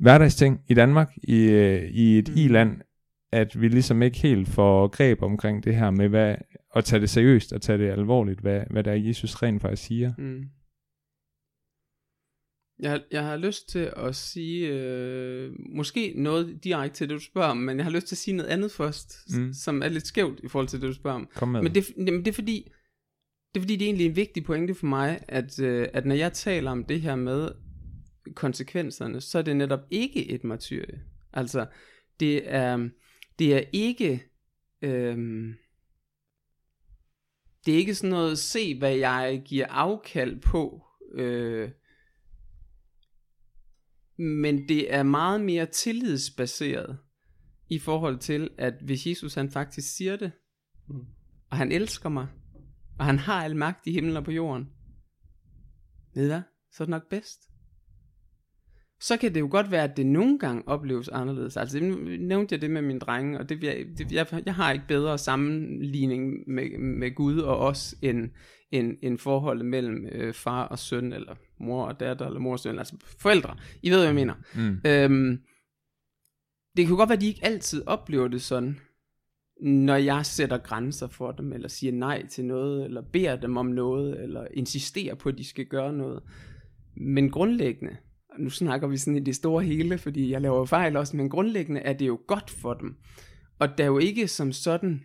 hverdagsting 0.00 0.60
i 0.68 0.74
Danmark, 0.74 1.10
i, 1.22 1.42
øh, 1.42 1.82
i 1.82 2.18
et 2.18 2.28
Mm. 2.28 2.34
mm. 2.34 2.40
i-land, 2.40 2.80
at 3.36 3.60
vi 3.60 3.68
ligesom 3.68 4.02
ikke 4.02 4.18
helt 4.18 4.48
får 4.48 4.88
greb 4.88 5.22
omkring 5.22 5.64
det 5.64 5.76
her 5.76 5.90
med, 5.90 6.08
hvad, 6.08 6.36
at 6.76 6.84
tage 6.84 7.00
det 7.00 7.10
seriøst 7.10 7.52
og 7.52 7.62
tage 7.62 7.78
det 7.78 7.90
alvorligt, 7.90 8.40
hvad, 8.40 8.60
hvad 8.70 8.84
der 8.84 8.90
er 8.92 8.96
Jesus 8.96 9.34
rent 9.34 9.62
faktisk 9.62 9.82
siger. 9.86 10.12
Mm. 10.18 10.42
Jeg, 12.78 12.90
har- 12.90 13.02
jeg 13.10 13.24
har 13.24 13.36
lyst 13.36 13.68
til 13.68 13.92
at 13.96 14.14
sige, 14.16 14.68
øh, 14.68 15.52
måske 15.76 16.12
noget 16.16 16.64
direkte 16.64 16.96
til 16.96 17.08
det, 17.08 17.14
du 17.14 17.20
spørger 17.24 17.48
om, 17.48 17.56
men 17.56 17.76
jeg 17.76 17.84
har 17.84 17.92
lyst 17.92 18.06
til 18.06 18.14
at 18.14 18.18
sige 18.18 18.36
noget 18.36 18.50
andet 18.50 18.70
først, 18.72 19.14
mm. 19.38 19.52
Som 19.52 19.82
er 19.82 19.88
lidt 19.88 20.06
skævt 20.06 20.40
i 20.42 20.48
forhold 20.48 20.68
til 20.68 20.80
det, 20.80 20.88
du 20.88 20.94
spørger 20.94 21.16
om. 21.16 21.28
Kom 21.34 21.48
med. 21.48 21.62
Men 21.62 21.74
det, 21.74 21.90
jamen, 21.96 22.18
det 22.24 22.28
er 22.28 22.32
fordi, 22.32 22.70
det 23.54 23.60
er 23.60 23.62
fordi, 23.62 23.76
det 23.76 23.82
er 23.82 23.86
egentlig 23.88 24.06
en 24.06 24.16
vigtig 24.16 24.44
pointe 24.44 24.74
for 24.74 24.86
mig, 24.86 25.24
at, 25.28 25.58
øh, 25.62 25.88
at 25.92 26.06
når 26.06 26.14
jeg 26.14 26.32
taler 26.32 26.70
om 26.70 26.84
det 26.84 27.00
her 27.00 27.16
med 27.16 27.48
konsekvenserne, 28.34 29.20
så 29.20 29.38
er 29.38 29.42
det 29.42 29.56
netop 29.56 29.80
ikke 29.90 30.30
et 30.30 30.44
martyrie. 30.44 31.00
Altså, 31.32 31.66
det 32.20 32.54
er, 32.54 32.88
det 33.38 33.54
er 33.54 33.64
ikke, 33.72 34.22
øhm, 34.82 35.54
det 37.66 37.74
er 37.74 37.78
ikke 37.78 37.94
sådan 37.94 38.10
noget, 38.10 38.38
se 38.38 38.78
hvad 38.78 38.94
jeg 38.96 39.42
giver 39.44 39.66
afkald 39.66 40.40
på, 40.40 40.84
øh, 41.12 41.70
men 44.18 44.68
det 44.68 44.94
er 44.94 45.02
meget 45.02 45.40
mere 45.40 45.66
tillidsbaseret 45.66 46.98
i 47.68 47.78
forhold 47.78 48.18
til, 48.18 48.50
at 48.58 48.74
hvis 48.84 49.06
Jesus 49.06 49.34
han 49.34 49.50
faktisk 49.50 49.96
siger 49.96 50.16
det, 50.16 50.32
Mm. 50.88 51.06
og 51.50 51.56
han 51.56 51.72
elsker 51.72 52.08
mig, 52.08 52.28
og 52.98 53.04
han 53.04 53.18
har 53.18 53.44
al 53.44 53.56
magt 53.56 53.86
i 53.86 53.92
himlen 53.92 54.16
og 54.16 54.24
på 54.24 54.30
jorden, 54.30 54.70
ved 56.14 56.26
hvad? 56.26 56.42
Så 56.72 56.82
er 56.82 56.84
det 56.84 56.90
nok 56.90 57.08
bedst. 57.10 57.50
Så 59.00 59.16
kan 59.16 59.34
det 59.34 59.40
jo 59.40 59.48
godt 59.50 59.70
være, 59.70 59.84
at 59.84 59.96
det 59.96 60.06
nogle 60.06 60.38
gange 60.38 60.62
opleves 60.68 61.08
anderledes. 61.08 61.56
Altså, 61.56 61.80
nu 61.80 61.96
nævnte 62.18 62.52
jeg 62.52 62.60
det 62.60 62.70
med 62.70 62.82
mine 62.82 62.98
drenge, 63.00 63.38
og 63.38 63.48
det, 63.48 63.64
jeg, 63.64 63.84
det, 63.98 64.12
jeg, 64.12 64.26
jeg 64.46 64.54
har 64.54 64.72
ikke 64.72 64.84
bedre 64.88 65.18
sammenligning 65.18 66.34
med, 66.46 66.78
med 66.78 67.14
Gud 67.14 67.38
og 67.38 67.58
os, 67.58 67.94
end, 68.02 68.30
end, 68.70 68.96
end 69.02 69.18
forholdet 69.18 69.64
mellem 69.66 70.06
øh, 70.12 70.34
far 70.34 70.64
og 70.64 70.78
søn, 70.78 71.12
eller 71.12 71.34
mor 71.60 71.84
og 71.86 72.00
datter, 72.00 72.26
eller 72.26 72.40
mor 72.40 72.52
og 72.52 72.60
søn, 72.60 72.78
altså 72.78 72.96
forældre. 73.20 73.56
I 73.82 73.90
ved, 73.90 73.96
hvad 73.96 74.06
jeg 74.06 74.14
mener. 74.14 74.34
mm. 74.54 74.80
Øhm, 74.86 75.40
det 76.76 76.86
kan 76.86 76.96
godt 76.96 77.08
være, 77.08 77.16
at 77.16 77.20
de 77.20 77.26
ikke 77.26 77.44
altid 77.44 77.82
oplever 77.86 78.28
det 78.28 78.42
sådan. 78.42 78.78
når 79.60 79.96
jeg 79.96 80.26
sætter 80.26 80.58
grænser 80.58 81.08
for 81.08 81.32
dem, 81.32 81.52
eller 81.52 81.68
siger 81.68 81.92
nej 81.92 82.26
til 82.26 82.44
noget, 82.44 82.84
eller 82.84 83.02
beder 83.12 83.36
dem 83.36 83.56
om 83.56 83.66
noget, 83.66 84.22
eller 84.22 84.46
insisterer 84.54 85.14
på, 85.14 85.28
at 85.28 85.38
de 85.38 85.48
skal 85.48 85.66
gøre 85.66 85.92
noget. 85.92 86.22
Men 86.96 87.30
grundlæggende, 87.30 87.96
nu 88.38 88.50
snakker 88.50 88.88
vi 88.88 88.96
sådan 88.96 89.16
i 89.16 89.24
det 89.24 89.36
store 89.36 89.64
hele, 89.64 89.98
fordi 89.98 90.30
jeg 90.30 90.40
laver 90.40 90.64
fejl 90.64 90.96
også, 90.96 91.16
men 91.16 91.30
grundlæggende 91.30 91.80
er 91.80 91.92
det 91.92 92.06
jo 92.06 92.20
godt 92.26 92.50
for 92.50 92.74
dem. 92.74 92.96
Og 93.58 93.78
der 93.78 93.84
er 93.84 93.88
jo 93.88 93.98
ikke 93.98 94.28
som 94.28 94.52
sådan 94.52 95.04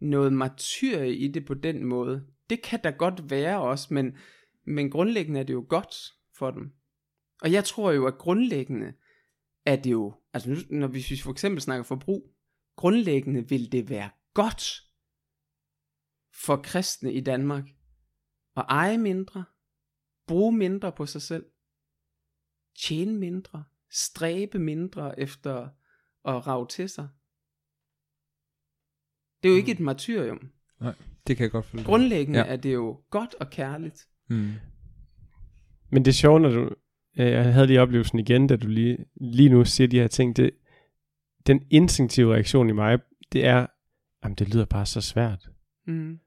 noget 0.00 0.32
martyrie 0.32 1.16
i 1.16 1.28
det 1.28 1.46
på 1.46 1.54
den 1.54 1.84
måde. 1.84 2.26
Det 2.50 2.62
kan 2.62 2.80
der 2.84 2.90
godt 2.90 3.30
være 3.30 3.60
også, 3.60 3.94
men, 3.94 4.16
men 4.66 4.90
grundlæggende 4.90 5.40
er 5.40 5.44
det 5.44 5.54
jo 5.54 5.66
godt 5.68 5.94
for 6.38 6.50
dem. 6.50 6.72
Og 7.42 7.52
jeg 7.52 7.64
tror 7.64 7.92
jo, 7.92 8.06
at 8.06 8.18
grundlæggende 8.18 8.92
er 9.66 9.76
det 9.76 9.90
jo, 9.90 10.14
altså 10.32 10.50
nu, 10.50 10.56
når 10.70 10.86
vi, 10.86 10.92
hvis 10.92 11.10
vi 11.10 11.16
for 11.16 11.30
eksempel 11.30 11.60
snakker 11.60 11.82
forbrug, 11.82 12.34
grundlæggende 12.76 13.48
vil 13.48 13.72
det 13.72 13.90
være 13.90 14.10
godt 14.34 14.64
for 16.44 16.56
kristne 16.56 17.12
i 17.12 17.20
Danmark 17.20 17.64
at 18.56 18.64
eje 18.68 18.98
mindre, 18.98 19.44
bruge 20.26 20.56
mindre 20.56 20.92
på 20.92 21.06
sig 21.06 21.22
selv, 21.22 21.44
tjene 22.78 23.12
mindre, 23.18 23.64
stræbe 23.90 24.58
mindre 24.58 25.20
efter 25.20 25.68
at 26.24 26.46
rave 26.46 26.66
til 26.66 26.88
sig. 26.88 27.08
Det 29.42 29.48
er 29.48 29.52
jo 29.52 29.56
ikke 29.58 29.72
et 29.72 29.80
martyrium. 29.80 30.50
Nej, 30.80 30.94
det 31.26 31.36
kan 31.36 31.44
jeg 31.44 31.50
godt 31.50 31.66
følge. 31.66 31.84
Grundlæggende 31.84 32.38
Ja. 32.38 32.44
ja. 32.46 32.52
er 32.52 32.56
det 32.56 32.74
jo 32.74 33.00
godt 33.10 33.34
og 33.40 33.50
kærligt. 33.50 34.08
Mm. 34.28 34.52
Men 35.90 36.04
det 36.04 36.10
er 36.10 36.14
sjovt, 36.14 36.42
når 36.42 36.50
du... 36.50 36.62
øh, 37.18 37.26
Jeg 37.30 37.52
havde 37.52 37.66
lige 37.66 37.80
oplevelsen 37.80 38.18
igen, 38.18 38.46
da 38.46 38.56
du 38.56 38.68
lige, 38.68 38.98
lige 39.20 39.48
nu 39.48 39.64
siger 39.64 39.88
de 39.88 39.98
her 39.98 40.08
ting. 40.08 40.36
Det, 40.36 40.50
den 41.46 41.66
instinktive 41.70 42.34
reaktion 42.34 42.68
i 42.68 42.72
mig, 42.72 42.98
det 43.32 43.46
er, 43.46 43.66
jamen 44.24 44.34
det 44.34 44.54
lyder 44.54 44.64
bare 44.64 44.86
så 44.86 45.00
svært. 45.00 45.48
Mm. 45.86 46.18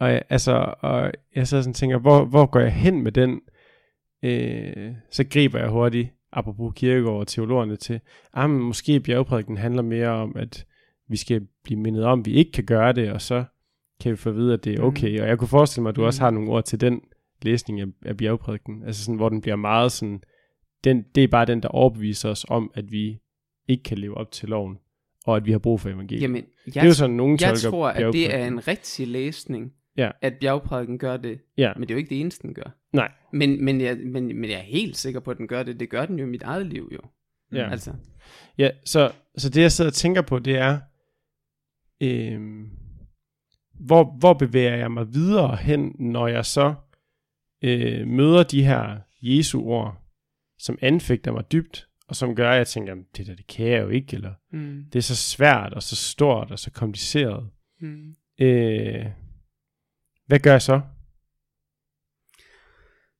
Og 0.00 0.12
jeg, 0.12 0.22
altså, 0.28 0.74
og 0.80 1.12
jeg 1.34 1.48
så 1.48 1.62
sådan 1.62 1.74
tænker, 1.74 1.98
hvor, 1.98 2.24
hvor 2.24 2.46
går 2.46 2.60
jeg 2.60 2.74
hen 2.74 3.02
med 3.02 3.12
den? 3.12 3.40
Øh, 4.22 4.94
så 5.10 5.24
griber 5.30 5.58
jeg 5.58 5.68
hurtigt, 5.68 6.08
apropos 6.32 6.72
kirkegård 6.76 7.20
og 7.20 7.26
teologerne 7.26 7.76
til, 7.76 8.00
ah, 8.32 8.50
men 8.50 8.60
måske 8.60 9.00
bjergprædiken 9.00 9.56
handler 9.56 9.82
mere 9.82 10.08
om, 10.08 10.36
at 10.36 10.66
vi 11.08 11.16
skal 11.16 11.46
blive 11.64 11.80
mindet 11.80 12.04
om, 12.04 12.20
at 12.20 12.26
vi 12.26 12.32
ikke 12.32 12.52
kan 12.52 12.64
gøre 12.64 12.92
det, 12.92 13.12
og 13.12 13.20
så 13.22 13.44
kan 14.00 14.10
vi 14.12 14.16
få 14.16 14.28
at 14.28 14.36
vide, 14.36 14.52
at 14.54 14.64
det 14.64 14.78
er 14.78 14.82
okay. 14.82 15.20
Og 15.20 15.28
jeg 15.28 15.38
kunne 15.38 15.48
forestille 15.48 15.82
mig, 15.82 15.90
at 15.90 15.96
du 15.96 16.00
Mm. 16.00 16.06
også 16.06 16.20
har 16.22 16.30
nogle 16.30 16.50
ord 16.50 16.64
til 16.64 16.80
den 16.80 17.00
læsning 17.42 17.80
af, 17.80 17.86
af 18.04 18.16
bjergprædiken, 18.16 18.82
altså 18.86 19.04
sådan, 19.04 19.16
hvor 19.16 19.28
den 19.28 19.40
bliver 19.40 19.56
meget 19.56 19.92
sådan, 19.92 20.20
den, 20.84 21.04
det 21.14 21.24
er 21.24 21.28
bare 21.28 21.44
den, 21.46 21.62
der 21.62 21.68
overbeviser 21.68 22.30
os 22.30 22.46
om, 22.48 22.70
at 22.74 22.92
vi 22.92 23.18
ikke 23.68 23.82
kan 23.82 23.98
leve 23.98 24.16
op 24.16 24.30
til 24.32 24.48
loven, 24.48 24.76
og 25.26 25.36
at 25.36 25.46
vi 25.46 25.52
har 25.52 25.58
brug 25.58 25.80
for 25.80 25.88
evangeliet. 25.88 26.22
Jamen, 26.22 26.44
jeg, 26.66 26.74
det 26.74 26.80
er 26.80 26.86
jo 26.86 26.94
sådan, 26.94 27.16
nogen 27.16 27.38
jeg 27.40 27.58
tror, 27.58 27.88
at 27.88 28.12
det 28.12 28.34
er 28.34 28.46
en 28.46 28.68
rigtig 28.68 29.06
læsning, 29.08 29.72
Ja. 29.96 30.10
at 30.22 30.34
bjergprædiken 30.40 30.98
gør 30.98 31.16
det. 31.16 31.40
Ja. 31.58 31.72
Men 31.76 31.82
det 31.82 31.90
er 31.90 31.94
jo 31.94 31.98
ikke 31.98 32.10
det 32.10 32.20
eneste, 32.20 32.42
den 32.42 32.54
gør. 32.54 32.76
Nej. 32.92 33.12
Men, 33.32 33.64
men, 33.64 33.80
jeg, 33.80 33.96
men, 33.96 34.26
men 34.40 34.50
jeg 34.50 34.58
er 34.58 34.62
helt 34.62 34.96
sikker 34.96 35.20
på, 35.20 35.30
at 35.30 35.38
den 35.38 35.48
gør 35.48 35.62
det. 35.62 35.80
Det 35.80 35.90
gør 35.90 36.06
den 36.06 36.18
jo 36.18 36.24
i 36.26 36.28
mit 36.28 36.42
eget 36.42 36.66
liv 36.66 36.90
jo. 36.92 37.00
Ja. 37.52 37.70
Altså, 37.70 37.92
Ja, 38.58 38.70
så, 38.84 39.12
så 39.36 39.48
det 39.50 39.62
jeg 39.62 39.72
sidder 39.72 39.90
og 39.90 39.94
tænker 39.94 40.22
på, 40.22 40.38
det 40.38 40.56
er, 40.56 40.78
øhm, 42.00 42.70
hvor, 43.74 44.16
hvor 44.18 44.32
bevæger 44.34 44.76
jeg 44.76 44.90
mig 44.92 45.14
videre 45.14 45.56
hen, 45.56 45.96
når 45.98 46.26
jeg 46.28 46.44
så 46.46 46.74
øh, 47.62 48.06
møder 48.06 48.42
de 48.42 48.64
her 48.64 48.98
Jesu 49.22 49.62
ord, 49.62 50.02
som 50.58 50.78
anfægter 50.82 51.32
mig 51.32 51.52
dybt, 51.52 51.88
og 52.08 52.16
som 52.16 52.34
gør, 52.34 52.50
at 52.50 52.56
jeg 52.58 52.66
tænker, 52.66 52.90
"Jamen, 52.90 53.06
det 53.16 53.26
der, 53.26 53.34
det 53.34 53.46
kan 53.46 53.66
jeg 53.66 53.82
jo 53.82 53.88
ikke, 53.88 54.16
eller 54.16 54.32
mm, 54.52 54.84
det 54.92 54.98
er 54.98 55.02
så 55.02 55.16
svært, 55.16 55.72
og 55.72 55.82
så 55.82 55.96
stort, 55.96 56.50
og 56.50 56.58
så 56.58 56.70
kompliceret. 56.70 57.50
mm. 57.80 58.14
Øh, 58.40 59.06
hvad 60.26 60.38
gør 60.38 60.50
jeg 60.52 60.62
så? 60.62 60.80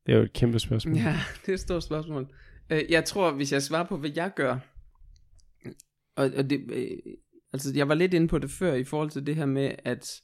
Det 0.06 0.12
er 0.12 0.16
jo 0.16 0.22
et 0.22 0.32
kæmpe 0.32 0.58
spørgsmål. 0.58 0.96
Ja, 0.96 1.20
det 1.40 1.48
er 1.48 1.52
et 1.54 1.60
stort 1.60 1.84
spørgsmål. 1.84 2.34
Øh, 2.70 2.82
Jeg 2.90 3.04
tror, 3.04 3.32
hvis 3.32 3.52
jeg 3.52 3.62
svarer 3.62 3.86
på, 3.86 3.96
hvad 3.96 4.10
jeg 4.16 4.32
gør, 4.36 4.58
og, 6.16 6.30
og 6.36 6.50
det, 6.50 6.70
øh, 6.70 7.16
altså 7.52 7.72
jeg 7.74 7.88
var 7.88 7.94
lidt 7.94 8.14
inde 8.14 8.28
på 8.28 8.38
det 8.38 8.50
før, 8.50 8.74
i 8.74 8.84
forhold 8.84 9.10
til 9.10 9.26
det 9.26 9.36
her 9.36 9.46
med, 9.46 9.74
at, 9.84 10.22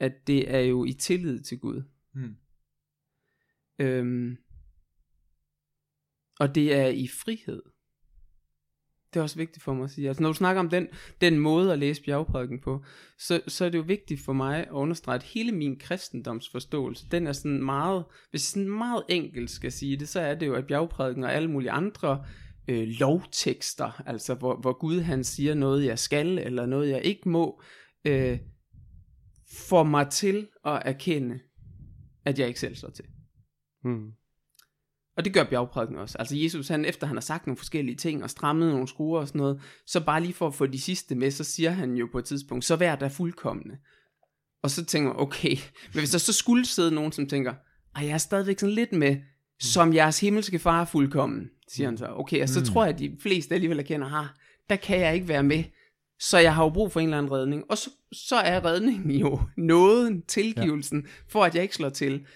at 0.00 0.12
det 0.26 0.54
er 0.54 0.60
jo 0.60 0.84
i 0.84 0.92
tillid 0.92 1.42
til 1.42 1.58
Gud. 1.58 1.82
Mm. 2.14 2.36
Øhm, 3.78 4.36
og 6.40 6.54
det 6.54 6.74
er 6.74 6.86
i 6.86 7.08
frihed. 7.08 7.62
Det 9.18 9.22
er 9.22 9.24
også 9.24 9.36
vigtigt 9.36 9.64
for 9.64 9.74
mig 9.74 9.84
at 9.84 9.90
sige. 9.90 10.08
Altså 10.08 10.22
når 10.22 10.28
du 10.28 10.34
snakker 10.34 10.60
om 10.60 10.68
den, 10.68 10.86
den 11.20 11.38
måde 11.38 11.72
at 11.72 11.78
læse 11.78 12.02
bjergprædiken 12.02 12.60
på, 12.60 12.84
så, 13.18 13.40
så 13.48 13.64
er 13.64 13.68
det 13.68 13.78
jo 13.78 13.82
vigtigt 13.82 14.20
for 14.20 14.32
mig 14.32 14.58
at 14.58 14.70
understrege, 14.70 15.14
at 15.14 15.22
hele 15.22 15.52
min 15.52 15.78
kristendomsforståelse, 15.78 17.06
den 17.10 17.26
er 17.26 17.32
sådan 17.32 17.62
meget, 17.62 18.04
hvis 18.30 18.42
jeg 18.42 18.50
sådan 18.50 18.70
meget 18.70 19.02
enkelt 19.08 19.50
skal 19.50 19.72
sige 19.72 19.96
det, 19.96 20.08
så 20.08 20.20
er 20.20 20.34
det 20.34 20.46
jo, 20.46 20.54
at 20.54 20.66
bjergprædiken 20.66 21.24
og 21.24 21.34
alle 21.34 21.50
mulige 21.50 21.70
andre 21.70 22.24
øh, 22.68 22.88
lovtekster, 22.88 24.02
altså 24.06 24.34
hvor, 24.34 24.56
hvor 24.60 24.78
Gud 24.78 25.00
han 25.00 25.24
siger 25.24 25.54
noget, 25.54 25.84
jeg 25.84 25.98
skal, 25.98 26.38
eller 26.38 26.66
noget, 26.66 26.90
jeg 26.90 27.02
ikke 27.02 27.28
må, 27.28 27.62
øh, 28.04 28.38
får 29.52 29.82
mig 29.82 30.08
til 30.08 30.46
at 30.64 30.82
erkende, 30.84 31.40
at 32.24 32.38
jeg 32.38 32.48
ikke 32.48 32.60
selv 32.60 32.76
står 32.76 32.90
til. 32.90 33.04
Mm. 33.84 34.12
Og 35.18 35.24
det 35.24 35.32
gør 35.32 35.44
bjergprædiken 35.44 35.96
også. 35.96 36.18
Altså 36.18 36.36
Jesus, 36.36 36.68
han, 36.68 36.84
efter 36.84 37.06
han 37.06 37.16
har 37.16 37.20
sagt 37.20 37.46
nogle 37.46 37.56
forskellige 37.56 37.96
ting 37.96 38.22
og 38.22 38.30
strammet 38.30 38.68
nogle 38.70 38.88
skruer 38.88 39.20
og 39.20 39.28
sådan 39.28 39.38
noget, 39.38 39.60
så 39.86 40.04
bare 40.04 40.20
lige 40.22 40.34
for 40.34 40.46
at 40.46 40.54
få 40.54 40.66
de 40.66 40.80
sidste 40.80 41.14
med, 41.14 41.30
så 41.30 41.44
siger 41.44 41.70
han 41.70 41.94
jo 41.94 42.08
på 42.12 42.18
et 42.18 42.24
tidspunkt, 42.24 42.64
så 42.64 42.76
vær 42.76 42.96
der 42.96 43.08
fuldkommende. 43.08 43.76
Og 44.62 44.70
så 44.70 44.84
tænker 44.84 45.08
man, 45.12 45.20
okay, 45.20 45.56
men 45.94 45.98
hvis 45.98 46.10
der 46.10 46.18
så 46.18 46.32
skulle 46.32 46.66
sidde 46.66 46.90
nogen, 46.94 47.12
som 47.12 47.26
tænker, 47.26 47.54
ej, 47.96 48.04
jeg 48.06 48.12
er 48.14 48.18
stadigvæk 48.18 48.58
sådan 48.58 48.74
lidt 48.74 48.92
med, 48.92 49.16
som 49.60 49.94
jeres 49.94 50.20
himmelske 50.20 50.58
far 50.58 50.80
er 50.80 50.84
fuldkommen, 50.84 51.50
siger 51.68 51.86
han 51.88 51.98
så. 51.98 52.06
Okay, 52.06 52.42
og 52.42 52.48
så 52.48 52.60
Mm. 52.60 52.66
tror 52.66 52.84
jeg, 52.84 52.94
at 52.94 53.00
de 53.00 53.16
fleste 53.22 53.54
alligevel 53.54 53.78
erkender, 53.78 54.08
ha, 54.08 54.22
der 54.70 54.76
kan 54.76 55.00
jeg 55.00 55.14
ikke 55.14 55.28
være 55.28 55.42
med. 55.42 55.64
Så 56.20 56.38
jeg 56.38 56.54
har 56.54 56.64
jo 56.64 56.70
brug 56.70 56.92
for 56.92 57.00
en 57.00 57.06
eller 57.06 57.18
anden 57.18 57.32
redning. 57.32 57.64
Og 57.70 57.78
så, 57.78 57.90
så 58.12 58.36
er 58.36 58.64
redningen 58.64 59.10
jo 59.10 59.40
nåden, 59.56 60.22
tilgivelsen, 60.22 61.00
ja. 61.00 61.08
for 61.28 61.44
at 61.44 61.54
jeg 61.54 61.62
ikke 61.62 61.74
slår 61.74 61.88
til. 61.88 62.26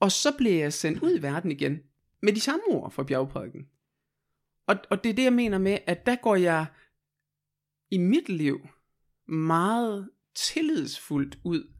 Og 0.00 0.12
så 0.12 0.32
bliver 0.38 0.58
jeg 0.58 0.72
sendt 0.72 1.02
ud 1.02 1.18
i 1.18 1.22
verden 1.22 1.50
igen, 1.50 1.78
med 2.22 2.32
de 2.32 2.40
samme 2.40 2.64
ord 2.68 2.90
fra 2.90 3.02
bjergprædiken. 3.02 3.68
Og, 4.66 4.76
og 4.90 5.04
det 5.04 5.10
er 5.10 5.14
det, 5.14 5.24
jeg 5.24 5.32
mener 5.32 5.58
med, 5.58 5.78
at 5.86 6.06
der 6.06 6.16
går 6.16 6.36
jeg 6.36 6.66
i 7.90 7.98
mit 7.98 8.28
liv 8.28 8.68
meget 9.28 10.10
tillidsfuldt 10.34 11.38
ud. 11.44 11.72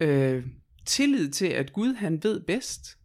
Øh, 0.00 0.46
tillid 0.86 1.30
til, 1.30 1.46
at 1.46 1.72
Gud 1.72 1.94
han 1.94 2.22
ved 2.22 2.40
bedst. 2.40 2.98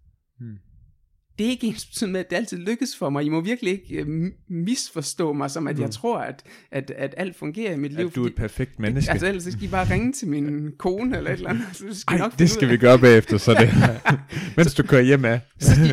Det 1.37 1.45
er 1.45 1.49
ikke 1.49 1.67
ens 1.67 2.03
med, 2.07 2.19
at 2.19 2.29
det 2.29 2.35
altid 2.35 2.57
lykkes 2.57 2.95
for 2.97 3.09
mig. 3.09 3.23
I 3.25 3.29
må 3.29 3.41
virkelig 3.41 3.73
ikke 3.73 3.95
øh, 3.95 4.31
misforstå 4.49 5.33
mig, 5.33 5.51
som 5.51 5.67
at 5.67 5.79
jeg 5.79 5.85
Mm. 5.85 5.91
tror, 5.91 6.17
at, 6.19 6.43
at, 6.71 6.91
at 6.97 7.13
alt 7.17 7.35
fungerer 7.35 7.73
i 7.73 7.77
mit 7.77 7.93
liv. 7.93 8.05
At 8.05 8.15
du 8.15 8.23
er 8.23 8.27
et 8.27 8.35
perfekt 8.35 8.79
menneske. 8.79 9.11
Altså 9.11 9.27
ellers 9.27 9.43
så 9.43 9.51
skal 9.51 9.63
I 9.63 9.67
bare 9.67 9.89
ringe 9.93 10.11
til 10.13 10.27
min 10.27 10.71
kone 10.77 11.17
eller 11.17 11.29
et 11.31 11.37
eller 11.37 11.49
andet. 11.49 11.65
Så 11.73 11.85
skal 11.99 12.13
Ej, 12.15 12.17
nok 12.19 12.39
det 12.39 12.49
skal 12.49 12.69
vi 12.69 12.77
gøre 12.77 12.99
bagefter, 12.99 13.37
så 13.37 13.53
det 13.53 13.69
mens 14.57 14.73
du 14.73 14.83
kører 14.83 15.01
hjem 15.01 15.25
af. 15.25 15.39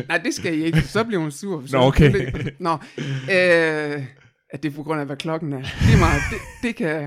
Nej, 0.07 0.17
det 0.17 0.33
skal 0.33 0.59
I 0.59 0.63
ikke. 0.63 0.81
Så 0.81 1.03
bliver 1.03 1.21
hun 1.21 1.31
sur. 1.31 1.63
Så 1.67 1.77
Nå, 1.77 1.83
okay. 1.83 2.31
Nå, 2.59 2.73
øh, 3.31 4.03
at 4.53 4.63
det 4.63 4.65
er 4.71 4.75
på 4.75 4.83
grund 4.83 4.99
af, 4.99 5.05
hvad 5.05 5.17
klokken 5.17 5.53
er. 5.53 5.61
Det 5.61 5.93
er 5.93 5.99
meget, 5.99 6.21
det, 6.31 6.39
det 6.63 6.75
kan 6.75 7.01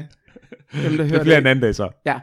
dem, 0.73 0.97
der 0.97 1.05
hører 1.05 1.09
Det 1.09 1.21
bliver 1.23 1.39
en 1.39 1.45
det. 1.45 1.51
anden 1.51 1.63
dag 1.63 1.75
så. 1.75 1.91
Ja. 2.07 2.19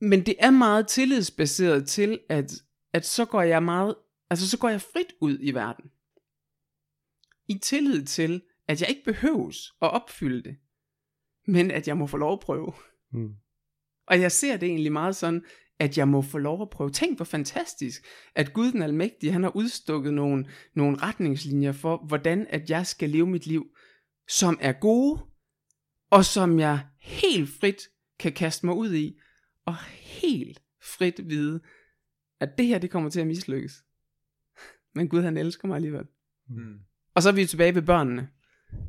Men 0.00 0.20
det 0.26 0.34
er 0.38 0.50
meget 0.50 0.86
tillidsbaseret 0.88 1.86
til, 1.88 2.18
at, 2.28 2.52
at 2.94 3.06
så 3.06 3.24
går 3.24 3.42
jeg 3.42 3.62
meget, 3.62 3.94
altså 4.30 4.48
så 4.48 4.58
går 4.58 4.68
jeg 4.68 4.80
frit 4.80 5.12
ud 5.20 5.38
i 5.40 5.50
verden. 5.50 5.90
I 7.48 7.58
tillid 7.58 8.04
til, 8.04 8.42
at 8.68 8.80
jeg 8.80 8.88
ikke 8.88 9.04
behøves 9.04 9.72
at 9.82 9.90
opfylde 9.90 10.42
det, 10.42 10.56
men 11.46 11.70
at 11.70 11.88
jeg 11.88 11.96
må 11.96 12.06
få 12.06 12.16
lov 12.16 12.32
at 12.32 12.40
prøve. 12.40 12.72
Mm. 13.12 13.34
Og 14.06 14.20
jeg 14.20 14.32
ser 14.32 14.56
det 14.56 14.68
egentlig 14.68 14.92
meget 14.92 15.16
sådan, 15.16 15.44
at 15.78 15.98
jeg 15.98 16.08
må 16.08 16.22
få 16.22 16.38
lov 16.38 16.62
at 16.62 16.70
prøve. 16.70 16.90
Tænk 16.90 17.18
hvor 17.18 17.24
fantastisk, 17.24 18.06
at 18.34 18.52
Gud 18.52 18.72
den 18.72 18.82
Almægtige, 18.82 19.32
han 19.32 19.42
har 19.42 19.56
udstukket 19.56 20.14
nogle, 20.14 20.50
nogle 20.74 20.96
retningslinjer 20.96 21.72
for, 21.72 22.04
hvordan 22.06 22.46
at 22.50 22.70
jeg 22.70 22.86
skal 22.86 23.10
leve 23.10 23.26
mit 23.26 23.46
liv, 23.46 23.66
som 24.28 24.58
er 24.60 24.72
gode, 24.72 25.20
og 26.10 26.24
som 26.24 26.58
jeg 26.58 26.86
helt 27.00 27.50
frit 27.60 27.88
kan 28.18 28.32
kaste 28.32 28.66
mig 28.66 28.74
ud 28.74 28.94
i, 28.94 29.20
og 29.64 29.76
helt 30.00 30.62
frit 30.82 31.28
vide, 31.28 31.60
at 32.48 32.58
det 32.58 32.66
her, 32.66 32.78
det 32.78 32.90
kommer 32.90 33.10
til 33.10 33.20
at 33.20 33.26
mislykkes. 33.26 33.84
Men 34.94 35.08
Gud, 35.08 35.22
han 35.22 35.36
elsker 35.36 35.68
mig 35.68 35.76
alligevel. 35.76 36.06
Mm. 36.48 36.78
Og 37.14 37.22
så 37.22 37.28
er 37.28 37.32
vi 37.32 37.40
jo 37.40 37.46
tilbage 37.46 37.74
ved 37.74 37.82
børnene. 37.82 38.28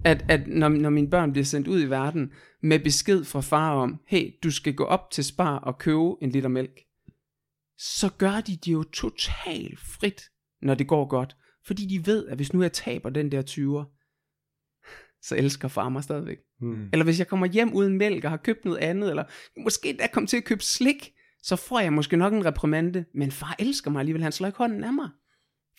At, 0.03 0.25
at 0.29 0.47
når, 0.47 0.69
når 0.69 0.89
mine 0.89 1.09
børn 1.09 1.31
bliver 1.31 1.45
sendt 1.45 1.67
ud 1.67 1.81
i 1.81 1.89
verden 1.89 2.31
med 2.61 2.79
besked 2.79 3.23
fra 3.23 3.41
far 3.41 3.71
om, 3.71 4.01
hey, 4.07 4.31
du 4.43 4.51
skal 4.51 4.73
gå 4.73 4.83
op 4.83 5.11
til 5.11 5.23
Spar 5.23 5.57
og 5.57 5.77
købe 5.77 6.15
en 6.21 6.29
liter 6.29 6.49
mælk, 6.49 6.81
så 7.77 8.09
gør 8.17 8.41
de 8.41 8.55
det 8.55 8.73
jo 8.73 8.83
totalt 8.83 9.79
frit, 9.79 10.21
når 10.61 10.75
det 10.75 10.87
går 10.87 11.05
godt. 11.05 11.35
Fordi 11.65 11.85
de 11.85 12.05
ved, 12.05 12.27
at 12.27 12.35
hvis 12.37 12.53
nu 12.53 12.61
jeg 12.61 12.73
taber 12.73 13.09
den 13.09 13.31
der 13.31 13.41
20'er, 13.41 13.95
så 15.21 15.35
elsker 15.35 15.67
far 15.67 15.89
mig 15.89 16.03
stadigvæk. 16.03 16.37
Mm. 16.61 16.89
Eller 16.93 17.03
hvis 17.03 17.19
jeg 17.19 17.27
kommer 17.27 17.47
hjem 17.47 17.73
uden 17.73 17.97
mælk 17.97 18.23
og 18.23 18.29
har 18.29 18.37
købt 18.37 18.65
noget 18.65 18.77
andet, 18.77 19.09
eller 19.09 19.23
måske 19.63 19.97
da 19.99 20.07
kommer 20.13 20.27
til 20.27 20.37
at 20.37 20.43
købe 20.43 20.63
slik, 20.63 21.14
så 21.45 21.55
får 21.55 21.79
jeg 21.79 21.93
måske 21.93 22.17
nok 22.17 22.33
en 22.33 22.45
reprimande, 22.45 23.05
men 23.13 23.31
far 23.31 23.55
elsker 23.59 23.91
mig 23.91 23.99
alligevel, 23.99 24.23
han 24.23 24.31
slår 24.31 24.47
ikke 24.47 24.57
hånden 24.57 24.83
af 24.83 24.93
mig. 24.93 25.09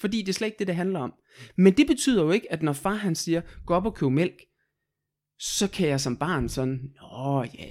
Fordi 0.00 0.18
det 0.18 0.28
er 0.28 0.32
slet 0.32 0.46
ikke 0.46 0.58
det, 0.58 0.66
det 0.66 0.76
handler 0.76 1.00
om. 1.00 1.14
Men 1.56 1.72
det 1.72 1.86
betyder 1.86 2.22
jo 2.22 2.30
ikke, 2.30 2.52
at 2.52 2.62
når 2.62 2.72
far 2.72 2.94
han 2.94 3.14
siger, 3.14 3.40
gå 3.66 3.74
op 3.74 3.86
og 3.86 3.94
køb 3.94 4.10
mælk, 4.10 4.42
så 5.38 5.70
kan 5.70 5.88
jeg 5.88 6.00
som 6.00 6.16
barn 6.16 6.48
sådan, 6.48 6.94
åh 7.12 7.46
ja, 7.58 7.70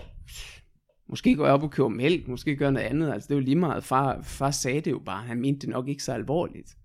måske 1.09 1.35
går 1.35 1.45
jeg 1.45 1.53
op 1.53 1.63
og 1.63 1.71
køber 1.71 1.89
mælk, 1.89 2.27
måske 2.27 2.55
gør 2.55 2.69
noget 2.69 2.85
andet, 2.85 3.13
altså 3.13 3.27
det 3.27 3.33
er 3.33 3.39
jo 3.39 3.45
lige 3.45 3.55
meget, 3.55 3.83
far, 3.83 4.21
far 4.21 4.51
sagde 4.51 4.81
det 4.81 4.91
jo 4.91 4.99
bare, 4.99 5.23
han 5.23 5.41
mente 5.41 5.61
det 5.61 5.69
nok 5.69 5.87
ikke 5.87 6.03
så 6.03 6.13
alvorligt. 6.13 6.77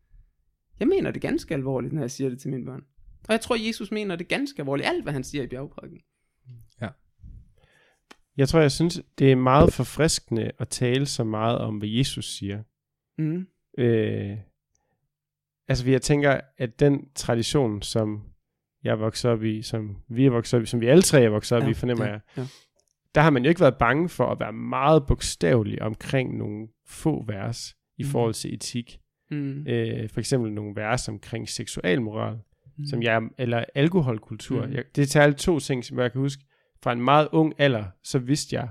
Jeg 0.80 0.88
mener 0.88 1.10
det 1.10 1.22
ganske 1.22 1.54
alvorligt, 1.54 1.92
når 1.92 2.00
jeg 2.00 2.10
siger 2.10 2.30
det 2.30 2.40
til 2.40 2.50
mine 2.50 2.64
børn. 2.64 2.82
Og 3.28 3.32
jeg 3.32 3.40
tror, 3.40 3.66
Jesus 3.66 3.90
mener 3.90 4.16
det 4.16 4.28
ganske 4.28 4.62
alvorligt, 4.62 4.88
alt 4.88 5.02
hvad 5.02 5.12
han 5.12 5.24
siger 5.24 5.44
i 5.44 5.46
bjergprædiken. 5.46 6.00
Jeg 8.40 8.48
tror, 8.48 8.60
jeg 8.60 8.72
synes, 8.72 9.02
det 9.18 9.32
er 9.32 9.36
meget 9.36 9.72
forfriskende 9.72 10.50
at 10.58 10.68
tale 10.68 11.06
så 11.06 11.24
meget 11.24 11.58
om, 11.58 11.78
hvad 11.78 11.88
Jesus 11.88 12.36
siger. 12.36 12.62
Mm. 13.18 13.46
Øh, 13.78 14.36
altså, 15.68 15.90
jeg 15.90 16.02
tænker, 16.02 16.40
at 16.58 16.80
den 16.80 17.08
tradition, 17.14 17.82
som 17.82 18.22
jeg 18.84 19.00
vokset 19.00 19.30
op 19.30 19.42
i, 19.44 19.62
som 19.62 19.96
vi 20.08 20.26
er 20.26 20.30
vokset 20.30 20.56
op 20.58 20.62
i, 20.62 20.66
som 20.66 20.80
vi 20.80 20.86
alle 20.86 21.02
tre 21.02 21.22
er 21.22 21.28
vokset 21.28 21.58
op 21.58 21.64
ja, 21.64 21.68
i, 21.70 21.74
fornemmer 21.74 22.04
ja, 22.04 22.10
jeg, 22.10 22.20
Ja. 22.36 22.46
der 23.14 23.20
har 23.20 23.30
man 23.30 23.42
jo 23.42 23.48
ikke 23.48 23.60
været 23.60 23.76
bange 23.78 24.08
for 24.08 24.26
at 24.26 24.40
være 24.40 24.52
meget 24.52 25.06
bogstavelig 25.06 25.82
omkring 25.82 26.38
nogle 26.38 26.68
få 26.86 27.24
vers 27.26 27.76
i 27.98 28.02
Mhm. 28.02 28.10
forhold 28.12 28.34
til 28.34 28.54
etik. 28.54 28.98
Mm. 29.30 29.66
Øh, 29.66 30.08
for 30.08 30.20
eksempel 30.20 30.52
nogle 30.52 30.76
vers 30.76 31.08
omkring 31.08 31.48
seksualmoral, 31.48 32.38
Mm. 32.78 32.84
som 32.86 33.02
jeg, 33.02 33.22
eller 33.38 33.64
alkoholkultur. 33.74 34.66
Mhm. 34.66 34.74
Jeg, 34.74 34.84
det 34.96 35.02
er 35.02 35.06
særligt 35.06 35.38
to 35.38 35.58
ting, 35.60 35.84
som 35.84 35.98
jeg 35.98 36.12
kan 36.12 36.20
huske. 36.20 36.42
Fra 36.82 36.92
en 36.92 37.00
meget 37.02 37.28
ung 37.32 37.54
alder, 37.58 37.84
så 38.02 38.18
vidste 38.18 38.56
jeg, 38.56 38.68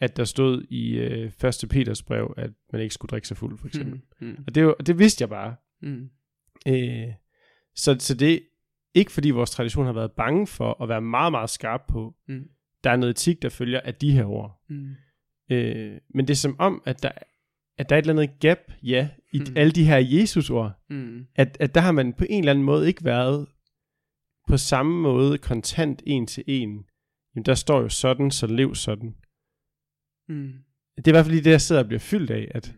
at 0.00 0.16
der 0.16 0.24
stod 0.24 0.62
i 0.70 0.92
øh, 0.98 1.32
1. 1.44 1.64
Peters 1.70 2.02
brev, 2.02 2.34
at 2.36 2.50
man 2.72 2.80
ikke 2.82 2.94
skulle 2.94 3.10
drikke 3.10 3.28
sig 3.28 3.36
fuld, 3.36 3.58
for 3.58 3.66
eksempel. 3.66 4.00
Mm. 4.20 4.26
Mm. 4.26 4.44
Og 4.46 4.54
det, 4.54 4.66
var- 4.66 4.74
det 4.74 4.98
vidste 4.98 5.22
jeg 5.22 5.28
bare. 5.28 5.54
Mm. 5.82 6.10
Øh, 6.68 7.08
så, 7.74 7.96
så 7.98 8.14
det 8.14 8.32
er 8.34 8.38
ikke 8.94 9.12
fordi 9.12 9.30
vores 9.30 9.50
tradition 9.50 9.86
har 9.86 9.92
været 9.92 10.12
bange 10.12 10.46
for 10.46 10.82
at 10.82 10.88
være 10.88 11.00
meget, 11.00 11.32
meget 11.32 11.50
skarp 11.50 11.80
på, 11.88 12.14
Mm. 12.28 12.44
der 12.84 12.90
er 12.90 12.96
noget 12.96 13.10
etik, 13.14 13.42
der 13.42 13.48
følger 13.48 13.80
af 13.80 13.94
de 13.94 14.12
her 14.12 14.24
ord. 14.24 14.62
Mm. 14.68 14.90
Øh, 15.50 15.98
men 16.14 16.28
det 16.28 16.34
er 16.34 16.36
som 16.36 16.56
om, 16.58 16.82
at 16.84 17.02
der, 17.02 17.10
at 17.78 17.88
der 17.88 17.96
er 17.96 17.98
et 17.98 18.02
eller 18.08 18.22
andet 18.22 18.40
gap, 18.40 18.58
ja, 18.82 19.08
i 19.32 19.38
mm. 19.38 19.46
alle 19.56 19.72
de 19.72 19.84
her 19.84 19.96
Jesus-ord. 19.98 20.72
Mm. 20.90 21.26
At, 21.34 21.56
at 21.60 21.74
der 21.74 21.80
har 21.80 21.92
man 21.92 22.12
på 22.12 22.24
en 22.30 22.38
eller 22.38 22.50
anden 22.52 22.64
måde 22.64 22.86
ikke 22.88 23.04
været 23.04 23.46
på 24.48 24.56
samme 24.56 25.02
måde 25.02 25.38
kontant 25.38 26.02
en 26.06 26.26
til 26.26 26.44
en. 26.46 26.84
Jamen, 27.34 27.44
der 27.46 27.54
står 27.54 27.80
jo 27.80 27.88
sådan, 27.88 28.30
så 28.30 28.46
lev 28.46 28.74
sådan. 28.74 29.14
Mm. 30.28 30.52
Det 30.96 31.06
er 31.06 31.10
i 31.10 31.12
hvert 31.12 31.24
fald 31.24 31.34
lige 31.34 31.44
det, 31.44 31.50
jeg 31.50 31.60
sidder 31.60 31.82
og 31.82 31.86
bliver 31.88 32.00
fyldt 32.00 32.30
af, 32.30 32.48
at 32.54 32.74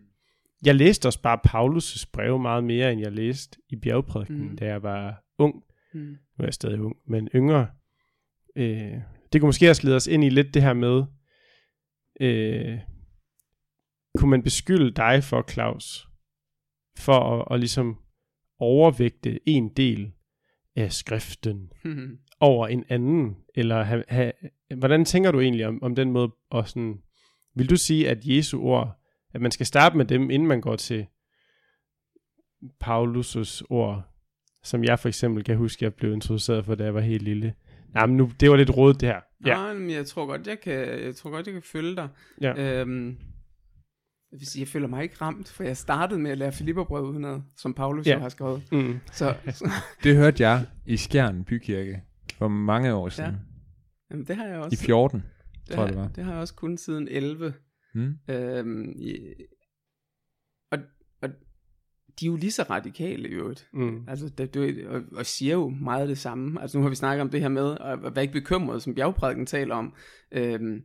jeg 0.64 0.74
læste 0.74 1.06
også 1.06 1.22
bare 1.22 1.40
Paulus' 1.48 2.04
breve 2.12 2.38
meget 2.38 2.64
mere, 2.64 2.92
end 2.92 3.00
jeg 3.00 3.12
læste 3.12 3.58
i 3.68 3.76
bjergprædiken, 3.76 4.48
Mm. 4.50 4.56
da 4.56 4.66
jeg 4.66 4.82
var 4.82 5.24
ung. 5.38 5.64
Mm. 5.94 6.00
Nu 6.00 6.16
er 6.38 6.44
jeg 6.44 6.54
stadig 6.54 6.80
ung, 6.80 6.96
men 7.06 7.28
yngre. 7.34 7.68
Øh, 8.56 8.98
det 9.32 9.40
kunne 9.40 9.48
måske 9.48 9.70
også 9.70 9.84
lede 9.86 9.96
os 9.96 10.06
ind 10.06 10.24
i 10.24 10.28
lidt 10.28 10.54
det 10.54 10.62
her 10.62 10.72
med, 10.72 11.04
øh, 12.20 12.78
kunne 14.18 14.30
man 14.30 14.42
beskylde 14.42 14.90
dig 14.90 15.24
for, 15.24 15.44
Claus, 15.50 16.08
for 16.98 17.40
at, 17.40 17.54
at 17.54 17.60
ligesom 17.60 17.98
overvægte 18.58 19.48
en 19.48 19.68
del 19.68 20.12
af 20.76 20.92
skriften 20.92 21.72
Mm. 21.84 22.18
Over 22.40 22.66
en 22.66 22.84
anden? 22.88 23.36
Eller 23.54 23.82
ha, 23.82 24.02
ha, 24.08 24.30
hvordan 24.76 25.04
tænker 25.04 25.30
du 25.30 25.40
egentlig 25.40 25.66
om, 25.66 25.82
om 25.82 25.94
den 25.94 26.10
måde? 26.12 26.30
Og 26.50 26.68
sådan, 26.68 26.98
vil 27.54 27.70
du 27.70 27.76
sige, 27.76 28.08
at 28.10 28.18
Jesu 28.24 28.60
ord, 28.62 29.00
at 29.34 29.40
man 29.40 29.50
skal 29.50 29.66
starte 29.66 29.96
med 29.96 30.04
dem, 30.04 30.30
inden 30.30 30.48
man 30.48 30.60
går 30.60 30.76
til 30.76 31.06
Paulus' 32.84 33.62
ord, 33.70 34.02
som 34.62 34.84
jeg 34.84 34.98
for 34.98 35.08
eksempel 35.08 35.44
kan 35.44 35.56
huske, 35.56 35.84
jeg 35.84 35.94
blev 35.94 36.12
introduceret 36.12 36.64
for, 36.64 36.74
da 36.74 36.84
jeg 36.84 36.94
var 36.94 37.00
helt 37.00 37.22
lille. 37.22 37.54
Nej, 37.94 38.06
men 38.06 38.16
nu, 38.16 38.30
det 38.40 38.50
var 38.50 38.56
lidt 38.56 38.76
rådet 38.76 39.00
det 39.00 39.08
her. 39.08 39.20
Ja. 39.46 39.54
Nej, 39.54 39.74
men 39.74 39.90
jeg 39.90 40.06
tror 40.06 40.26
godt, 40.26 40.46
jeg 40.46 40.60
kan, 40.60 41.04
jeg 41.04 41.16
tror 41.16 41.30
godt, 41.30 41.46
jeg 41.46 41.52
kan 41.52 41.62
følge 41.62 41.96
dig. 41.96 42.08
Ja. 42.40 42.80
Øhm, 42.80 43.08
jeg 44.32 44.40
vil 44.40 44.46
sige, 44.46 44.60
jeg 44.60 44.68
føler 44.68 44.88
mig 44.88 45.02
ikke 45.02 45.16
ramt, 45.20 45.48
for 45.52 45.64
jeg 45.64 45.76
startede 45.76 46.20
med 46.20 46.30
at 46.30 46.38
lære 46.38 46.52
Filipperbrevet 46.52 47.06
udenad, 47.06 47.40
som 47.56 47.74
Paulus 47.74 48.06
Ja. 48.06 48.12
ja. 48.12 48.18
har 48.18 48.28
skrevet. 48.28 48.62
Mm. 48.72 48.98
Så, 49.12 49.34
så 49.50 49.70
Det 50.04 50.16
hørte 50.16 50.42
jeg 50.48 50.66
i 50.86 50.96
Skjern 50.96 51.44
Bykirke 51.44 52.02
for 52.44 52.48
mange 52.48 52.94
år 52.94 53.08
siden. 53.08 53.36
jamen, 54.10 54.26
det 54.26 54.36
har 54.36 54.44
jeg 54.46 54.56
I 54.56 54.58
også. 54.60 54.84
14, 54.84 55.20
det, 55.20 55.74
tror 55.74 55.74
jeg, 55.74 55.80
har, 55.82 55.86
det 55.86 55.96
var. 55.96 56.08
det 56.08 56.24
har 56.24 56.32
jeg 56.32 56.40
også 56.40 56.54
kun 56.54 56.76
siden 56.76 57.08
11. 57.08 57.54
Mm. 57.94 58.14
Øhm, 58.28 58.92
i, 58.96 59.18
og, 60.70 60.78
og 61.22 61.28
de 62.20 62.26
er 62.26 62.30
jo 62.30 62.36
lige 62.36 62.52
så 62.52 62.62
radikale 62.70 63.28
i 63.28 63.32
øvrigt. 63.32 63.68
Mm. 63.72 64.04
Altså, 64.08 64.28
det, 64.28 64.54
det, 64.54 64.86
og, 64.86 65.02
og 65.12 65.26
siger 65.26 65.54
jo 65.54 65.68
meget 65.68 66.08
det 66.08 66.18
samme. 66.18 66.60
Altså, 66.62 66.78
nu 66.78 66.82
har 66.82 66.88
vi 66.90 66.94
snakket 66.96 67.22
om 67.22 67.30
det 67.30 67.40
her 67.40 67.48
med 67.48 67.76
at, 67.80 68.04
at 68.04 68.14
være 68.14 68.22
ikke 68.24 68.32
bekymret, 68.40 68.82
som 68.82 68.94
bjergprædiken 68.94 69.46
taler 69.46 69.74
om. 69.74 69.94
Øhm, 70.32 70.82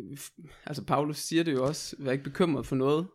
f- 0.00 0.62
altså, 0.66 0.84
Paulus 0.84 1.16
siger 1.18 1.44
det 1.44 1.52
jo 1.52 1.64
også, 1.64 1.96
vær 1.98 2.12
ikke 2.12 2.24
bekymret 2.24 2.66
for 2.66 2.76
noget, 2.76 3.06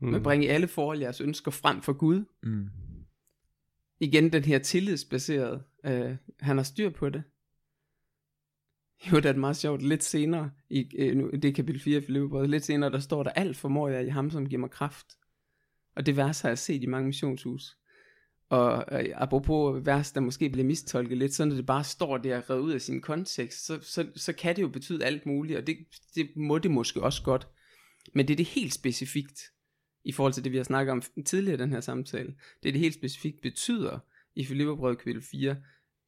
mm. 0.00 0.08
men 0.08 0.22
bring 0.22 0.44
i 0.44 0.46
alle 0.46 0.68
forhold 0.68 1.00
jeres 1.00 1.20
ønsker 1.20 1.50
frem 1.50 1.82
for 1.82 1.92
Gud. 1.92 2.24
Mm. 2.42 2.68
Igen 4.00 4.32
den 4.32 4.44
her 4.44 4.58
tillidsbaserede, 4.58 5.62
øh, 5.84 6.16
han 6.40 6.56
har 6.56 6.64
styr 6.64 6.90
på 6.90 7.08
det. 7.08 7.22
Jo, 9.12 9.16
det 9.16 9.26
er 9.26 9.36
meget 9.36 9.56
sjovt. 9.56 9.82
Lidt 9.82 10.04
senere, 10.04 10.50
i, 10.70 10.96
øh, 10.98 11.16
nu, 11.16 11.30
det 11.30 11.44
er 11.44 11.52
kapitel 11.52 11.80
4 11.80 11.98
i 11.98 12.06
Filipperbrevet, 12.06 12.50
lidt 12.50 12.64
senere, 12.64 12.90
der 12.92 13.00
står 13.00 13.22
der, 13.22 13.30
alt 13.30 13.56
formår 13.56 13.88
jeg 13.88 14.06
i 14.06 14.08
ham, 14.08 14.30
som 14.30 14.48
giver 14.48 14.60
mig 14.60 14.70
kraft. 14.70 15.06
Og 15.96 16.06
det 16.06 16.16
vers 16.16 16.40
har 16.40 16.48
jeg 16.48 16.58
set 16.58 16.82
i 16.82 16.86
mange 16.86 17.06
missionshus. 17.06 17.76
Og 18.48 18.84
øh, 18.92 19.08
apropos 19.14 19.86
vers, 19.86 20.12
der 20.12 20.20
måske 20.20 20.50
bliver 20.50 20.66
mistolket 20.66 21.18
lidt, 21.18 21.34
så 21.34 21.44
når 21.44 21.56
det 21.56 21.66
bare 21.66 21.84
står 21.84 22.18
der 22.18 22.50
revet 22.50 22.60
ud 22.60 22.72
af 22.72 22.80
sin 22.80 23.00
kontekst, 23.00 23.66
så, 23.66 23.78
så, 23.82 24.06
så 24.16 24.32
kan 24.32 24.56
det 24.56 24.62
jo 24.62 24.68
betyde 24.68 25.04
alt 25.04 25.26
muligt, 25.26 25.58
og 25.58 25.66
det, 25.66 25.76
det 26.14 26.30
må 26.36 26.58
det 26.58 26.70
måske 26.70 27.02
også 27.02 27.22
godt. 27.22 27.48
Men 28.14 28.28
det 28.28 28.34
er 28.34 28.36
det 28.36 28.46
helt 28.46 28.74
specifikt, 28.74 29.40
i 30.04 30.12
forhold 30.12 30.32
til 30.32 30.44
det, 30.44 30.52
vi 30.52 30.56
har 30.56 30.64
snakket 30.64 30.92
om 30.92 31.02
tidligere 31.26 31.54
i 31.54 31.62
den 31.62 31.70
her 31.72 31.80
samtale. 31.80 32.34
Det 32.62 32.72
det 32.74 32.80
helt 32.80 32.94
specifikt 32.94 33.40
betyder 33.42 33.98
i 34.34 34.44
Filipperbrevet 34.44 34.98
kapitel 34.98 35.22
4, 35.22 35.56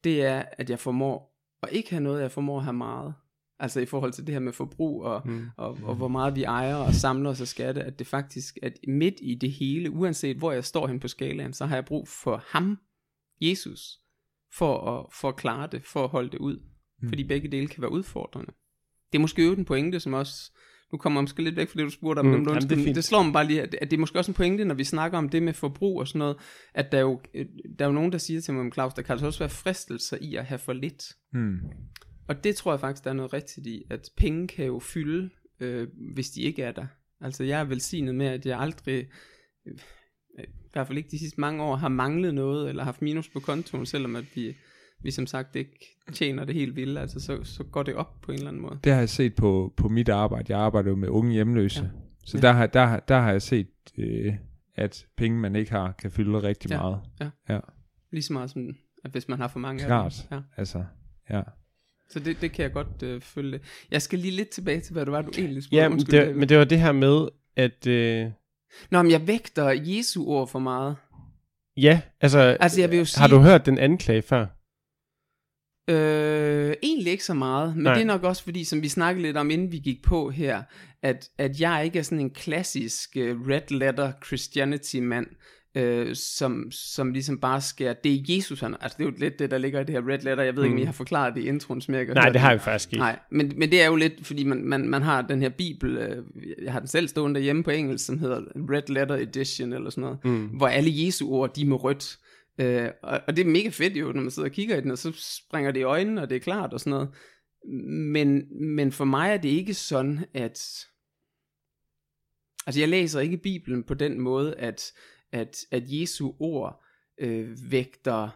det 0.03 0.25
er, 0.25 0.43
at 0.51 0.69
jeg 0.69 0.79
formår 0.79 1.37
at 1.63 1.69
ikke 1.71 1.89
have 1.89 2.03
noget, 2.03 2.21
jeg 2.21 2.31
formår 2.31 2.57
at 2.57 2.63
have 2.63 2.73
meget. 2.73 3.13
Altså 3.59 3.79
i 3.79 3.85
forhold 3.85 4.11
til 4.11 4.27
det 4.27 4.33
her 4.35 4.39
med 4.39 4.53
forbrug 4.53 5.03
og, 5.03 5.21
Mm. 5.25 5.45
og, 5.57 5.77
og 5.83 5.95
hvor 5.95 6.07
meget 6.07 6.35
vi 6.35 6.43
ejer 6.43 6.75
og 6.75 6.93
samler 6.93 7.29
os 7.29 7.41
og 7.41 7.47
skatte, 7.47 7.83
at 7.83 7.99
det 7.99 8.07
faktisk, 8.07 8.57
at 8.63 8.77
midt 8.87 9.15
i 9.21 9.35
det 9.35 9.51
hele, 9.51 9.91
uanset 9.91 10.37
hvor 10.37 10.51
jeg 10.51 10.65
står 10.65 10.87
hen 10.87 10.99
på 10.99 11.07
skalaen, 11.07 11.53
så 11.53 11.65
har 11.65 11.75
jeg 11.75 11.85
brug 11.85 12.07
for 12.07 12.43
ham, 12.47 12.77
Jesus, 13.41 13.99
for 14.53 14.99
at, 14.99 15.13
for 15.13 15.29
at 15.29 15.35
klare 15.35 15.67
det, 15.71 15.83
for 15.85 16.03
at 16.03 16.09
holde 16.09 16.29
det 16.29 16.37
ud. 16.37 16.59
Mm. 17.01 17.09
Fordi 17.09 17.23
begge 17.23 17.51
dele 17.51 17.67
kan 17.67 17.81
være 17.81 17.91
udfordrende. 17.91 18.51
Det 19.11 19.17
er 19.17 19.21
måske 19.21 19.45
jo 19.45 19.53
en 19.53 19.65
pointe, 19.65 19.99
som 19.99 20.13
også, 20.13 20.51
nu 20.91 20.97
kommer 20.97 21.19
jeg 21.19 21.23
måske 21.23 21.43
lidt 21.43 21.55
væk 21.55 21.69
fra 21.69 21.77
det, 21.77 21.85
du 21.85 21.89
spurgte 21.91 22.19
om, 22.19 22.25
Mm, 22.25 22.31
jamen, 22.31 22.47
det, 22.47 22.61
det 22.61 22.69
det, 22.69 22.77
fint. 22.85 22.95
det 22.95 23.03
slår 23.03 23.23
mig 23.23 23.33
bare 23.33 23.47
lige, 23.47 23.61
at, 23.61 23.75
at 23.81 23.91
det 23.91 23.97
er 23.97 23.99
måske 23.99 24.19
også 24.19 24.31
en 24.31 24.35
pointe, 24.35 24.65
når 24.65 24.75
vi 24.75 24.83
snakker 24.83 25.17
om 25.17 25.29
det 25.29 25.43
med 25.43 25.53
forbrug 25.53 25.99
og 25.99 26.07
sådan 26.07 26.19
noget, 26.19 26.35
at 26.73 26.91
der 26.91 26.97
er 26.97 27.01
jo, 27.01 27.21
øh, 27.33 27.45
der 27.79 27.85
er 27.85 27.89
jo 27.89 27.93
nogen, 27.95 28.11
der 28.11 28.17
siger 28.17 28.41
til 28.41 28.53
mig, 28.53 28.73
Claus, 28.73 28.93
der 28.93 29.01
kan 29.01 29.11
altså 29.13 29.25
også 29.25 29.39
være 29.39 29.49
fristelser 29.49 30.17
i 30.21 30.35
at 30.35 30.45
have 30.45 30.59
for 30.59 30.73
lidt. 30.73 31.03
Mm. 31.33 31.57
Og 32.27 32.43
det 32.43 32.55
tror 32.55 32.71
jeg 32.73 32.79
faktisk, 32.79 33.03
der 33.03 33.09
er 33.09 33.13
noget 33.13 33.33
rigtigt 33.33 33.67
i, 33.67 33.83
at 33.89 34.09
penge 34.17 34.47
kan 34.47 34.65
jo 34.65 34.79
fylde, 34.79 35.29
øh, 35.59 35.87
hvis 36.13 36.29
de 36.29 36.41
ikke 36.41 36.63
er 36.63 36.71
der. 36.71 36.85
Altså 37.21 37.43
jeg 37.43 37.59
er 37.59 37.63
velsignet 37.63 38.15
med, 38.15 38.27
at 38.27 38.45
jeg 38.45 38.59
aldrig, 38.59 39.07
øh, 39.67 39.75
i 40.39 40.71
hvert 40.73 40.87
fald 40.87 40.97
ikke 40.97 41.09
de 41.11 41.19
sidste 41.19 41.41
mange 41.41 41.63
år, 41.63 41.75
har 41.75 41.87
manglet 41.89 42.33
noget, 42.33 42.69
eller 42.69 42.83
haft 42.83 43.01
minus 43.01 43.29
på 43.29 43.39
kontoen, 43.39 43.85
selvom 43.85 44.15
at 44.15 44.25
vi, 44.35 44.55
vi 45.03 45.11
som 45.11 45.27
sagt 45.27 45.55
ikke 45.55 45.97
tjener 46.13 46.45
det 46.45 46.55
helt 46.55 46.75
vildt, 46.75 46.99
altså 46.99 47.19
så, 47.19 47.43
så 47.43 47.63
går 47.63 47.83
det 47.83 47.95
op 47.95 48.21
på 48.21 48.31
en 48.31 48.37
eller 48.37 48.47
anden 48.49 48.61
måde. 48.61 48.79
Det 48.83 48.91
har 48.91 48.99
jeg 48.99 49.09
set 49.09 49.35
på, 49.35 49.73
på 49.77 49.89
mit 49.89 50.09
arbejde. 50.09 50.53
Jeg 50.53 50.59
arbejder 50.59 50.89
jo 50.89 50.95
med 50.95 51.07
unge 51.09 51.31
hjemløse. 51.33 51.81
Ja. 51.83 51.89
Så 52.25 52.37
Ja. 52.37 52.41
der, 52.41 52.51
har, 52.53 52.67
der, 52.67 52.99
der 52.99 53.19
har 53.19 53.31
jeg 53.31 53.41
set, 53.41 53.67
øh, 53.97 54.33
at 54.75 55.05
penge, 55.17 55.39
man 55.39 55.55
ikke 55.55 55.71
har, 55.71 55.91
kan 55.91 56.11
fylde 56.11 56.43
rigtig 56.43 56.71
Ja. 56.71 56.77
meget. 56.81 56.99
Ja. 57.19 57.29
ja. 57.49 57.59
Lige 58.11 58.23
så 58.23 58.33
meget 58.33 58.49
som, 58.49 58.61
at 59.03 59.11
hvis 59.11 59.27
man 59.29 59.39
har 59.39 59.47
for 59.47 59.59
mange 59.59 59.81
af 59.83 59.87
Klart. 59.87 60.25
dem. 60.29 60.37
Ja. 60.37 60.43
Altså, 60.57 60.83
ja. 61.29 61.41
Så 62.09 62.19
det, 62.19 62.41
det 62.41 62.51
kan 62.51 62.63
jeg 62.63 62.71
godt 62.71 63.03
øh, 63.03 63.21
følge. 63.21 63.59
Jeg 63.91 64.01
skal 64.01 64.19
lige 64.19 64.35
lidt 64.35 64.49
tilbage 64.49 64.79
til, 64.81 64.93
hvad 64.93 65.05
det 65.05 65.11
var, 65.11 65.21
du 65.21 65.31
egentlig 65.37 65.63
spurgte. 65.63 65.75
Ja, 65.77 65.89
men 65.89 65.93
Undskyld, 65.93 66.19
det, 66.27 66.35
men 66.35 66.49
det 66.49 66.57
var 66.57 66.63
det 66.65 66.79
her 66.79 66.91
med, 66.91 67.27
at... 67.55 67.87
Øh, 67.87 68.31
Nå, 68.91 69.01
men 69.01 69.11
jeg 69.11 69.27
vægter 69.27 69.69
Jesu 69.85 70.25
ord 70.27 70.47
for 70.47 70.59
meget. 70.59 70.95
ja, 71.77 72.01
altså, 72.21 72.39
Altså, 72.39 72.81
jeg 72.81 72.91
vil 72.91 72.97
jo 72.99 73.05
sige... 73.05 73.21
har 73.21 73.27
du 73.27 73.39
hørt 73.39 73.65
den 73.65 73.77
anklage 73.77 74.21
før? 74.21 74.45
Øh, 75.87 76.73
egentlig 76.83 77.11
ikke 77.11 77.23
så 77.23 77.33
meget, 77.33 77.75
men 77.75 77.83
Nej. 77.83 77.93
Det 77.93 78.01
er 78.01 78.05
nok 78.05 78.23
også 78.23 78.43
fordi, 78.43 78.63
som 78.63 78.81
vi 78.81 78.87
snakkede 78.87 79.25
lidt 79.25 79.37
om, 79.37 79.51
inden 79.51 79.71
vi 79.71 79.77
gik 79.77 80.03
på 80.03 80.29
her, 80.29 80.63
at, 81.01 81.29
at 81.37 81.61
jeg 81.61 81.85
ikke 81.85 81.99
er 81.99 82.03
sådan 82.03 82.19
en 82.19 82.29
klassisk 82.29 83.17
uh, 83.19 83.47
red 83.49 83.71
letter 83.71 84.11
Christianity 84.25 84.95
mand, 84.95 85.27
øh, 85.75 86.15
som, 86.15 86.71
som 86.71 87.11
ligesom 87.11 87.37
bare 87.37 87.61
skærer, 87.61 87.93
det 87.93 88.13
er 88.13 88.35
Jesus, 88.35 88.59
han, 88.59 88.75
altså 88.81 88.95
det 88.97 89.05
er 89.05 89.09
jo 89.09 89.15
lidt 89.17 89.39
det, 89.39 89.51
der 89.51 89.57
ligger 89.57 89.79
i 89.79 89.83
det 89.83 89.95
her 89.95 90.07
red 90.07 90.19
letter, 90.19 90.43
jeg 90.43 90.55
ved 90.55 90.63
ikke, 90.63 90.75
om 90.75 90.81
I 90.81 90.83
har 90.83 90.91
forklaret 90.91 91.35
det 91.35 91.41
i 91.41 91.47
introen, 91.47 91.81
som 91.81 91.93
jeg 91.93 92.01
ikke 92.01 92.13
har 92.13 92.21
Nej, 92.21 92.29
det 92.29 92.41
har 92.41 92.53
vi 92.53 92.59
faktisk 92.59 92.93
ikke. 92.93 92.99
Nej, 92.99 93.19
men, 93.31 93.53
men 93.57 93.71
det 93.71 93.81
er 93.81 93.87
jo 93.87 93.95
lidt, 93.95 94.13
fordi 94.25 94.43
man, 94.43 94.63
man, 94.63 94.87
man 94.87 95.01
har 95.01 95.21
den 95.21 95.41
her 95.41 95.49
bibel, 95.49 95.97
øh, 95.97 96.23
jeg 96.63 96.71
har 96.71 96.79
den 96.79 96.87
selv 96.87 97.07
stående 97.07 97.35
derhjemme 97.35 97.63
på 97.63 97.71
engelsk, 97.71 98.05
som 98.05 98.19
hedder 98.19 98.41
Red 98.55 98.89
Letter 98.89 99.15
Edition 99.15 99.73
eller 99.73 99.89
sådan 99.89 100.01
noget, 100.01 100.25
mm. 100.25 100.45
hvor 100.45 100.67
alle 100.67 100.91
Jesu 100.93 101.29
ord, 101.29 101.53
de 101.53 101.61
er 101.61 101.65
med 101.65 101.83
rødt. 101.83 102.17
Øh, 102.57 102.91
og, 103.03 103.21
og 103.27 103.35
det 103.37 103.45
er 103.45 103.49
mega 103.49 103.69
fedt 103.69 103.97
jo, 103.97 104.11
når 104.11 104.21
man 104.21 104.31
sidder 104.31 104.49
og 104.49 104.53
kigger 104.55 104.77
i 104.77 104.81
den, 104.81 104.91
og 104.91 104.97
så 104.97 105.11
springer 105.39 105.71
det 105.71 105.79
i 105.79 105.83
øjnene, 105.83 106.21
og 106.21 106.29
det 106.29 106.35
er 106.35 106.39
klart 106.39 106.73
og 106.73 106.79
sådan 106.79 106.91
noget. 106.91 107.09
Men, 108.13 108.43
men 108.75 108.91
for 108.91 109.05
mig 109.05 109.31
er 109.33 109.37
det 109.37 109.49
ikke 109.49 109.73
sådan, 109.73 110.25
at... 110.33 110.85
Altså 112.67 112.79
jeg 112.79 112.89
læser 112.89 113.19
ikke 113.19 113.37
Bibelen 113.37 113.83
på 113.83 113.93
den 113.93 114.21
måde, 114.21 114.55
at, 114.55 114.91
at, 115.31 115.65
at 115.71 115.83
Jesu 115.85 116.33
ord 116.39 116.83
øh, 117.17 117.71
vægter... 117.71 118.29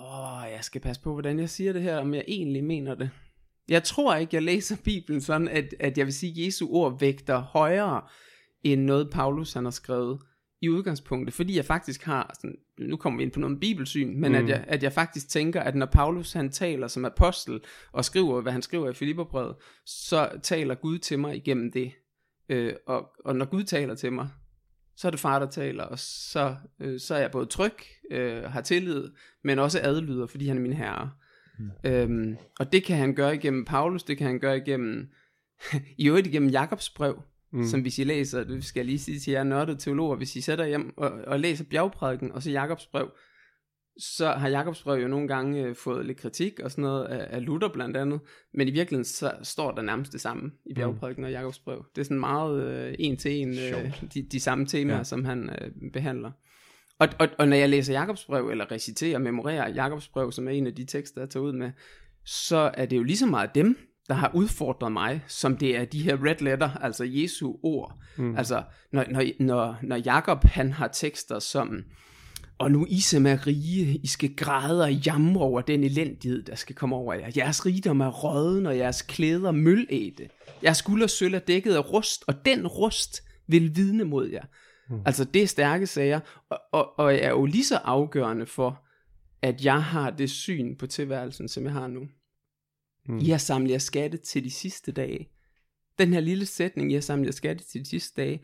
Åh, 0.00 0.52
jeg 0.52 0.64
skal 0.64 0.80
passe 0.80 1.02
på, 1.02 1.12
hvordan 1.12 1.38
jeg 1.38 1.50
siger 1.50 1.72
det 1.72 1.82
her, 1.82 1.98
om 1.98 2.14
jeg 2.14 2.24
egentlig 2.28 2.64
mener 2.64 2.94
det. 2.94 3.10
Jeg 3.68 3.82
tror 3.82 4.16
ikke, 4.16 4.34
jeg 4.34 4.42
læser 4.42 4.76
Bibelen 4.84 5.20
sådan, 5.20 5.48
at, 5.48 5.74
at 5.80 5.98
jeg 5.98 6.06
vil 6.06 6.14
sige, 6.14 6.42
at 6.42 6.46
Jesu 6.46 6.68
ord 6.70 6.98
vægter 7.00 7.38
højere 7.38 8.02
end 8.62 8.82
noget, 8.82 9.10
Paulus 9.10 9.52
han 9.52 9.64
har 9.64 9.70
skrevet 9.70 10.22
i 10.62 10.68
udgangspunktet, 10.68 11.34
fordi 11.34 11.56
jeg 11.56 11.64
faktisk 11.64 12.04
har, 12.04 12.34
sådan, 12.34 12.56
nu 12.78 12.96
kommer 12.96 13.16
vi 13.16 13.22
ind 13.22 13.32
på 13.32 13.40
noget 13.40 13.60
bibelsyn, 13.60 14.20
men 14.20 14.32
mm. 14.32 14.38
at, 14.38 14.48
jeg, 14.48 14.64
at 14.68 14.82
jeg 14.82 14.92
faktisk 14.92 15.28
tænker, 15.28 15.60
at 15.60 15.74
når 15.74 15.86
Paulus 15.86 16.32
han 16.32 16.50
taler 16.50 16.88
som 16.88 17.04
apostel, 17.04 17.60
og 17.92 18.04
skriver, 18.04 18.40
hvad 18.40 18.52
han 18.52 18.62
skriver 18.62 18.90
i 18.90 18.94
Filipperbrevet, 18.94 19.56
så 19.86 20.30
taler 20.42 20.74
Gud 20.74 20.98
til 20.98 21.18
mig 21.18 21.36
igennem 21.36 21.72
det. 21.72 21.92
Øh, 22.48 22.74
og, 22.86 23.10
og 23.24 23.36
når 23.36 23.44
Gud 23.44 23.64
taler 23.64 23.94
til 23.94 24.12
mig, 24.12 24.28
så 24.96 25.08
er 25.08 25.10
det 25.10 25.20
far, 25.20 25.38
der 25.38 25.50
taler, 25.50 25.84
og 25.84 25.98
så, 25.98 26.56
øh, 26.80 27.00
så 27.00 27.14
er 27.14 27.18
jeg 27.18 27.30
både 27.30 27.46
tryg, 27.46 27.74
øh, 28.10 28.42
har 28.42 28.60
tillid, 28.60 29.10
men 29.44 29.58
også 29.58 29.80
adlyder, 29.82 30.26
fordi 30.26 30.48
han 30.48 30.56
er 30.56 30.60
min 30.60 30.72
herre. 30.72 31.10
Mm. 31.58 31.70
Øhm, 31.84 32.36
og 32.58 32.72
det 32.72 32.84
kan 32.84 32.96
han 32.96 33.14
gøre 33.14 33.34
igennem 33.34 33.64
Paulus, 33.64 34.02
det 34.02 34.18
kan 34.18 34.26
han 34.26 34.38
gøre 34.38 34.56
igennem, 34.56 35.08
i 35.98 36.08
øvrigt 36.08 36.26
igennem 36.26 36.50
Jakobs 36.50 36.90
brev, 36.90 37.22
mm. 37.56 37.64
som 37.64 37.80
hvis 37.80 37.98
I 37.98 38.04
læser, 38.04 38.44
det 38.44 38.64
skal 38.64 38.80
jeg 38.80 38.86
lige 38.86 38.98
sige 38.98 39.18
til 39.18 39.30
jer 39.30 39.44
nørdede 39.44 39.78
teologer, 39.78 40.16
hvis 40.16 40.36
I 40.36 40.40
sætter 40.40 40.66
hjem 40.66 40.92
og, 40.96 41.10
og 41.10 41.40
læser 41.40 41.64
bjergprædiken, 41.64 42.32
og 42.32 42.42
så 42.42 42.50
Jakobs 42.50 42.86
brev, 42.86 43.10
så 43.98 44.30
har 44.30 44.48
Jakobs 44.48 44.82
brev 44.82 45.02
jo 45.02 45.08
nogle 45.08 45.28
gange 45.28 45.62
øh, 45.62 45.74
fået 45.74 46.06
lidt 46.06 46.18
kritik 46.18 46.60
og 46.60 46.70
sådan 46.70 46.82
noget 46.82 47.04
af, 47.04 47.36
af 47.36 47.44
Luther 47.44 47.68
blandt 47.68 47.96
andet, 47.96 48.20
men 48.54 48.68
i 48.68 48.70
virkeligheden 48.70 49.04
så 49.04 49.32
står 49.42 49.72
der 49.72 49.82
nærmest 49.82 50.12
det 50.12 50.20
samme 50.20 50.50
i 50.66 50.74
bjergprædiken 50.74 51.24
og 51.24 51.30
Jakobs 51.30 51.58
brev. 51.58 51.84
Det 51.94 52.00
er 52.00 52.04
sådan 52.04 52.20
meget 52.20 52.64
øh, 52.64 52.94
en 52.98 53.16
til 53.16 53.32
en 53.32 53.48
øh, 53.48 54.02
de, 54.14 54.22
de 54.22 54.40
samme 54.40 54.66
temaer, 54.66 54.96
ja. 54.96 55.04
som 55.04 55.24
han 55.24 55.50
øh, 55.50 55.70
behandler. 55.92 56.30
Og, 56.98 57.08
og, 57.18 57.28
og 57.38 57.48
når 57.48 57.56
jeg 57.56 57.68
læser 57.68 57.92
Jakobs 57.92 58.24
brev, 58.24 58.48
eller 58.48 58.70
reciterer, 58.70 59.18
memorerer 59.18 59.68
Jakobs 59.68 60.08
brev, 60.08 60.32
som 60.32 60.48
er 60.48 60.52
en 60.52 60.66
af 60.66 60.74
de 60.74 60.84
tekster, 60.84 61.20
jeg 61.20 61.30
tager 61.30 61.44
ud 61.44 61.52
med, 61.52 61.70
så 62.24 62.70
er 62.74 62.86
det 62.86 62.96
jo 62.96 63.02
lige 63.02 63.16
så 63.16 63.26
meget 63.26 63.54
dem, 63.54 63.76
der 64.08 64.14
har 64.14 64.30
udfordret 64.34 64.92
mig, 64.92 65.24
som 65.26 65.56
det 65.56 65.76
er 65.76 65.84
de 65.84 66.02
her 66.02 66.24
red 66.24 66.36
letter, 66.40 66.70
altså 66.70 67.04
Jesu 67.04 67.54
ord. 67.62 67.98
Mm. 68.16 68.36
Altså, 68.36 68.62
når, 68.92 69.04
når, 69.10 69.24
når, 69.40 69.76
når 69.82 69.96
Jakob 69.96 70.44
han 70.44 70.72
har 70.72 70.88
tekster 70.88 71.38
som, 71.38 71.84
og 72.58 72.70
nu 72.70 72.86
I 72.88 73.00
som 73.00 73.26
er 73.26 73.46
rige, 73.46 74.00
I 74.02 74.06
skal 74.06 74.36
græde 74.36 74.82
og 74.82 74.92
jamre 74.92 75.40
over 75.40 75.60
den 75.60 75.84
elendighed, 75.84 76.42
der 76.42 76.54
skal 76.54 76.76
komme 76.76 76.96
over 76.96 77.14
jer. 77.14 77.30
Jeres 77.36 77.66
rigdom 77.66 78.00
er 78.00 78.08
røden, 78.08 78.66
og 78.66 78.78
jeres 78.78 79.02
klæder 79.02 79.50
mølæte. 79.50 80.28
Jeres 80.62 80.82
guld 80.82 81.02
og 81.02 81.10
sølv 81.10 81.34
er 81.34 81.38
dækket 81.38 81.74
af 81.74 81.92
rust, 81.92 82.24
og 82.26 82.34
den 82.44 82.66
rust 82.66 83.22
vil 83.48 83.76
vidne 83.76 84.04
mod 84.04 84.30
jer. 84.30 84.44
Mm. 84.90 85.00
Altså, 85.06 85.24
det 85.24 85.42
er 85.42 85.46
stærke 85.46 85.86
sager, 85.86 86.20
og, 86.50 86.58
og, 86.72 86.98
og 86.98 87.14
er 87.14 87.30
jo 87.30 87.44
lige 87.44 87.64
så 87.64 87.76
afgørende 87.76 88.46
for, 88.46 88.82
at 89.42 89.64
jeg 89.64 89.82
har 89.82 90.10
det 90.10 90.30
syn 90.30 90.76
på 90.76 90.86
tilværelsen, 90.86 91.48
som 91.48 91.64
jeg 91.64 91.72
har 91.72 91.86
nu. 91.86 92.00
Mm. 93.08 93.18
I 93.18 93.28
har 93.28 93.38
samlet 93.38 93.70
jer 93.70 93.78
skatte 93.78 94.18
til 94.18 94.44
de 94.44 94.50
sidste 94.50 94.92
dage. 94.92 95.28
Den 95.98 96.12
her 96.12 96.20
lille 96.20 96.46
sætning, 96.46 96.90
I 96.90 96.94
har 96.94 97.00
samlet 97.00 97.26
jer 97.26 97.32
skatte 97.32 97.64
til 97.64 97.80
de 97.80 97.86
sidste 97.86 98.22
dage, 98.22 98.40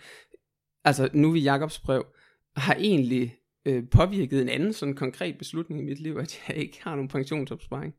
altså 0.84 1.08
nu 1.12 1.30
vi 1.30 1.40
Jakobs 1.40 1.78
brev, 1.78 2.06
har 2.56 2.74
egentlig 2.74 3.36
øh, 3.64 3.84
påvirket 3.90 4.42
en 4.42 4.48
anden 4.48 4.72
sådan 4.72 4.94
konkret 4.94 5.38
beslutning 5.38 5.80
i 5.80 5.84
mit 5.84 6.00
liv, 6.00 6.16
at 6.16 6.40
jeg 6.48 6.56
ikke 6.56 6.78
har 6.82 6.94
nogen 6.94 7.08
pensionsopsparing. 7.08 7.94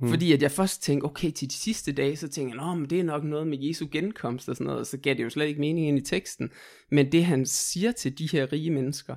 Mm. 0.00 0.08
Fordi 0.08 0.32
at 0.32 0.42
jeg 0.42 0.50
først 0.50 0.82
tænkte, 0.82 1.04
okay, 1.04 1.30
til 1.30 1.48
de 1.50 1.54
sidste 1.54 1.92
dage, 1.92 2.16
så 2.16 2.28
tænkte 2.28 2.62
jeg, 2.62 2.78
men 2.78 2.90
det 2.90 3.00
er 3.00 3.04
nok 3.04 3.24
noget 3.24 3.46
med 3.46 3.58
Jesu 3.58 3.88
genkomst 3.92 4.48
og 4.48 4.56
sådan 4.56 4.64
noget, 4.64 4.80
og 4.80 4.86
så 4.86 4.98
gav 4.98 5.14
det 5.14 5.24
jo 5.24 5.30
slet 5.30 5.46
ikke 5.46 5.60
mening 5.60 5.88
ind 5.88 5.98
i 5.98 6.04
teksten. 6.04 6.50
Men 6.90 7.12
det 7.12 7.24
han 7.24 7.46
siger 7.46 7.92
til 7.92 8.18
de 8.18 8.28
her 8.32 8.52
rige 8.52 8.70
mennesker, 8.70 9.16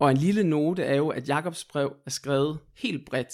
og 0.00 0.10
en 0.10 0.16
lille 0.16 0.44
note 0.44 0.82
er 0.82 0.96
jo, 0.96 1.08
at 1.08 1.28
Jakobs 1.28 1.64
brev 1.64 1.96
er 2.06 2.10
skrevet 2.10 2.58
helt 2.76 3.06
bredt. 3.06 3.32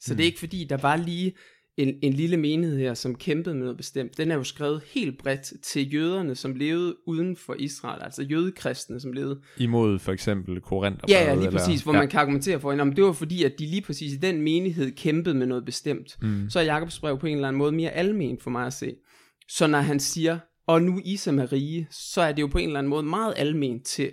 Så 0.00 0.12
mm. 0.12 0.16
det 0.16 0.20
er 0.20 0.26
ikke 0.26 0.38
fordi, 0.38 0.64
der 0.64 0.76
var 0.76 0.96
lige 0.96 1.36
en, 1.76 1.94
en 2.02 2.12
lille 2.12 2.36
menighed 2.36 2.78
her, 2.78 2.94
som 2.94 3.14
kæmpede 3.14 3.54
med 3.54 3.62
noget 3.62 3.76
bestemt, 3.76 4.16
den 4.16 4.30
er 4.30 4.34
jo 4.34 4.44
skrevet 4.44 4.82
helt 4.86 5.18
bredt 5.18 5.52
til 5.62 5.94
jøderne, 5.94 6.34
som 6.34 6.54
levede 6.54 6.96
uden 7.06 7.36
for 7.36 7.54
Israel, 7.58 8.02
altså 8.02 8.22
jødekristne, 8.22 9.00
som 9.00 9.12
levede... 9.12 9.40
Imod 9.56 9.98
for 9.98 10.12
eksempel 10.12 10.60
Korinther. 10.60 11.04
Ja, 11.08 11.24
ja, 11.24 11.34
lige 11.34 11.46
eller, 11.46 11.58
præcis, 11.58 11.82
hvor 11.82 11.94
ja. 11.94 11.98
man 11.98 12.08
kan 12.08 12.20
argumentere 12.20 12.60
for, 12.60 12.70
at 12.70 12.96
det 12.96 13.04
var 13.04 13.12
fordi, 13.12 13.44
at 13.44 13.58
de 13.58 13.66
lige 13.66 13.82
præcis 13.82 14.12
i 14.12 14.16
den 14.16 14.42
menighed 14.42 14.92
kæmpede 14.92 15.34
med 15.34 15.46
noget 15.46 15.64
bestemt. 15.64 16.16
Mm. 16.22 16.50
Så 16.50 16.60
er 16.60 16.64
Jakobs 16.64 17.00
brev 17.00 17.18
på 17.18 17.26
en 17.26 17.34
eller 17.34 17.48
anden 17.48 17.58
måde 17.58 17.72
mere 17.72 17.90
almen 17.90 18.38
for 18.40 18.50
mig 18.50 18.66
at 18.66 18.72
se. 18.72 18.94
Så 19.48 19.66
når 19.66 19.80
han 19.80 20.00
siger, 20.00 20.38
og 20.66 20.82
nu 20.82 21.00
I 21.04 21.16
som 21.16 21.38
er 21.38 21.52
rige, 21.52 21.88
så 21.90 22.20
er 22.20 22.32
det 22.32 22.42
jo 22.42 22.46
på 22.46 22.58
en 22.58 22.66
eller 22.66 22.78
anden 22.78 22.90
måde 22.90 23.02
meget 23.02 23.34
almen 23.36 23.82
til, 23.82 24.10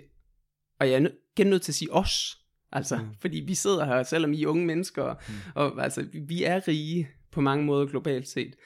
og 0.80 0.90
jeg 0.90 1.08
er 1.40 1.44
nødt 1.44 1.62
til 1.62 1.72
at 1.72 1.76
sige 1.76 1.92
os, 1.92 2.36
altså, 2.72 2.96
mm. 2.96 3.02
fordi 3.20 3.44
vi 3.46 3.54
sidder 3.54 3.84
her, 3.84 4.02
selvom 4.02 4.32
I 4.32 4.42
er 4.42 4.48
unge 4.48 4.66
mennesker, 4.66 5.14
mm. 5.28 5.34
og 5.54 5.84
altså, 5.84 6.06
vi 6.28 6.44
er 6.44 6.68
rige, 6.68 7.08
på 7.32 7.40
mange 7.40 7.64
måder 7.64 7.86
globalt 7.86 8.28
set. 8.28 8.56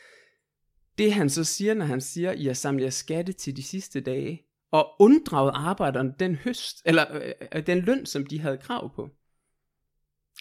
Det 0.98 1.12
han 1.12 1.30
så 1.30 1.44
siger, 1.44 1.74
når 1.74 1.84
han 1.84 2.00
siger, 2.00 2.32
I 2.32 2.44
har 2.44 2.52
samlet 2.52 2.84
jer 2.84 2.90
skatte 2.90 3.32
til 3.32 3.56
de 3.56 3.62
sidste 3.62 4.00
dage, 4.00 4.42
og 4.70 4.94
unddraget 4.98 5.52
arbejderne 5.54 6.14
den 6.18 6.34
høst, 6.34 6.82
eller 6.84 7.16
øh, 7.16 7.32
øh, 7.52 7.66
den 7.66 7.80
løn, 7.80 8.06
som 8.06 8.26
de 8.26 8.40
havde 8.40 8.58
krav 8.58 8.94
på. 8.94 9.10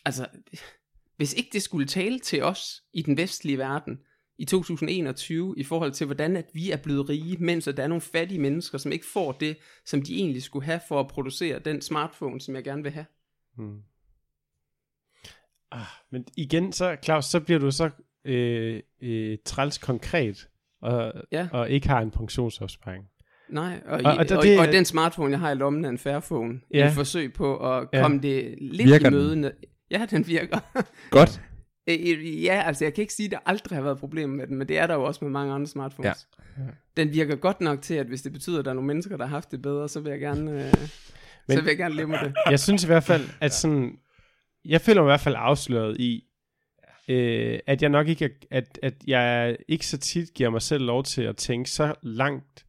Altså, 0.05 0.27
hvis 1.17 1.33
ikke 1.33 1.49
det 1.53 1.61
skulle 1.61 1.87
tale 1.87 2.19
til 2.19 2.43
os 2.43 2.83
i 2.93 3.01
den 3.01 3.17
vestlige 3.17 3.57
verden 3.57 3.99
i 4.37 4.45
2021, 4.45 5.53
i 5.57 5.63
forhold 5.63 5.91
til 5.91 6.05
hvordan 6.05 6.37
at 6.37 6.49
vi 6.53 6.71
er 6.71 6.77
blevet 6.77 7.09
rige, 7.09 7.37
mens 7.37 7.67
at 7.67 7.77
der 7.77 7.83
er 7.83 7.87
nogle 7.87 8.01
fattige 8.01 8.39
mennesker, 8.39 8.77
som 8.77 8.91
ikke 8.91 9.05
får 9.05 9.31
det, 9.31 9.57
som 9.85 10.01
de 10.01 10.15
egentlig 10.15 10.43
skulle 10.43 10.65
have 10.65 10.79
for 10.87 10.99
at 10.99 11.07
producere 11.07 11.59
den 11.59 11.81
smartphone, 11.81 12.41
som 12.41 12.55
jeg 12.55 12.63
gerne 12.63 12.83
vil 12.83 12.91
have. 12.91 13.05
Hmm. 13.57 13.81
Ah, 15.71 15.85
men 16.09 16.25
igen, 16.37 16.73
så 16.73 16.97
Claus, 17.03 17.25
så 17.25 17.39
bliver 17.39 17.59
du 17.59 17.71
så 17.71 17.89
øh, 18.25 18.81
øh, 19.01 19.37
træls 19.45 19.77
konkret, 19.77 20.47
og, 20.81 21.13
ja. 21.31 21.47
og 21.51 21.69
ikke 21.69 21.89
har 21.89 22.01
en 22.01 22.11
pensionsopsparing. 22.11 23.05
Nej, 23.49 23.81
og, 23.85 24.01
og, 24.05 24.13
og, 24.13 24.25
og, 24.31 24.43
og 24.59 24.67
den 24.73 24.85
smartphone, 24.85 25.31
jeg 25.31 25.39
har 25.39 25.51
i 25.51 25.55
lommen, 25.55 25.85
er 25.85 25.89
en 25.89 25.97
Fairphone. 25.97 26.59
Ja. 26.73 26.87
Et 26.87 26.93
forsøg 26.93 27.33
på 27.33 27.57
at 27.57 27.87
ja. 27.93 28.01
komme 28.01 28.21
det 28.21 28.55
lidt 28.61 28.89
virker 28.89 29.07
i 29.07 29.11
møde. 29.11 29.31
Den? 29.31 29.51
Ja, 29.91 30.05
den 30.09 30.27
virker. 30.27 30.59
Godt. 31.09 31.41
ja, 32.47 32.63
altså 32.65 32.85
jeg 32.85 32.93
kan 32.93 33.01
ikke 33.01 33.13
sige, 33.13 33.25
at 33.25 33.31
der 33.31 33.37
aldrig 33.45 33.77
har 33.77 33.83
været 33.83 33.97
problemer 33.97 34.35
med 34.35 34.47
den, 34.47 34.57
men 34.57 34.67
det 34.67 34.77
er 34.77 34.87
der 34.87 34.93
jo 34.93 35.03
også 35.03 35.25
med 35.25 35.31
mange 35.31 35.53
andre 35.53 35.67
smartphones. 35.67 36.27
Ja. 36.57 36.63
Ja. 36.63 36.69
Den 36.97 37.13
virker 37.13 37.35
godt 37.35 37.61
nok 37.61 37.81
til, 37.81 37.93
at 37.93 38.05
hvis 38.05 38.21
det 38.21 38.33
betyder, 38.33 38.59
at 38.59 38.65
der 38.65 38.71
er 38.71 38.75
nogle 38.75 38.87
mennesker, 38.87 39.17
der 39.17 39.25
har 39.25 39.35
haft 39.35 39.51
det 39.51 39.61
bedre, 39.61 39.89
så 39.89 39.99
vil 39.99 40.09
jeg 40.09 40.19
gerne, 40.19 40.51
øh, 40.51 40.73
men, 41.47 41.57
så 41.57 41.63
vil 41.63 41.69
jeg 41.69 41.77
gerne 41.77 41.95
leve 41.95 42.07
med 42.07 42.19
det. 42.19 42.33
Jeg 42.49 42.59
synes 42.59 42.83
i 42.83 42.87
hvert 42.87 43.03
fald, 43.03 43.23
at 43.41 43.53
sådan, 43.53 43.97
jeg 44.65 44.81
føler 44.81 45.01
mig 45.01 45.07
i 45.07 45.11
hvert 45.11 45.19
fald 45.19 45.35
afsløret 45.37 45.97
i, 45.99 46.23
øh, 47.09 47.59
at 47.67 47.81
jeg 47.81 47.89
nok 47.89 48.07
ikke, 48.07 48.29
at, 48.51 48.79
at 48.83 48.93
jeg 49.07 49.57
ikke 49.67 49.87
så 49.87 49.97
tit 49.97 50.33
giver 50.33 50.49
mig 50.49 50.61
selv 50.61 50.85
lov 50.85 51.03
til 51.03 51.21
at 51.21 51.37
tænke 51.37 51.69
så 51.69 51.93
langt, 52.03 52.65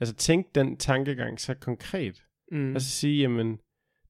altså 0.00 0.14
tænke 0.14 0.50
den 0.54 0.76
tankegang 0.76 1.40
så 1.40 1.54
konkret. 1.54 2.22
Mm. 2.52 2.74
Altså 2.74 2.90
sige, 2.90 3.20
jamen, 3.20 3.58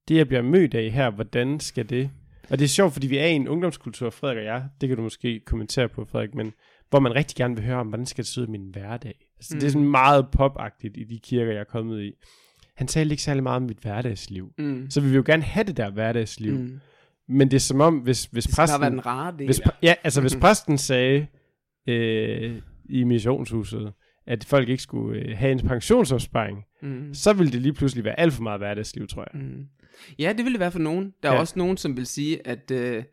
det 0.09 0.17
jeg 0.17 0.29
bliver 0.29 0.43
mødt 0.43 0.75
af 0.75 0.91
her, 0.91 1.11
hvordan 1.11 1.61
skal 1.61 1.91
det? 1.91 2.11
Og 2.51 2.59
det 2.59 2.65
er 2.65 2.69
sjovt, 2.69 2.93
fordi 2.93 3.07
vi 3.07 3.19
er 3.19 3.27
i 3.27 3.33
en 3.33 3.49
ungdomskultur, 3.49 4.11
Frederik 4.11 4.39
og 4.39 4.45
jeg, 4.45 4.65
det 4.81 4.89
kan 4.89 4.97
du 4.97 5.03
måske 5.03 5.41
kommentere 5.47 5.89
på, 5.89 6.05
Frederik, 6.05 6.35
men 6.35 6.53
hvor 6.91 7.01
man 7.01 7.15
rigtig 7.15 7.37
gerne 7.37 7.57
vil 7.57 7.65
høre 7.65 7.77
om, 7.77 7.87
hvordan 7.87 8.07
skal 8.07 8.25
det 8.25 8.31
se 8.31 8.41
ud 8.41 8.47
i 8.47 8.51
min 8.51 8.71
hverdag? 8.73 9.15
Altså, 9.37 9.55
mm. 9.55 9.61
Det 9.61 9.67
er 9.67 9.71
sådan 9.71 9.89
meget 9.89 10.27
popagtigt 10.33 10.97
i 10.97 11.05
de 11.05 11.19
kirker, 11.19 11.53
jeg 11.53 11.61
er 11.61 11.65
kommet 11.65 12.03
i. 12.03 12.13
Han 12.77 12.87
talte 12.87 13.13
ikke 13.13 13.23
særlig 13.23 13.43
meget 13.43 13.57
om 13.57 13.63
mit 13.63 13.79
hverdagsliv. 13.79 14.53
Mm. 14.59 14.91
Så 14.91 15.01
vi 15.01 15.07
vil 15.07 15.17
jo 15.17 15.23
gerne 15.27 15.43
have 15.43 15.65
det 15.65 15.77
der 15.77 15.91
hverdagsliv. 15.91 16.55
Mm. 16.55 16.81
Men 17.29 17.51
det 17.51 17.57
er 17.57 17.61
som 17.61 17.81
om, 17.81 17.99
hvis, 17.99 18.25
hvis 18.25 18.45
det 18.45 18.55
præsten... 18.57 18.83
Det 18.83 18.93
den 18.93 19.07
rare 19.07 19.35
del. 19.39 19.47
Hvis, 19.47 19.61
ja, 19.83 19.95
altså 20.05 20.21
hvis 20.21 20.37
præsten 20.43 20.79
sagde 20.79 21.27
øh, 21.89 22.63
i 22.85 23.05
missionshuset, 23.05 23.93
at 24.27 24.45
folk 24.45 24.69
ikke 24.69 24.83
skulle 24.83 25.21
øh, 25.21 25.37
have 25.37 25.53
en 25.53 25.69
pensionsopsparing, 25.69 26.65
mm. 26.83 27.15
så 27.15 27.33
ville 27.33 27.53
det 27.53 27.63
lige 27.63 27.73
pludselig 27.73 28.05
være 28.05 28.21
alt 28.21 28.33
for 28.33 28.43
meget 28.43 28.61
hverdagsliv, 28.61 29.07
tror 29.07 29.27
jeg. 29.33 29.41
Mm. 29.43 29.65
Ja, 30.19 30.29
det 30.29 30.39
ville 30.39 30.53
det 30.53 30.61
være 30.61 30.73
for 30.73 30.79
nogen. 30.79 31.15
Der 31.23 31.29
er 31.29 31.35
ja. 31.35 31.41
også 31.41 31.59
nogen, 31.59 31.77
som 31.77 31.97
vil 31.97 32.07
sige, 32.07 32.47
at... 32.47 32.71
Øh, 32.71 33.05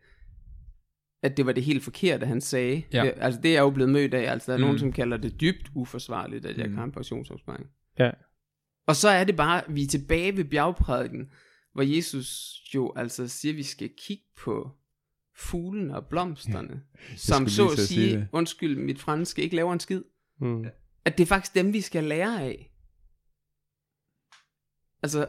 at 1.22 1.36
det 1.36 1.46
var 1.46 1.52
det 1.52 1.62
helt 1.62 1.82
forkerte, 1.82 2.26
han 2.26 2.40
sagde. 2.40 2.82
Ja. 2.92 3.04
Det, 3.04 3.12
altså 3.16 3.40
det 3.40 3.56
er 3.56 3.60
jo 3.60 3.70
blevet 3.70 3.90
mødt 3.90 4.14
af, 4.14 4.32
altså 4.32 4.52
der 4.52 4.52
er 4.52 4.58
mm. 4.58 4.64
nogen, 4.64 4.78
som 4.78 4.92
kalder 4.92 5.16
det 5.16 5.40
dybt 5.40 5.70
uforsvarligt, 5.74 6.46
at 6.46 6.56
jeg 6.56 6.66
mm. 6.66 6.70
kan 6.70 6.78
have 6.78 6.84
en 6.84 6.92
pensionsopsparing. 6.92 7.66
Ja. 7.98 8.10
Og 8.86 8.96
så 8.96 9.08
er 9.08 9.24
det 9.24 9.36
bare, 9.36 9.62
vi 9.68 9.82
er 9.82 9.86
tilbage 9.86 10.36
ved 10.36 10.44
bjergprædiken, 10.44 11.30
hvor 11.72 11.82
Jesus 11.82 12.60
jo 12.74 12.92
altså 12.96 13.28
siger, 13.28 13.52
at 13.52 13.56
vi 13.56 13.62
skal 13.62 13.90
kigge 13.96 14.24
på 14.36 14.70
fuglene 15.36 15.96
og 15.96 16.06
blomsterne, 16.06 16.82
ja, 17.10 17.16
som 17.16 17.48
så 17.48 17.68
at 17.68 17.78
sige 17.78 17.86
sige, 17.86 18.16
det. 18.16 18.28
undskyld 18.32 18.76
mit 18.76 19.00
franske, 19.00 19.42
ikke 19.42 19.56
laver 19.56 19.72
en 19.72 19.80
skid. 19.80 20.02
Mm. 20.40 20.64
At 21.04 21.18
det 21.18 21.24
er 21.24 21.28
faktisk 21.28 21.54
dem, 21.54 21.72
vi 21.72 21.80
skal 21.80 22.04
lære 22.04 22.42
af. 22.42 22.72
Altså, 25.02 25.28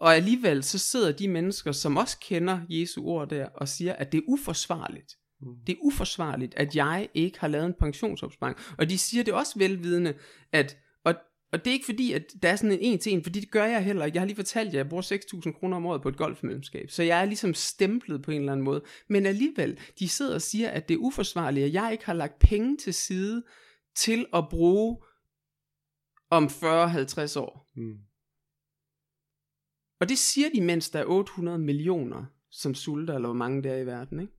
og 0.00 0.16
alligevel 0.16 0.62
så 0.62 0.78
sidder 0.78 1.12
de 1.12 1.28
mennesker, 1.28 1.72
som 1.72 1.96
også 1.96 2.18
kender 2.20 2.60
Jesu 2.68 3.04
ord 3.04 3.28
der, 3.28 3.46
og 3.46 3.68
siger, 3.68 3.92
at 3.92 4.12
det 4.12 4.18
er 4.18 4.22
uforsvarligt. 4.28 5.16
Mm. 5.40 5.56
Det 5.66 5.72
er 5.72 5.76
uforsvarligt, 5.82 6.54
at 6.54 6.76
jeg 6.76 7.08
ikke 7.14 7.40
har 7.40 7.48
lavet 7.48 7.66
en 7.66 7.74
pensionsopsparing. 7.80 8.56
Og 8.78 8.90
de 8.90 8.98
siger 8.98 9.24
det 9.24 9.34
også 9.34 9.58
velvidende, 9.58 10.14
at, 10.52 10.76
og, 11.04 11.14
og 11.54 11.64
det 11.64 11.70
er 11.70 11.72
ikke 11.72 11.84
fordi, 11.84 12.12
at 12.12 12.34
der 12.42 12.48
er 12.48 12.56
sådan 12.56 12.72
en 12.72 12.78
en 12.80 12.98
til 12.98 13.12
en, 13.12 13.22
fordi 13.22 13.40
det 13.40 13.50
gør 13.50 13.64
jeg 13.64 13.84
heller 13.84 14.04
ikke. 14.04 14.16
Jeg 14.16 14.20
har 14.20 14.26
lige 14.26 14.36
fortalt 14.36 14.66
jer, 14.66 14.72
at 14.72 14.84
jeg 14.84 14.88
bruger 14.88 15.02
6.000 15.46 15.58
kroner 15.58 15.76
om 15.76 15.86
året 15.86 16.02
på 16.02 16.08
et 16.08 16.16
golfmedlemskab. 16.16 16.90
Så 16.90 17.02
jeg 17.02 17.20
er 17.20 17.24
ligesom 17.24 17.54
stemplet 17.54 18.22
på 18.22 18.30
en 18.30 18.40
eller 18.40 18.52
anden 18.52 18.64
måde. 18.64 18.82
Men 19.08 19.26
alligevel, 19.26 19.80
de 19.98 20.08
sidder 20.08 20.34
og 20.34 20.42
siger, 20.42 20.70
at 20.70 20.88
det 20.88 20.94
er 20.94 20.98
uforsvarligt, 20.98 21.66
at 21.66 21.72
jeg 21.72 21.92
ikke 21.92 22.06
har 22.06 22.12
lagt 22.12 22.38
penge 22.38 22.76
til 22.76 22.94
side 22.94 23.42
til 23.96 24.26
at 24.34 24.44
bruge 24.50 24.98
om 26.30 26.44
40-50 26.44 27.38
år. 27.38 27.70
Mm. 27.76 27.98
Og 30.00 30.08
det 30.08 30.18
siger 30.18 30.48
de, 30.54 30.60
mens 30.60 30.90
der 30.90 30.98
er 30.98 31.06
800 31.06 31.58
millioner, 31.58 32.24
som 32.50 32.74
sulter, 32.74 33.14
eller 33.14 33.28
hvor 33.28 33.36
mange 33.36 33.62
der 33.62 33.72
er 33.72 33.78
i 33.78 33.86
verden, 33.86 34.20
ikke? 34.20 34.32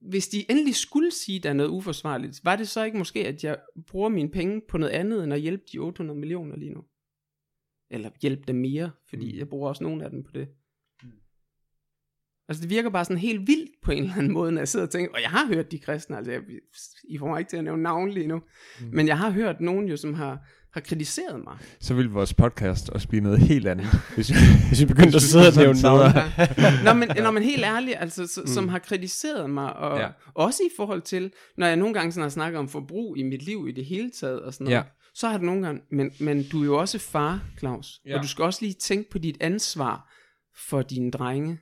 Hvis 0.00 0.28
de 0.28 0.50
endelig 0.50 0.74
skulle 0.74 1.10
sige, 1.10 1.40
der 1.40 1.48
er 1.48 1.52
noget 1.52 1.70
uforsvarligt, 1.70 2.40
var 2.44 2.56
det 2.56 2.68
så 2.68 2.84
ikke 2.84 2.98
måske, 2.98 3.26
at 3.26 3.44
jeg 3.44 3.58
bruger 3.86 4.08
mine 4.08 4.30
penge 4.30 4.62
på 4.68 4.78
noget 4.78 4.92
andet, 4.92 5.24
end 5.24 5.34
at 5.34 5.40
hjælpe 5.40 5.64
de 5.72 5.78
800 5.78 6.18
millioner 6.20 6.56
lige 6.56 6.70
nu? 6.74 6.84
Eller 7.90 8.10
hjælpe 8.22 8.42
dem 8.48 8.56
mere, 8.56 8.90
fordi 9.08 9.32
Mm. 9.32 9.38
jeg 9.38 9.48
bruger 9.48 9.68
også 9.68 9.84
nogle 9.84 10.04
af 10.04 10.10
dem 10.10 10.24
på 10.24 10.30
det. 10.34 10.48
Altså 12.48 12.62
det 12.62 12.70
virker 12.70 12.90
bare 12.90 13.04
sådan 13.04 13.18
helt 13.18 13.46
vildt 13.46 13.70
på 13.82 13.90
en 13.92 14.02
eller 14.02 14.14
anden 14.16 14.32
måde, 14.32 14.52
når 14.52 14.60
jeg 14.60 14.68
sidder 14.68 14.86
og 14.86 14.92
tænker, 14.92 15.12
og 15.14 15.22
jeg 15.22 15.30
har 15.30 15.46
hørt 15.46 15.72
de 15.72 15.78
kristne, 15.78 16.16
altså 16.16 16.32
jeg, 16.32 16.42
I 17.04 17.18
får 17.18 17.28
mig 17.28 17.38
ikke 17.38 17.48
til 17.48 17.56
at 17.56 17.64
nævne 17.64 17.82
navn 17.82 18.10
lige 18.10 18.26
nu, 18.26 18.36
mm. 18.80 18.86
men 18.92 19.06
jeg 19.06 19.18
har 19.18 19.30
hørt 19.30 19.60
nogen 19.60 19.88
jo, 19.88 19.96
som 19.96 20.14
har, 20.14 20.48
har 20.72 20.80
kritiseret 20.80 21.44
mig. 21.44 21.58
Så 21.80 21.94
vil 21.94 22.10
vores 22.10 22.34
podcast 22.34 22.90
også 22.90 23.08
blive 23.08 23.22
noget 23.22 23.38
helt 23.38 23.66
andet. 23.68 23.86
Hvis 24.14 24.30
vi, 24.30 24.34
Hvis 24.68 24.80
vi 24.80 24.86
begyndte 24.86 25.16
at 25.16 25.22
sidde 25.22 25.48
og 25.48 25.54
nævne 25.56 25.80
navn. 25.82 26.00
Nå, 26.84 26.92
men, 26.92 27.08
nå, 27.24 27.30
men 27.30 27.42
helt 27.42 27.64
ærligt, 27.64 27.96
altså, 28.00 28.26
så, 28.26 28.40
mm. 28.40 28.46
som 28.46 28.68
har 28.68 28.78
kritiseret 28.78 29.50
mig, 29.50 29.76
og 29.76 29.98
Ja. 30.00 30.08
også 30.34 30.62
i 30.62 30.70
forhold 30.76 31.02
til, 31.02 31.32
når 31.56 31.66
jeg 31.66 31.76
nogle 31.76 31.94
gange 31.94 32.12
sådan 32.12 32.22
har 32.22 32.28
snakket 32.30 32.58
om 32.58 32.68
forbrug 32.68 33.16
i 33.18 33.22
mit 33.22 33.42
liv 33.42 33.66
i 33.68 33.72
det 33.72 33.84
hele 33.84 34.10
taget, 34.10 34.40
og 34.42 34.54
sådan 34.54 34.64
noget, 34.64 34.76
Ja. 34.76 34.82
så 35.14 35.28
har 35.28 35.36
det 35.36 35.46
nogle 35.46 35.66
gange, 35.66 35.80
men, 35.90 36.10
men 36.20 36.42
du 36.48 36.60
er 36.60 36.64
jo 36.64 36.78
også 36.78 36.98
far, 36.98 37.40
Claus, 37.58 38.00
Ja. 38.06 38.16
og 38.16 38.22
du 38.22 38.28
skal 38.28 38.44
også 38.44 38.58
lige 38.62 38.74
tænke 38.74 39.10
på 39.10 39.18
dit 39.18 39.36
ansvar 39.40 40.12
for 40.68 40.82
dine 40.82 41.10
drenge. 41.10 41.58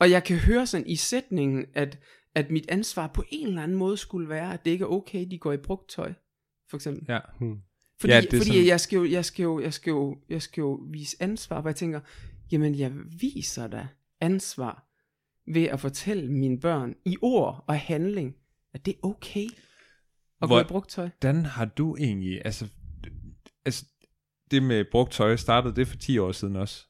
Og 0.00 0.10
jeg 0.10 0.24
kan 0.24 0.36
høre 0.38 0.66
sådan 0.66 0.86
i 0.86 0.96
sætningen, 0.96 1.64
at, 1.74 1.98
at 2.34 2.50
mit 2.50 2.64
ansvar 2.68 3.06
på 3.06 3.24
en 3.30 3.46
eller 3.48 3.62
anden 3.62 3.76
måde 3.78 3.96
skulle 3.96 4.28
være, 4.28 4.52
at 4.54 4.64
det 4.64 4.70
ikke 4.70 4.82
er 4.82 4.88
okay, 4.88 5.26
de 5.30 5.38
går 5.38 5.52
i 5.52 5.56
brugt 5.56 5.90
tøj, 5.90 6.12
for 6.70 6.76
eksempel. 6.76 7.04
Ja. 7.08 7.18
Mm. 7.40 7.56
Fordi, 8.02 8.12
Ja, 8.12 8.20
det 8.20 8.28
fordi 8.30 8.44
sådan- 8.44 8.66
jeg, 8.66 8.80
skal 8.80 8.96
jo, 8.96 9.04
jeg, 9.10 9.24
skal 9.24 9.42
jo, 9.42 9.60
jeg, 9.60 9.72
skal 9.72 9.90
jo, 9.90 10.16
jeg 10.28 10.42
skal 10.42 10.60
jo 10.60 10.80
vise 10.90 11.16
ansvar, 11.20 11.60
hvor 11.60 11.70
jeg 11.70 11.76
tænker, 11.76 12.00
jamen 12.52 12.74
jeg 12.78 12.92
viser 13.20 13.66
da 13.66 13.86
ansvar 14.20 14.88
ved 15.52 15.62
at 15.64 15.80
fortælle 15.80 16.32
mine 16.32 16.60
børn 16.60 16.94
i 17.04 17.16
ord 17.22 17.64
og 17.66 17.78
handling, 17.80 18.34
at 18.74 18.86
det 18.86 18.94
er 18.94 19.06
okay 19.06 19.46
at 20.42 20.48
Hvor- 20.48 20.56
gå 20.56 20.60
i 20.60 20.64
brugt 20.68 20.90
tøj. 20.90 21.08
Hvordan 21.20 21.44
har 21.46 21.64
du 21.64 21.96
egentlig, 21.96 22.42
altså, 22.44 22.66
altså 23.64 23.84
det 24.50 24.62
med 24.62 24.84
brugt 24.90 25.12
tøj, 25.12 25.36
startede 25.36 25.76
det 25.76 25.88
for 25.88 25.96
10 25.96 26.18
år 26.18 26.32
siden 26.32 26.56
også? 26.56 26.84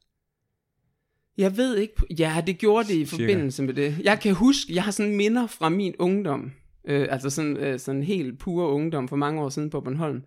Jeg 1.36 1.56
ved 1.56 1.76
ikke, 1.76 1.94
ja 2.18 2.42
det 2.46 2.58
gjorde 2.58 2.88
det 2.88 2.94
i 2.94 3.04
Cirka. 3.06 3.22
forbindelse 3.22 3.62
med 3.62 3.74
det. 3.74 3.98
Jeg 4.04 4.20
kan 4.20 4.34
huske, 4.34 4.74
jeg 4.74 4.84
har 4.84 4.90
sådan 4.90 5.16
minder 5.16 5.46
fra 5.46 5.68
min 5.68 5.94
ungdom, 5.98 6.52
øh, 6.84 7.06
altså 7.10 7.30
sådan, 7.30 7.56
øh, 7.56 7.78
sådan 7.80 8.02
helt 8.02 8.38
pure 8.38 8.68
ungdom 8.68 9.08
for 9.08 9.16
mange 9.16 9.40
år 9.42 9.48
siden 9.48 9.70
på 9.70 9.80
Bornholm, 9.80 10.22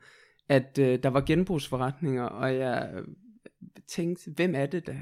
at 0.49 0.79
øh, 0.79 0.99
der 1.03 1.09
var 1.09 1.21
genbrugsforretninger, 1.21 2.23
og 2.23 2.55
jeg 2.55 2.89
øh, 2.95 3.03
tænkte, 3.87 4.31
hvem 4.35 4.55
er 4.55 4.65
det 4.65 4.87
der? 4.87 4.95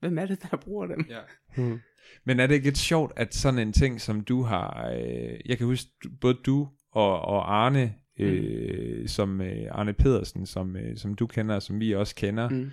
Hvem 0.00 0.18
er 0.18 0.26
det, 0.26 0.42
der 0.50 0.56
bruger 0.56 0.86
dem? 0.86 1.06
Ja. 1.10 1.20
Mm. 1.62 1.78
Men 2.24 2.40
er 2.40 2.46
det 2.46 2.54
ikke 2.54 2.66
lidt 2.66 2.78
sjovt, 2.78 3.12
at 3.16 3.34
sådan 3.34 3.58
en 3.58 3.72
ting, 3.72 4.00
som 4.00 4.20
du 4.20 4.42
har, 4.42 4.90
øh, 4.94 5.38
jeg 5.46 5.58
kan 5.58 5.66
huske, 5.66 5.90
både 6.20 6.34
du 6.46 6.68
og, 6.92 7.20
og 7.20 7.54
Arne, 7.56 7.94
øh, 8.20 9.00
Mm. 9.00 9.06
som 9.06 9.40
øh, 9.40 9.66
Arne 9.70 9.92
Pedersen, 9.92 10.46
som, 10.46 10.76
øh, 10.76 10.96
som 10.96 11.14
du 11.14 11.26
kender, 11.26 11.54
og 11.54 11.62
som 11.62 11.80
vi 11.80 11.94
også 11.94 12.14
kender, 12.14 12.48
Mm. 12.48 12.70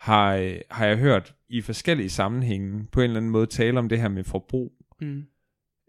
har, 0.00 0.34
øh, 0.36 0.56
har 0.70 0.86
jeg 0.86 0.96
hørt 0.98 1.34
i 1.48 1.60
forskellige 1.60 2.10
sammenhænge 2.10 2.86
på 2.92 3.00
en 3.00 3.04
eller 3.04 3.16
anden 3.16 3.30
måde 3.32 3.46
tale 3.46 3.78
om 3.78 3.88
det 3.88 4.00
her 4.00 4.08
med 4.08 4.24
forbrug. 4.24 4.72
Mm. 5.00 5.22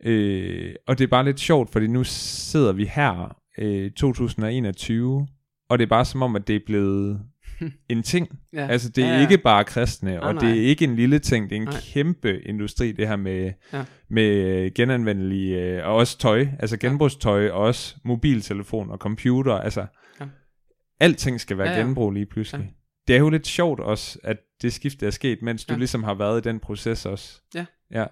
Øh, 0.04 0.76
og 0.88 0.98
det 0.98 1.04
er 1.04 1.08
bare 1.08 1.26
lidt 1.26 1.40
sjovt, 1.40 1.72
fordi 1.72 1.88
nu 1.88 2.04
sidder 2.04 2.74
vi 2.74 2.86
her 2.86 3.38
øh, 3.58 3.92
2021, 3.92 5.28
og 5.70 5.80
det 5.80 5.86
er 5.86 5.90
bare 5.90 6.06
som 6.06 6.22
om, 6.22 6.36
at 6.36 6.48
det 6.48 6.56
er 6.56 6.60
blevet 6.66 7.22
en 7.90 8.04
ting. 8.04 8.40
Ja. 8.54 8.68
Altså 8.68 8.90
det 8.90 9.04
er 9.04 9.08
Ja, 9.08 9.16
ja, 9.16 9.22
ikke 9.22 9.38
bare 9.38 9.64
kristne, 9.64 10.10
Nej, 10.12 10.20
og 10.20 10.34
nej. 10.36 10.44
det 10.44 10.60
er 10.60 10.64
ikke 10.68 10.86
en 10.86 10.96
lille 10.96 11.20
ting, 11.20 11.50
det 11.50 11.56
er 11.56 11.62
en 11.62 11.68
Nej. 11.68 11.80
kæmpe 11.94 12.42
industri, 12.42 12.92
det 12.92 13.08
her 13.08 13.16
med, 13.16 13.52
Ja. 13.74 13.84
med 14.10 14.26
øh, 14.26 14.72
genanvendelige, 14.76 15.62
øh, 15.62 15.86
og 15.88 15.96
også 15.96 16.18
tøj, 16.18 16.48
altså 16.60 16.78
genbrugstøj, 16.78 17.50
og 17.50 17.60
også 17.62 17.96
mobiltelefon 18.06 18.90
og 18.92 18.98
computer, 18.98 19.54
altså 19.54 19.86
Ja. 20.22 20.26
alting 21.00 21.42
skal 21.42 21.58
være 21.58 21.70
Ja, 21.70 21.74
ja, 21.78 21.82
genbrug 21.82 22.12
lige 22.12 22.26
pludselig. 22.26 22.64
Ja. 22.66 22.72
Det 23.08 23.16
er 23.16 23.20
jo 23.20 23.30
lidt 23.30 23.48
sjovt 23.48 23.80
også, 23.80 24.20
at 24.24 24.38
det 24.62 24.74
skifte 24.74 25.06
er 25.06 25.12
sket, 25.12 25.42
mens 25.42 25.66
du 25.66 25.74
Ja. 25.74 25.78
ligesom 25.78 26.04
har 26.04 26.14
været 26.14 26.46
i 26.46 26.50
den 26.50 26.60
proces 26.60 27.06
også. 27.06 27.42
Ja. 27.56 27.66
Ja. 27.92 28.06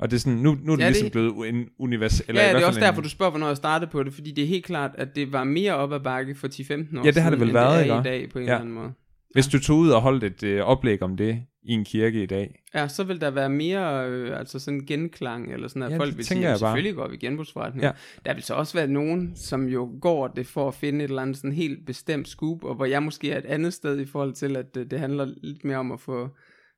Og 0.00 0.10
det 0.10 0.16
er 0.16 0.20
sådan, 0.20 0.38
nu, 0.38 0.56
nu 0.62 0.72
er 0.72 0.76
det 0.76 0.82
Ja, 0.82 0.88
ligesom 0.88 1.04
det- 1.04 1.12
blevet 1.12 1.48
en 1.48 1.64
univers... 1.78 2.20
Eller 2.28 2.42
ja, 2.42 2.50
i 2.50 2.54
det 2.54 2.62
er 2.62 2.66
også 2.66 2.80
en, 2.80 2.84
derfor, 2.84 3.02
du 3.02 3.08
spørger, 3.08 3.30
hvornår 3.30 3.46
jeg 3.46 3.56
startede 3.56 3.90
på 3.90 4.02
det, 4.02 4.12
fordi 4.14 4.30
det 4.30 4.44
er 4.44 4.48
helt 4.48 4.64
klart, 4.64 4.90
at 4.94 5.16
det 5.16 5.32
var 5.32 5.44
mere 5.44 5.74
op 5.74 5.92
ad 5.92 6.00
bakke 6.00 6.34
for 6.34 6.48
10-15 6.48 6.98
år 7.00 7.04
Ja, 7.04 7.10
det 7.10 7.22
har 7.22 7.30
det 7.30 7.38
siden, 7.38 7.40
vel 7.40 7.54
været, 7.54 7.84
det 7.84 7.92
er 7.92 8.00
i 8.00 8.02
dag 8.04 8.28
på 8.30 8.38
en 8.38 8.44
Ja. 8.44 8.50
eller 8.50 8.60
anden 8.60 8.74
måde. 8.74 8.92
Hvis 9.32 9.46
du 9.46 9.60
tog 9.60 9.78
ud 9.78 9.90
og 9.90 10.00
holdt 10.00 10.24
et 10.24 10.42
øh, 10.42 10.60
oplæg 10.62 11.02
om 11.02 11.16
det 11.16 11.42
i 11.62 11.72
en 11.72 11.84
kirke 11.84 12.22
i 12.22 12.26
dag, 12.26 12.54
Ja, 12.74 12.88
så 12.88 13.04
vil 13.04 13.20
der 13.20 13.30
være 13.30 13.50
mere, 13.50 14.08
øh, 14.08 14.38
altså 14.38 14.58
sådan 14.58 14.80
genklang, 14.86 15.52
eller 15.52 15.68
sådan, 15.68 15.82
at 15.82 15.90
Ja, 15.90 15.96
folk 15.98 16.16
vil 16.16 16.24
sige, 16.24 16.38
at 16.38 16.44
bare. 16.44 16.58
selvfølgelig 16.58 16.94
går 16.94 17.08
vi 17.08 17.14
i 17.14 17.18
genbrugsforretninger. 17.18 17.88
Ja. 17.88 17.92
Der 18.30 18.34
vil 18.34 18.42
så 18.42 18.54
også 18.54 18.74
være 18.78 18.86
nogen, 18.88 19.32
som 19.36 19.68
jo 19.68 19.90
går 20.00 20.28
det 20.28 20.46
for 20.46 20.68
at 20.68 20.74
finde 20.74 21.04
et 21.04 21.08
eller 21.08 21.22
andet 21.22 21.36
sådan 21.36 21.52
helt 21.52 21.86
bestemt 21.86 22.28
scoop, 22.28 22.64
og 22.64 22.74
hvor 22.74 22.84
jeg 22.84 23.02
måske 23.02 23.30
er 23.32 23.38
et 23.38 23.44
andet 23.44 23.72
sted 23.72 24.00
i 24.00 24.04
forhold 24.06 24.32
til, 24.32 24.56
at 24.56 24.76
øh, 24.76 24.86
det 24.90 24.98
handler 25.00 25.28
lidt 25.42 25.64
mere 25.64 25.76
om 25.78 25.92
at 25.92 26.00
få, 26.00 26.28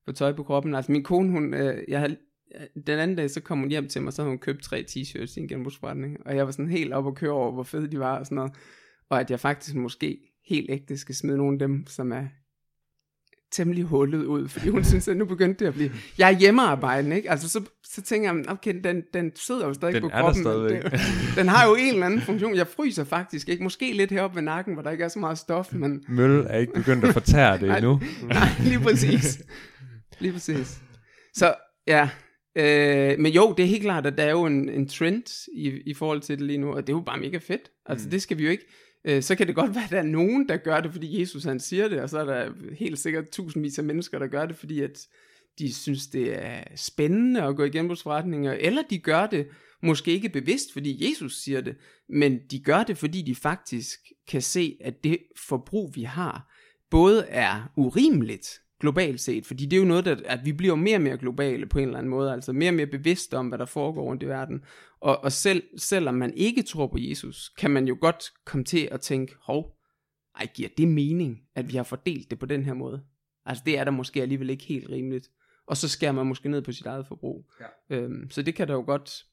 få 0.04 0.12
tøj 0.12 0.32
på 0.32 0.42
kroppen. 0.42 0.74
Altså 0.74 0.92
min 0.92 1.02
kone, 1.02 1.30
hun, 1.30 1.54
øh, 1.54 1.78
jeg 1.88 2.00
har, 2.00 2.10
den 2.86 2.98
anden 2.98 3.16
dag, 3.16 3.30
så 3.30 3.40
kom 3.40 3.58
hun 3.58 3.68
hjem 3.68 3.88
til 3.88 4.02
mig, 4.02 4.12
så 4.12 4.22
havde 4.22 4.30
hun 4.30 4.38
købt 4.38 4.62
tre 4.62 4.84
t-shirts 4.90 5.34
i 5.36 5.40
en 5.40 5.48
genbrugsforretning, 5.48 6.16
og 6.26 6.36
jeg 6.36 6.46
var 6.46 6.52
sådan 6.52 6.70
helt 6.70 6.92
op 6.92 7.06
og 7.06 7.14
køre 7.16 7.30
over, 7.32 7.52
hvor 7.52 7.62
fede 7.62 7.90
de 7.90 7.98
var 7.98 8.18
og 8.18 8.26
sådan 8.26 8.36
noget, 8.36 8.52
og 9.10 9.20
at 9.20 9.30
jeg 9.30 9.40
faktisk 9.40 9.74
måske 9.76 10.18
helt 10.48 10.70
ægte 10.70 10.98
skal 10.98 11.14
smide 11.14 11.36
nogle 11.36 11.52
af 11.54 11.58
dem, 11.58 11.86
som 11.86 12.12
er 12.12 12.24
temmelig 13.52 13.84
hullet 13.84 14.24
ud, 14.24 14.48
fordi 14.48 14.68
hun 14.68 14.84
synes, 14.90 15.08
at 15.08 15.16
nu 15.16 15.24
begyndte 15.24 15.64
det 15.64 15.68
at 15.68 15.74
blive... 15.74 15.90
Jeg 16.18 16.32
er 16.32 16.38
hjemmearbejdende, 16.38 17.16
ikke? 17.16 17.30
Altså, 17.30 17.48
så, 17.48 17.60
så 17.84 18.02
tænker 18.02 18.32
jeg, 18.34 18.44
okay, 18.48 18.80
den, 18.84 19.02
den 19.14 19.32
sidder 19.36 19.66
jo 19.66 19.74
stadig 19.74 19.94
Den 19.94 20.02
på 20.02 20.08
er 20.12 20.22
der 20.22 20.32
kroppen. 20.42 20.70
det- 20.74 21.00
den 21.36 21.48
har 21.48 21.66
jo 21.68 21.74
en 21.74 21.92
eller 21.92 22.06
anden 22.06 22.20
funktion. 22.20 22.54
Jeg 22.54 22.66
fryser 22.66 23.04
faktisk, 23.04 23.48
ikke? 23.48 23.62
Måske 23.62 23.92
lidt 23.92 24.10
heroppe 24.10 24.34
ved 24.36 24.42
nakken, 24.42 24.74
hvor 24.74 24.82
der 24.82 24.90
ikke 24.90 25.04
er 25.04 25.08
så 25.08 25.18
meget 25.18 25.38
stof, 25.38 25.72
men... 25.72 26.04
Møl 26.08 26.46
er 26.48 26.58
ikke 26.58 26.72
begyndt 26.72 27.04
at 27.04 27.12
fortære 27.12 27.58
det 27.58 27.68
Nej. 27.68 27.76
endnu. 27.78 28.00
Nej, 28.26 28.48
lige 28.64 28.80
præcis. 28.80 29.42
Lige 30.18 30.32
præcis. 30.32 30.80
Så, 31.34 31.54
ja. 31.86 32.08
Øh, 32.56 33.18
men 33.18 33.32
jo, 33.32 33.54
det 33.56 33.62
er 33.62 33.66
helt 33.66 33.82
klart, 33.82 34.06
at 34.06 34.18
der 34.18 34.24
er 34.24 34.30
jo 34.30 34.46
en, 34.46 34.68
en 34.68 34.88
trend 34.88 35.48
i, 35.52 35.68
i 35.86 35.94
forhold 35.94 36.20
til 36.20 36.38
det 36.38 36.46
lige 36.46 36.58
nu, 36.58 36.72
og 36.72 36.86
det 36.86 36.92
er 36.92 36.96
jo 36.96 37.02
bare 37.06 37.20
mega 37.20 37.38
fedt. 37.38 37.70
Altså, 37.86 38.06
mm. 38.06 38.10
det 38.10 38.22
skal 38.22 38.38
vi 38.38 38.44
jo 38.44 38.50
ikke... 38.50 38.66
Øh, 39.04 39.22
så 39.22 39.36
kan 39.36 39.46
det 39.46 39.54
godt 39.54 39.74
være, 39.74 39.84
at 39.84 39.90
der 39.90 39.98
er 39.98 40.02
nogen, 40.02 40.48
der 40.48 40.56
gør 40.56 40.80
det, 40.80 40.92
fordi 40.92 41.20
Jesus 41.20 41.44
han 41.44 41.60
siger 41.60 41.88
det, 41.88 42.00
og 42.00 42.10
så 42.10 42.18
er 42.18 42.24
der 42.24 42.52
helt 42.74 42.98
sikkert 42.98 43.28
tusindvis 43.28 43.78
af 43.78 43.84
mennesker, 43.84 44.18
der 44.18 44.26
gør 44.26 44.46
det, 44.46 44.56
fordi 44.56 44.80
at 44.80 45.06
de 45.58 45.74
synes, 45.74 46.06
det 46.06 46.44
er 46.44 46.62
spændende 46.76 47.42
at 47.42 47.56
gå 47.56 47.64
i 47.64 47.70
genbrugsforretninger, 47.70 48.52
eller 48.52 48.82
de 48.90 48.98
gør 48.98 49.26
det 49.26 49.46
måske 49.82 50.12
ikke 50.12 50.28
bevidst, 50.28 50.72
fordi 50.72 51.08
Jesus 51.10 51.42
siger 51.42 51.60
det, 51.60 51.76
men 52.08 52.38
de 52.50 52.60
gør 52.60 52.82
det, 52.82 52.98
fordi 52.98 53.22
de 53.22 53.34
faktisk 53.34 53.98
kan 54.28 54.42
se, 54.42 54.76
at 54.80 55.04
det 55.04 55.18
forbrug, 55.48 55.92
vi 55.94 56.02
har, 56.02 56.52
både 56.90 57.26
er 57.28 57.72
urimeligt 57.76 58.60
globalt 58.82 59.20
set, 59.20 59.46
fordi 59.46 59.66
det 59.66 59.76
er 59.76 59.80
jo 59.80 59.86
noget, 59.86 60.04
der, 60.04 60.16
at 60.24 60.44
vi 60.44 60.52
bliver 60.52 60.74
mere 60.74 60.96
og 60.96 61.02
mere 61.02 61.18
globale 61.18 61.66
på 61.66 61.78
en 61.78 61.84
eller 61.84 61.98
anden 61.98 62.10
måde, 62.10 62.32
altså 62.32 62.52
mere 62.52 62.70
og 62.70 62.74
mere 62.74 62.86
bevidste 62.86 63.36
om, 63.36 63.48
hvad 63.48 63.58
der 63.58 63.64
foregår 63.64 64.02
rundt 64.02 64.22
i 64.22 64.26
verden, 64.26 64.64
og, 65.00 65.24
og 65.24 65.32
selv, 65.32 65.62
selvom 65.76 66.14
man 66.14 66.34
ikke 66.34 66.62
tror 66.62 66.86
på 66.86 66.98
Jesus, 66.98 67.48
kan 67.48 67.70
man 67.70 67.88
jo 67.88 67.96
godt 68.00 68.24
komme 68.44 68.64
til 68.64 68.88
at 68.92 69.00
tænke, 69.00 69.34
hov, 69.40 69.76
ej, 70.38 70.46
giver 70.54 70.68
det 70.76 70.88
mening, 70.88 71.40
at 71.54 71.72
vi 71.72 71.76
har 71.76 71.82
fordelt 71.82 72.30
det 72.30 72.38
på 72.38 72.46
den 72.46 72.64
her 72.64 72.74
måde? 72.74 73.02
Altså 73.46 73.62
det 73.66 73.78
er 73.78 73.84
der 73.84 73.90
måske 73.90 74.22
alligevel 74.22 74.50
ikke 74.50 74.64
helt 74.64 74.90
rimeligt. 74.90 75.30
Og 75.66 75.76
så 75.76 75.88
skærer 75.88 76.12
man 76.12 76.26
måske 76.26 76.48
ned 76.48 76.62
på 76.62 76.72
sit 76.72 76.86
eget 76.86 77.06
forbrug. 77.06 77.50
Ja. 77.60 77.96
Øhm, 77.96 78.30
så 78.30 78.42
det 78.42 78.54
kan 78.54 78.68
der 78.68 78.74
jo 78.74 78.84
godt, 78.86 79.26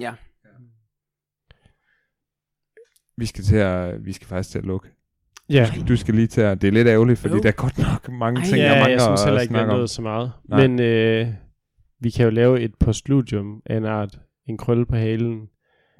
ja, 0.00 0.14
Vi 3.18 3.26
skal, 3.26 3.44
til 3.44 3.56
at, 3.56 4.04
vi 4.04 4.12
skal 4.12 4.28
faktisk 4.28 4.50
til 4.50 4.58
at 4.58 4.64
lukke. 4.64 4.88
Ja, 5.50 5.70
Du 5.88 5.96
skal 5.96 6.14
lige 6.14 6.26
til 6.26 6.40
at... 6.40 6.62
Det 6.62 6.68
er 6.68 6.72
lidt 6.72 6.88
ærgerligt, 6.88 7.18
fordi 7.18 7.34
Jo. 7.34 7.40
der 7.40 7.48
er 7.48 7.52
godt 7.52 7.78
nok 7.78 8.08
mange 8.12 8.40
Ej, 8.40 8.46
ting, 8.46 8.56
ja 8.56 8.64
jeg 8.64 8.72
jeg 8.76 8.80
mangler 8.82 8.98
synes 8.98 9.24
heller 9.24 9.38
at 9.38 9.42
ikke, 9.44 9.54
jeg 9.54 9.58
snakke 9.60 9.72
om. 9.72 9.76
nåede 9.76 9.88
så 9.88 10.02
meget. 10.02 10.32
Nej. 10.48 10.66
Men 10.66 10.80
øh, 10.80 11.28
vi 12.00 12.10
kan 12.10 12.24
jo 12.24 12.30
lave 12.30 12.60
et 12.60 12.74
postludium 12.80 13.62
af 13.66 13.76
en 13.76 13.84
art. 13.84 14.18
En 14.48 14.58
krølle 14.58 14.86
på 14.86 14.96
halen. 14.96 15.40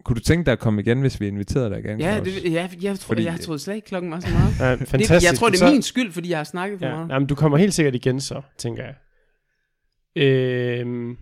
Kunne 0.04 0.14
du 0.16 0.20
tænke 0.20 0.46
dig 0.46 0.52
at 0.52 0.58
komme 0.58 0.82
igen, 0.82 1.00
hvis 1.00 1.20
vi 1.20 1.26
inviterede 1.26 1.70
dig 1.70 1.78
igen? 1.78 2.00
Ja, 2.00 2.20
det, 2.24 2.44
ja 2.52 2.68
jeg, 2.82 2.98
tror, 2.98 3.06
Fordi- 3.14 3.24
jeg 3.24 3.40
troede 3.40 3.58
slet 3.58 3.74
ikke 3.74 3.86
klokken 3.86 4.10
var 4.10 4.20
så 4.20 4.28
meget. 4.32 4.60
Ja, 4.70 4.76
Det, 4.76 4.88
fantastisk. 4.88 5.30
jeg 5.32 5.38
tror, 5.38 5.48
det 5.48 5.58
Så- 5.58 5.66
er 5.66 5.70
min 5.72 5.82
skyld, 5.82 6.12
fordi 6.12 6.30
jeg 6.30 6.38
har 6.38 6.44
snakket 6.44 6.78
for 6.78 6.86
Ja, 6.86 6.94
meget. 6.94 7.08
jamen, 7.08 7.28
du 7.28 7.34
kommer 7.34 7.58
helt 7.58 7.74
sikkert 7.74 7.94
igen 7.94 8.20
så, 8.20 8.42
tænker 8.58 8.82
jeg. 8.84 8.94
Øhm, 10.16 11.16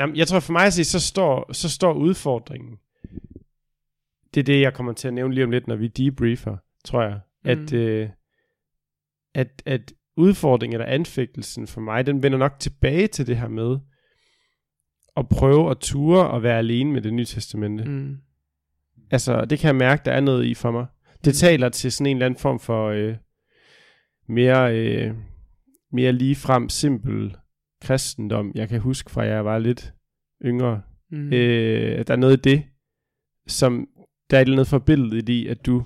jamen, 0.00 0.16
jeg 0.16 0.26
tror 0.28 0.40
for 0.40 0.52
mig 0.52 0.66
at 0.66 0.72
sige, 0.72 0.84
så 0.84 1.00
står, 1.00 1.52
så 1.52 1.68
står 1.70 1.92
udfordringen. 1.92 2.76
Det 4.34 4.40
er 4.40 4.44
det, 4.44 4.60
jeg 4.60 4.74
kommer 4.74 4.92
til 4.92 5.08
at 5.08 5.14
nævne 5.14 5.34
lige 5.34 5.44
om 5.44 5.50
lidt, 5.50 5.66
når 5.66 5.76
vi 5.76 5.88
debriefer, 5.88 6.56
tror 6.84 7.02
jeg. 7.02 7.18
Mm. 7.46 7.50
At, 7.62 7.72
øh, 7.72 8.08
at, 9.34 9.62
at 9.66 9.92
udfordringen 10.16 10.80
eller 10.80 10.94
anfægtelsen 10.94 11.66
for 11.66 11.80
mig, 11.80 12.06
den 12.06 12.22
vender 12.22 12.38
nok 12.38 12.58
tilbage 12.58 13.06
til 13.06 13.26
det 13.26 13.36
her 13.36 13.48
med 13.48 13.78
at 15.16 15.28
prøve 15.28 15.70
at 15.70 15.78
ture 15.78 16.30
og 16.30 16.42
være 16.42 16.58
alene 16.58 16.92
med 16.92 17.02
det 17.02 17.14
nye 17.14 17.24
testamente. 17.24 17.84
Mm. 17.84 17.90
Mm. 17.90 18.16
Altså, 19.10 19.44
det 19.44 19.58
kan 19.58 19.68
jeg 19.68 19.76
mærke, 19.76 20.02
der 20.04 20.12
er 20.12 20.20
noget 20.20 20.44
i 20.44 20.54
for 20.54 20.70
mig. 20.70 20.86
Det 21.24 21.30
Mm. 21.30 21.36
taler 21.36 21.68
til 21.68 21.92
sådan 21.92 22.06
en 22.10 22.16
eller 22.16 22.26
anden 22.26 22.40
form 22.40 22.60
for 22.60 22.88
øh, 22.88 23.16
mere, 24.28 24.78
øh, 24.78 25.14
mere 25.92 26.12
ligefrem 26.12 26.68
simpel 26.68 27.36
kristendom. 27.82 28.52
Jeg 28.54 28.68
kan 28.68 28.80
huske 28.80 29.10
fra, 29.10 29.22
jeg 29.22 29.44
var 29.44 29.58
lidt 29.58 29.92
yngre. 30.44 30.82
Mm. 31.10 31.18
Mm. 31.18 31.32
Øh, 31.32 32.06
der 32.06 32.12
er 32.14 32.16
noget 32.16 32.36
i 32.36 32.40
det, 32.50 32.62
som 33.46 33.88
der 34.30 34.36
er 34.36 34.40
et 34.40 34.44
eller 34.46 34.56
andet 34.56 34.68
forbilledet 34.68 35.28
i, 35.28 35.46
at 35.46 35.66
du 35.66 35.84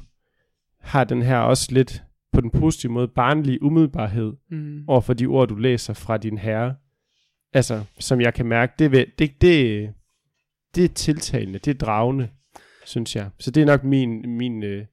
har 0.81 1.05
den 1.05 1.23
her 1.23 1.39
også 1.39 1.69
lidt 1.75 2.03
på 2.33 2.41
den 2.41 2.51
positive 2.51 2.93
måde 2.93 3.09
barnlige 3.09 3.63
umiddelbarhed 3.63 4.33
Mm. 4.51 4.85
over 4.89 5.01
for 5.01 5.13
de 5.15 5.27
ord, 5.27 5.49
du 5.49 5.55
læser 5.57 5.95
fra 5.95 6.17
din 6.17 6.39
herre. 6.39 6.77
Altså, 7.53 7.85
som 7.99 8.21
jeg 8.21 8.35
kan 8.35 8.47
mærke, 8.47 8.73
det, 8.79 8.91
vil- 8.91 9.13
det, 9.19 9.41
det, 9.41 9.95
det 10.75 10.85
er 10.85 10.89
tiltalende, 10.89 11.59
det 11.59 11.71
er 11.75 11.79
dragende, 11.87 12.31
synes 12.87 13.17
jeg. 13.17 13.31
Så 13.39 13.51
det 13.51 13.61
er 13.61 13.67
nok 13.67 13.85
min, 13.85 14.37
min 14.39 14.63
øh, 14.63 14.87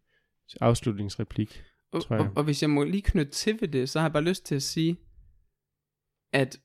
afslutningsreplik. 0.62 1.64
Og, 1.92 2.04
tror 2.04 2.16
jeg. 2.16 2.26
og, 2.26 2.32
og 2.36 2.44
hvis 2.44 2.62
jeg 2.62 2.70
må 2.70 2.84
lige 2.84 3.02
knytte 3.02 3.32
til 3.32 3.58
ved 3.62 3.68
det, 3.68 3.90
så 3.90 4.00
har 4.00 4.06
jeg 4.08 4.14
bare 4.14 4.24
lyst 4.24 4.46
til 4.46 4.56
at 4.56 4.64
sige, 4.64 4.98
at 6.34 6.58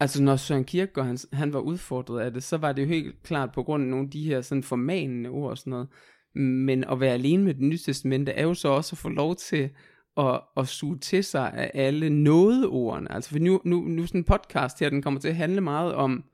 altså 0.00 0.22
når 0.22 0.36
Søren 0.36 0.64
Kierkegaard 0.64 1.06
han, 1.06 1.18
han 1.32 1.52
var 1.52 1.60
udfordret 1.60 2.20
af 2.20 2.32
det, 2.32 2.42
så 2.42 2.56
var 2.56 2.72
det 2.72 2.82
jo 2.82 2.86
helt 2.88 3.22
klart 3.22 3.52
på 3.52 3.62
grund 3.62 3.82
af 3.82 3.88
nogle 3.88 4.04
af 4.04 4.10
de 4.10 4.24
her 4.24 4.40
sådan 4.40 4.62
formanende 4.62 5.30
ord 5.30 5.50
og 5.50 5.58
sådan 5.58 5.70
noget. 5.70 5.88
Men 6.34 6.84
at 6.84 7.00
være 7.00 7.14
alene 7.14 7.44
med 7.44 7.54
det 7.54 7.62
nye 7.62 7.78
testamente 7.78 8.32
er 8.32 8.42
jo 8.42 8.54
så 8.54 8.68
også 8.68 8.94
at 8.94 8.98
få 8.98 9.08
lov 9.08 9.36
til 9.36 9.70
at, 10.16 10.40
at 10.56 10.68
suge 10.68 10.98
til 10.98 11.24
sig 11.24 11.52
af 11.52 11.70
alle 11.74 12.10
nådeordene. 12.10 13.12
Altså 13.12 13.30
for 13.30 13.38
nu, 13.38 13.60
nu, 13.64 13.80
nu 13.80 14.06
sådan 14.06 14.20
en 14.20 14.24
podcast 14.24 14.80
her, 14.80 14.90
den 14.90 15.02
kommer 15.02 15.20
til 15.20 15.28
at 15.28 15.36
handle 15.36 15.60
meget 15.60 15.94
om 15.94 16.24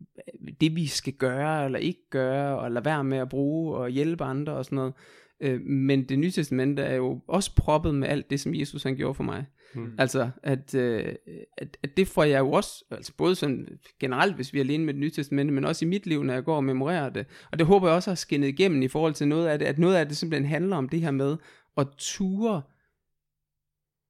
øh, 0.00 0.52
det 0.60 0.76
vi 0.76 0.86
skal 0.86 1.12
gøre 1.12 1.64
eller 1.64 1.78
ikke 1.78 2.10
gøre, 2.10 2.58
og 2.58 2.70
lade 2.70 2.84
være 2.84 3.04
med 3.04 3.18
at 3.18 3.28
bruge 3.28 3.76
og 3.76 3.88
hjælpe 3.88 4.24
andre 4.24 4.52
og 4.52 4.64
sådan 4.64 4.76
noget. 4.76 4.94
Øh, 5.40 5.60
men 5.60 6.04
det 6.08 6.18
nye 6.18 6.30
testamente 6.30 6.82
er 6.82 6.94
jo 6.94 7.20
også 7.28 7.54
proppet 7.56 7.94
med 7.94 8.08
alt 8.08 8.30
det, 8.30 8.40
som 8.40 8.54
Jesus 8.54 8.82
han 8.82 8.96
gjorde 8.96 9.14
for 9.14 9.24
mig. 9.24 9.46
Mm. 9.74 9.94
Altså, 9.98 10.30
at, 10.42 10.74
øh, 10.74 11.14
at, 11.58 11.76
at 11.82 11.96
det 11.96 12.08
får 12.08 12.24
jeg 12.24 12.38
jo 12.38 12.52
også, 12.52 12.84
altså 12.90 13.12
både 13.16 13.34
sådan 13.34 13.78
generelt, 14.00 14.34
hvis 14.34 14.52
vi 14.52 14.58
er 14.58 14.64
alene 14.64 14.84
med 14.84 14.94
det 14.94 15.00
nye 15.00 15.10
testamente, 15.10 15.54
men 15.54 15.64
også 15.64 15.84
i 15.84 15.88
mit 15.88 16.06
liv, 16.06 16.22
når 16.22 16.34
jeg 16.34 16.44
går 16.44 16.56
og 16.56 16.64
memorerer 16.64 17.10
det. 17.10 17.26
Og 17.52 17.58
det 17.58 17.66
håber 17.66 17.88
jeg 17.88 17.96
også 17.96 18.10
har 18.10 18.14
skinnet 18.14 18.48
igennem 18.48 18.82
i 18.82 18.88
forhold 18.88 19.14
til 19.14 19.28
noget 19.28 19.48
af 19.48 19.58
det, 19.58 19.66
at 19.66 19.78
noget 19.78 19.96
af 19.96 20.08
det 20.08 20.16
simpelthen 20.16 20.48
handler 20.48 20.76
om 20.76 20.88
det 20.88 21.00
her 21.00 21.10
med 21.10 21.36
at 21.76 21.86
ture 21.98 22.62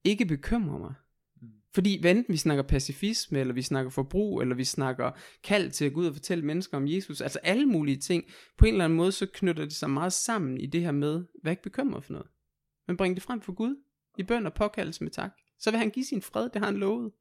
ikke 0.04 0.24
bekymre 0.24 0.78
mig. 0.78 0.94
Fordi 1.74 2.00
hvad 2.00 2.10
enten 2.10 2.32
vi 2.32 2.36
snakker 2.36 2.62
pacifisme, 2.62 3.38
eller 3.38 3.54
vi 3.54 3.62
snakker 3.62 3.90
forbrug, 3.90 4.40
eller 4.40 4.54
vi 4.54 4.64
snakker 4.64 5.10
kald 5.44 5.70
til 5.70 5.84
at 5.84 5.92
gå 5.92 6.00
ud 6.00 6.06
og 6.06 6.14
fortælle 6.14 6.44
mennesker 6.44 6.76
om 6.76 6.88
Jesus, 6.88 7.20
altså 7.20 7.38
alle 7.42 7.66
mulige 7.66 7.96
ting, 7.96 8.24
på 8.58 8.64
en 8.64 8.72
eller 8.74 8.84
anden 8.84 8.96
måde, 8.96 9.12
så 9.12 9.26
knytter 9.34 9.64
det 9.64 9.72
sig 9.72 9.90
meget 9.90 10.12
sammen 10.12 10.60
i 10.60 10.66
det 10.66 10.80
her 10.80 10.92
med, 10.92 11.24
vær 11.44 11.50
ikke 11.50 11.62
bekymret 11.62 12.04
for 12.04 12.12
noget. 12.12 12.28
Men 12.88 12.96
bring 12.96 13.14
det 13.16 13.22
frem 13.22 13.40
for 13.40 13.52
Gud, 13.52 13.76
i 14.18 14.22
bøn 14.22 14.46
og 14.46 14.54
påkaldelse 14.54 15.04
med 15.04 15.10
tak. 15.10 15.30
Så 15.58 15.70
vil 15.70 15.78
han 15.78 15.90
give 15.90 16.04
sin 16.04 16.22
fred, 16.22 16.42
det 16.48 16.56
har 16.56 16.66
han 16.66 16.76
lovet. 16.76 17.12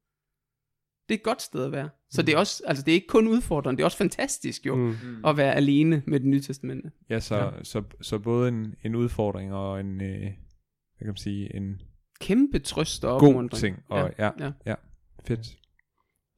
Det 1.08 1.14
er 1.14 1.18
et 1.18 1.22
godt 1.24 1.42
sted 1.42 1.64
at 1.64 1.72
være. 1.72 1.88
Så 2.10 2.22
det 2.22 2.34
er 2.34 2.38
også, 2.38 2.62
altså 2.66 2.84
det 2.84 2.92
er 2.92 2.94
ikke 2.94 3.06
kun 3.06 3.28
udfordrende, 3.28 3.76
det 3.76 3.82
er 3.82 3.86
også 3.86 3.96
fantastisk 3.98 4.66
jo, 4.66 4.76
Mm. 4.76 5.24
at 5.26 5.36
være 5.36 5.54
alene 5.54 6.02
med 6.06 6.20
det 6.20 6.28
nye 6.28 6.40
testamente. 6.40 6.90
Ja, 7.10 7.20
så, 7.20 7.36
Ja. 7.36 7.44
ja. 7.44 7.64
Så, 7.64 7.82
så 8.00 8.18
både 8.18 8.48
en, 8.48 8.74
en 8.84 8.94
udfordring 8.94 9.52
og 9.54 9.80
en, 9.80 10.00
øh, 10.00 10.20
hvad 10.20 10.98
kan 10.98 11.06
man 11.06 11.16
sige, 11.16 11.56
en 11.56 11.80
Kæmpe 12.20 12.58
trøst 12.58 13.04
og 13.04 13.20
god 13.20 13.28
opmuntring. 13.28 13.60
ting. 13.76 13.84
Og 13.90 14.10
ja, 14.18 14.24
ja. 14.24 14.30
ja, 14.46 14.52
ja 14.66 14.74
fedt. 15.26 15.40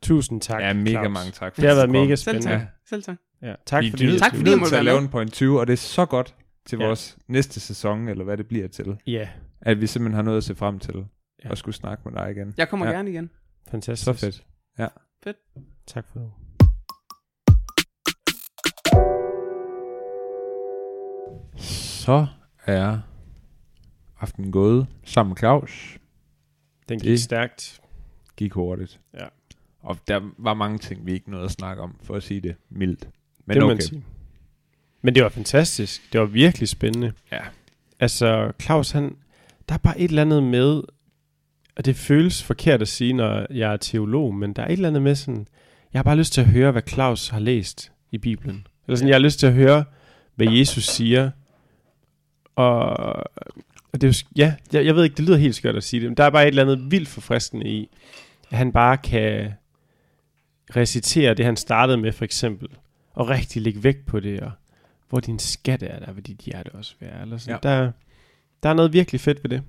Tusind 0.02 0.40
tak, 0.40 0.62
Ja, 0.62 0.72
mega 0.72 0.90
Claus. 0.90 1.12
mange 1.12 1.30
tak. 1.32 1.56
Det 1.56 1.68
har 1.68 1.74
været 1.74 1.88
du 1.88 1.92
kom. 1.92 2.02
mega 2.02 2.14
Selv 2.14 2.34
tak. 2.36 2.42
spændende. 2.42 2.68
Selv 2.88 3.02
tak. 3.02 3.16
Ja, 3.42 3.54
tak 3.66 3.82
Vi 3.84 3.90
fordi, 3.90 4.06
nødt- 4.06 4.18
Tak, 4.18 4.32
vi 4.32 4.36
fordi 4.36 4.50
jeg 4.50 4.56
nødt 4.56 4.60
måtte 4.60 4.70
til 4.70 4.74
at 4.76 4.78
være 4.78 4.84
lave 4.84 4.96
med. 5.00 5.02
en 5.02 5.10
point 5.10 5.32
20, 5.32 5.60
og 5.60 5.66
det 5.66 5.72
er 5.72 5.76
så 5.76 6.06
godt 6.06 6.34
til 6.66 6.78
Ja. 6.78 6.86
vores 6.86 7.18
næste 7.28 7.60
sæson, 7.60 8.08
eller 8.08 8.24
hvad 8.24 8.36
det 8.36 8.46
bliver 8.46 8.68
til, 8.68 8.96
Ja, 9.06 9.28
at 9.60 9.80
vi 9.80 9.86
simpelthen 9.86 10.14
har 10.14 10.22
noget 10.22 10.38
at 10.38 10.44
se 10.44 10.54
frem 10.54 10.78
til, 10.78 10.94
Ja. 10.94 11.02
ja. 11.44 11.50
og 11.50 11.58
skulle 11.58 11.74
snakke 11.74 12.02
med 12.08 12.12
dig 12.22 12.30
igen. 12.30 12.54
Jeg 12.56 12.68
kommer 12.68 12.86
Ja. 12.86 12.92
gerne 12.92 13.10
igen. 13.10 13.30
fantastisk. 13.70 14.04
Så 14.04 14.12
fedt. 14.12 14.44
Tak 15.86 16.04
for 16.12 16.18
det. 16.18 16.30
Så 21.56 22.26
er 22.66 22.98
aftenen 24.22 24.52
gået 24.52 24.86
sammen 25.04 25.30
med 25.30 25.36
Claus. 25.36 25.98
Den 26.88 26.98
gik 27.00 27.08
Det- 27.10 27.20
stærkt. 27.20 27.80
Gik 28.36 28.52
hurtigt. 28.52 29.00
Ja. 29.14 29.26
Og 29.80 29.98
der 30.08 30.20
var 30.38 30.54
mange 30.54 30.78
ting, 30.78 31.06
vi 31.06 31.12
ikke 31.12 31.30
nåede 31.30 31.44
at 31.44 31.50
snakke 31.50 31.82
om, 31.82 31.96
for 32.02 32.14
at 32.14 32.22
sige 32.22 32.40
det 32.40 32.54
mildt. 32.70 33.08
Men 33.46 33.54
det 33.54 33.62
okay. 33.62 33.72
man 33.74 33.82
sige. 33.82 34.04
Men 35.02 35.14
det 35.14 35.22
var 35.22 35.28
fantastisk. 35.28 36.12
Det 36.12 36.20
var 36.20 36.26
virkelig 36.26 36.68
spændende. 36.68 37.12
Ja. 37.32 37.40
Altså, 38.00 38.52
Claus, 38.62 38.90
han, 38.90 39.16
der 39.68 39.74
er 39.74 39.78
bare 39.78 40.00
et 40.00 40.08
eller 40.08 40.22
andet 40.22 40.42
med, 40.42 40.82
og 41.76 41.84
det 41.84 41.96
føles 41.96 42.42
forkert 42.42 42.82
at 42.82 42.88
sige, 42.88 43.12
når 43.12 43.46
jeg 43.52 43.72
er 43.72 43.76
teolog, 43.76 44.34
men 44.34 44.52
der 44.52 44.62
er 44.62 44.66
et 44.66 44.72
eller 44.72 44.88
andet 44.88 45.02
med 45.02 45.14
sådan, 45.14 45.46
jeg 45.92 45.98
har 45.98 46.02
bare 46.02 46.16
lyst 46.16 46.32
til 46.32 46.40
at 46.40 46.46
høre, 46.46 46.72
hvad 46.72 46.82
Claus 46.88 47.28
har 47.28 47.38
læst 47.40 47.92
i 48.10 48.18
Bibelen. 48.18 48.66
Eller 48.86 48.96
sådan, 48.96 49.08
jeg 49.08 49.14
har 49.14 49.20
lyst 49.20 49.38
til 49.38 49.46
at 49.46 49.52
høre, 49.54 49.84
hvad 50.34 50.46
Jesus 50.46 50.84
siger. 50.84 51.30
Og, 52.54 52.96
og 53.92 54.00
det 54.00 54.08
er 54.08 54.08
jo, 54.08 54.32
ja, 54.36 54.54
jeg, 54.72 54.86
jeg 54.86 54.96
ved 54.96 55.04
ikke, 55.04 55.16
det 55.16 55.24
lyder 55.24 55.36
helt 55.36 55.54
skørt 55.54 55.76
at 55.76 55.84
sige 55.84 56.00
det, 56.00 56.08
men 56.08 56.16
der 56.16 56.24
er 56.24 56.30
bare 56.30 56.42
et 56.42 56.48
eller 56.48 56.62
andet 56.62 56.90
vildt 56.90 57.08
forfriskende 57.08 57.68
i, 57.68 57.88
at 58.50 58.58
han 58.58 58.72
bare 58.72 58.98
kan 58.98 59.52
recitere 60.76 61.34
det, 61.34 61.44
han 61.44 61.56
startede 61.56 61.98
med, 61.98 62.12
for 62.12 62.24
eksempel, 62.24 62.68
og 63.10 63.28
rigtig 63.28 63.62
lægge 63.62 63.84
vægt 63.84 64.06
på 64.06 64.20
det, 64.20 64.40
og 64.40 64.50
hvor 65.08 65.20
din 65.20 65.38
skat 65.38 65.82
er, 65.82 65.98
der 65.98 66.12
vil 66.12 66.26
dit 66.26 66.38
hjerte 66.38 66.68
også 66.68 66.94
være. 67.00 67.22
Eller 67.22 67.36
sådan. 67.36 67.58
Ja. 67.64 67.68
Der, 67.68 67.92
der 68.62 68.68
er 68.68 68.74
noget 68.74 68.92
virkelig 68.92 69.20
fedt 69.20 69.44
ved 69.44 69.50
det. 69.50 69.62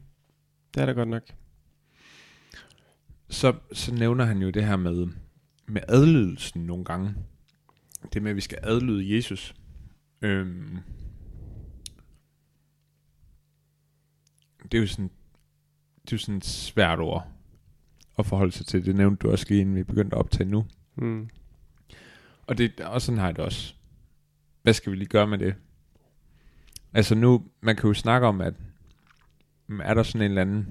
Det 0.73 0.81
er 0.81 0.85
der 0.85 0.93
godt 0.93 1.09
nok. 1.09 1.23
Så, 3.29 3.53
så 3.73 3.93
nævner 3.93 4.25
han 4.25 4.41
jo 4.41 4.49
det 4.49 4.65
her 4.65 4.75
med, 4.75 5.07
med 5.67 5.81
adlydelsen 5.87 6.65
nogle 6.65 6.85
gange. 6.85 7.15
Det 8.13 8.23
med, 8.23 8.31
at 8.31 8.35
vi 8.35 8.41
skal 8.41 8.57
adlyde 8.61 9.15
Jesus. 9.15 9.55
Øhm, 10.21 10.77
det 14.71 14.77
er 14.77 14.81
jo 14.81 14.87
sådan, 14.87 15.11
det 16.01 16.13
er 16.13 16.15
jo 16.15 16.17
sådan 16.17 16.37
et 16.37 16.45
svært 16.45 16.99
ord 16.99 17.27
at 18.19 18.25
forholde 18.25 18.51
sig 18.51 18.65
til. 18.65 18.85
Det 18.85 18.95
nævnte 18.95 19.27
du 19.27 19.31
også 19.31 19.45
lige, 19.49 19.61
inden 19.61 19.75
vi 19.75 19.83
begyndte 19.83 20.15
at 20.15 20.19
optage 20.19 20.49
nu. 20.49 20.65
Mm. 20.95 21.29
Og, 22.47 22.57
det, 22.57 22.79
og 22.79 23.01
sådan 23.01 23.17
har 23.17 23.25
jeg 23.25 23.35
det 23.35 23.45
også. 23.45 23.73
Hvad 24.61 24.73
skal 24.73 24.91
vi 24.91 24.97
lige 24.97 25.07
gøre 25.07 25.27
med 25.27 25.37
det? 25.37 25.55
Altså 26.93 27.15
nu, 27.15 27.45
man 27.61 27.75
kan 27.75 27.87
jo 27.87 27.93
snakke 27.93 28.27
om, 28.27 28.41
at 28.41 28.53
mm, 29.67 29.79
er 29.79 29.93
der 29.93 30.03
sådan 30.03 30.21
en 30.21 30.31
eller 30.31 30.41
anden... 30.41 30.67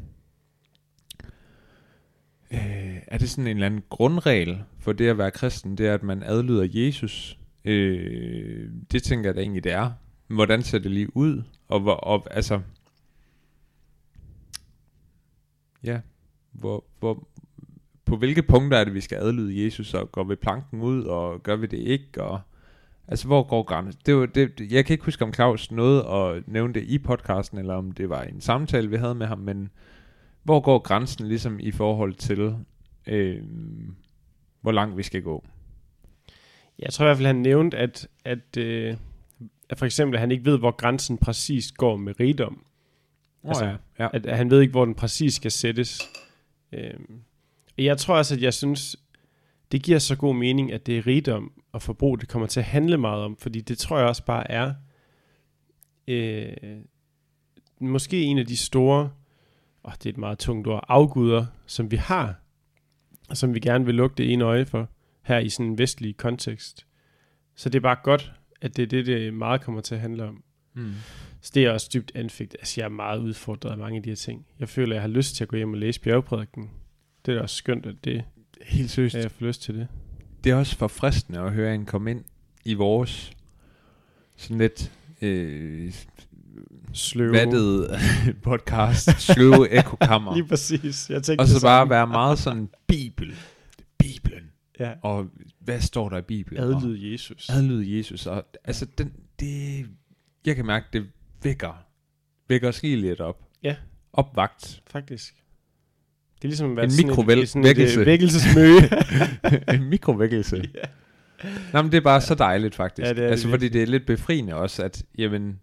Øh, 2.53 2.97
er 3.07 3.18
det 3.18 3.30
sådan 3.30 3.47
en 3.47 3.57
eller 3.57 3.66
anden 3.66 3.82
grundregel 3.88 4.62
for 4.78 4.93
det 4.93 5.09
at 5.09 5.18
være 5.18 5.30
kristen, 5.30 5.78
det 5.78 5.86
er, 5.86 5.95
at 5.95 6.03
man 6.03 6.22
adlyder 6.22 6.68
Jesus? 6.70 7.38
Øh, 7.64 8.70
det 8.93 9.03
tænker 9.03 9.28
jeg 9.28 9.34
da 9.34 9.40
egentlig, 9.40 9.64
det 9.64 9.72
er. 9.72 9.93
Hvordan 10.26 10.62
ser 10.62 10.78
det 10.78 10.90
lige 10.90 11.16
ud? 11.16 11.43
Og, 11.68 11.80
hvor, 11.80 11.95
og 11.95 12.26
altså... 12.30 12.61
Ja, 15.85 16.01
hvor, 16.53 16.85
hvor, 16.99 17.28
på 18.05 18.16
hvilke 18.16 18.43
punkter 18.43 18.78
er 18.78 18.85
det, 18.85 18.95
vi 18.95 19.01
skal 19.01 19.18
adlyde 19.18 19.64
Jesus, 19.64 19.95
og 19.95 20.12
går 20.12 20.24
vi 20.24 20.35
planken 20.35 20.80
ud, 20.80 21.05
og 21.05 21.43
gør 21.43 21.57
vi 21.57 21.66
det 21.66 21.78
ikke, 21.78 22.22
og 22.22 22.41
altså, 23.09 23.26
hvor 23.26 23.43
går 23.43 23.62
grænsen? 23.62 24.01
Det 24.07 24.16
var, 24.16 24.26
det, 24.26 24.61
jeg 24.70 24.85
kan 24.85 24.95
ikke 24.95 25.05
huske, 25.05 25.24
om 25.24 25.35
Claus 25.35 25.70
nåede 25.70 26.09
at 26.09 26.49
nævne 26.49 26.74
det 26.74 26.83
i 26.83 26.99
podcasten, 26.99 27.59
eller 27.59 27.74
om 27.74 27.93
det 27.93 28.09
var 28.09 28.22
en 28.22 28.41
samtale, 28.41 28.91
vi 28.91 28.97
havde 28.97 29.14
med 29.14 29.26
ham, 29.26 29.39
men 29.39 29.70
hvor 30.43 30.61
går 30.61 30.78
grænsen 30.78 31.28
ligesom 31.28 31.61
i 31.61 31.70
forhold 31.70 32.14
til, 32.14 32.57
øh, 33.07 33.43
hvor 34.61 34.72
langt 34.72 34.97
vi 34.97 35.03
skal 35.03 35.22
gå? 35.22 35.45
Jeg 36.78 36.93
tror 36.93 37.05
i 37.05 37.07
hvert 37.07 37.16
fald, 37.16 37.26
han 37.26 37.37
nævnte, 37.37 37.78
at, 37.78 38.09
at, 38.24 38.57
øh, 38.59 38.97
at 39.68 39.78
for 39.78 39.87
eksempel, 39.87 40.16
at 40.16 40.20
han 40.20 40.30
ikke 40.30 40.45
ved, 40.45 40.59
hvor 40.59 40.70
grænsen 40.70 41.18
præcis 41.18 41.72
går 41.72 41.97
med 41.97 42.20
rigdom. 42.20 42.64
Oh, 43.43 43.49
Altså, 43.49 43.64
ja. 43.64 43.76
ja. 43.99 44.09
At, 44.12 44.26
at 44.26 44.36
han 44.36 44.51
ved 44.51 44.61
ikke, 44.61 44.70
hvor 44.70 44.84
den 44.84 44.95
præcis 44.95 45.34
skal 45.34 45.51
sættes. 45.51 46.01
Øhm, 46.72 47.20
jeg 47.78 47.99
tror 47.99 48.16
også, 48.16 48.34
at 48.34 48.43
jeg 48.43 48.55
synes, 48.55 48.97
det 49.72 49.82
giver 49.82 49.99
så 49.99 50.16
god 50.16 50.34
mening, 50.34 50.72
at 50.72 50.86
det 50.86 50.99
er 50.99 51.07
rigdom 51.07 51.53
og 51.72 51.82
forbrug, 51.82 52.20
det 52.20 52.28
kommer 52.28 52.49
til 52.49 52.61
at 52.61 52.66
handle 52.66 52.99
meget 52.99 53.22
om, 53.22 53.36
fordi 53.36 53.61
det 53.61 53.78
tror 53.78 53.99
jeg 53.99 54.07
også 54.07 54.24
bare 54.24 54.51
er 54.51 54.74
øh, 56.09 56.53
måske 57.80 58.22
en 58.22 58.38
af 58.38 58.47
de 58.47 58.57
store, 58.57 59.11
og 59.82 59.93
det 59.93 60.07
er 60.07 60.11
et 60.12 60.18
meget 60.18 60.38
tungt 60.38 60.66
ord, 60.66 60.84
afguder, 60.88 61.47
som 61.66 61.90
vi 61.90 61.97
har, 61.97 62.34
og 63.28 63.36
som 63.36 63.55
vi 63.55 63.61
gerne 63.61 63.84
vil 63.84 63.95
lukke 63.95 64.14
det 64.16 64.32
ene 64.32 64.45
øje 64.45 64.66
for, 64.66 64.88
her 65.22 65.38
i 65.38 65.49
sådan 65.49 65.66
en 65.66 65.78
vestlig 65.78 66.16
kontekst. 66.16 66.86
Så 67.55 67.68
det 67.68 67.78
er 67.78 67.82
bare 67.82 67.99
godt, 68.03 68.32
at 68.61 68.76
det 68.76 68.82
er 68.82 68.86
det, 68.86 69.07
det 69.07 69.34
meget 69.34 69.61
kommer 69.61 69.80
til 69.80 69.95
at 69.95 70.01
handle 70.01 70.24
om. 70.24 70.45
Mm. 70.74 70.93
Så 71.43 71.51
det 71.55 71.64
er 71.64 71.70
også 71.70 71.90
dybt 71.95 72.12
anfægt. 72.14 72.57
Altså, 72.61 72.80
jeg 72.80 72.84
er 72.84 72.88
meget 72.90 73.18
udfordret 73.18 73.70
af 73.70 73.78
mange 73.78 73.97
af 73.97 74.03
de 74.03 74.09
her 74.11 74.16
ting. 74.16 74.47
Jeg 74.61 74.68
føler, 74.68 74.95
jeg 74.95 75.03
har 75.03 75.09
lyst 75.09 75.36
til 75.36 75.45
at 75.45 75.49
gå 75.49 75.57
hjem 75.57 75.72
og 75.72 75.78
læse 75.78 76.01
bjergprædiken. 76.01 76.70
Det 77.26 77.32
er 77.32 77.36
da 77.36 77.43
også 77.43 77.57
skønt, 77.57 77.86
at 77.86 77.95
det, 78.05 78.24
Helt 78.62 78.90
seriøst. 78.90 79.14
at 79.14 79.22
jeg 79.22 79.30
får 79.30 79.47
lyst 79.47 79.62
til 79.62 79.74
det. 79.74 79.88
Det 80.45 80.53
er 80.53 80.57
også 80.57 80.76
forfriskende 80.76 81.40
at 81.40 81.53
høre 81.53 81.74
en 81.74 81.86
komme 81.86 82.11
ind 82.11 82.24
i 82.64 82.74
vores 82.74 83.32
sådan 84.36 84.59
lidt 84.59 84.93
øh, 85.22 85.93
Sløve. 86.93 87.32
vattet 87.32 87.90
podcast, 88.43 89.20
sløve 89.20 89.70
ekokammer. 89.80 90.34
Lige 90.34 90.49
præcis. 90.49 91.11
Jeg 91.11 91.22
tænkte 91.22 91.43
Og 91.43 91.49
så 91.49 91.61
bare 91.62 91.90
være 91.90 92.07
meget 92.07 92.38
sådan 92.38 92.68
Bibel. 92.86 93.34
Bibelen. 93.99 94.51
Ja. 94.80 94.93
Og 95.03 95.28
hvad 95.61 95.80
står 95.80 96.09
der 96.09 96.18
i 96.18 96.22
Bibelen? 96.22 96.62
Adlyd 96.62 96.99
Jesus. 97.12 97.49
Adlyd 97.49 97.84
Jesus. 97.86 98.26
Og, 98.26 98.45
altså, 98.64 98.86
den, 98.99 99.12
det, 99.40 99.86
jeg 100.47 100.57
kan 100.57 100.66
mærke, 100.66 100.86
det 100.93 101.07
vækker, 101.45 101.84
vækker 102.49 102.70
skiligt 102.70 103.20
op. 103.20 103.45
Ja. 103.62 103.76
Opvagt. 104.12 104.82
Faktisk. 104.86 105.34
Det 106.36 106.45
er 106.45 106.49
ligesom 106.49 106.70
at 106.70 106.76
være 106.76 106.84
En 106.84 106.90
sådan 106.90 107.11
mikrovæl- 107.11 107.38
et, 107.43 107.49
sådan 107.49 107.62
et, 107.62 107.66
vækkelse. 107.68 108.07
vækkelsesmøde. 108.07 108.80
en 109.74 109.84
mikrovækkelse. 109.88 110.57
ja. 110.74 110.80
Nej, 111.72 111.82
men 111.82 111.93
det 111.93 111.99
er 111.99 112.03
bare 112.03 112.20
så 112.20 112.34
dejligt, 112.34 112.74
faktisk. 112.74 113.07
Ja, 113.07 113.09
det 113.12 113.18
er 113.18 113.22
det 113.22 113.30
altså, 113.30 113.49
fordi 113.49 113.64
virkelig. 113.64 113.72
det 113.72 113.82
er 113.82 113.86
lidt 113.99 114.07
befriende 114.07 114.55
også, 114.55 114.82
at, 114.84 115.05
jamen, 115.18 115.61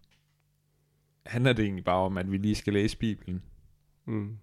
handler 1.25 1.53
det 1.53 1.63
egentlig 1.65 1.85
bare 1.85 1.95
om, 2.05 2.17
at 2.17 2.31
vi 2.31 2.37
lige 2.37 2.55
skal 2.55 2.73
læse 2.73 2.97
Bibelen. 2.97 3.41
Mm. 4.07 4.37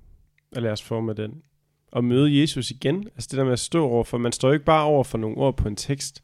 Og 0.57 0.63
lad 0.63 0.71
os 0.73 0.83
forme 0.83 1.13
den. 1.15 1.43
Og 1.93 2.05
møde 2.05 2.41
Jesus 2.41 2.71
igen. 2.71 2.97
Altså 3.15 3.29
det 3.31 3.39
der 3.39 3.45
med 3.45 3.53
at 3.53 3.59
stå 3.59 3.85
over 3.89 4.05
for, 4.05 4.19
man 4.19 4.33
står 4.33 4.49
jo 4.49 4.53
ikke 4.53 4.65
bare 4.65 4.85
over 4.85 5.05
for 5.05 5.19
nogle 5.19 5.37
ord 5.37 5.57
på 5.57 5.69
en 5.69 5.77
tekst, 5.77 6.23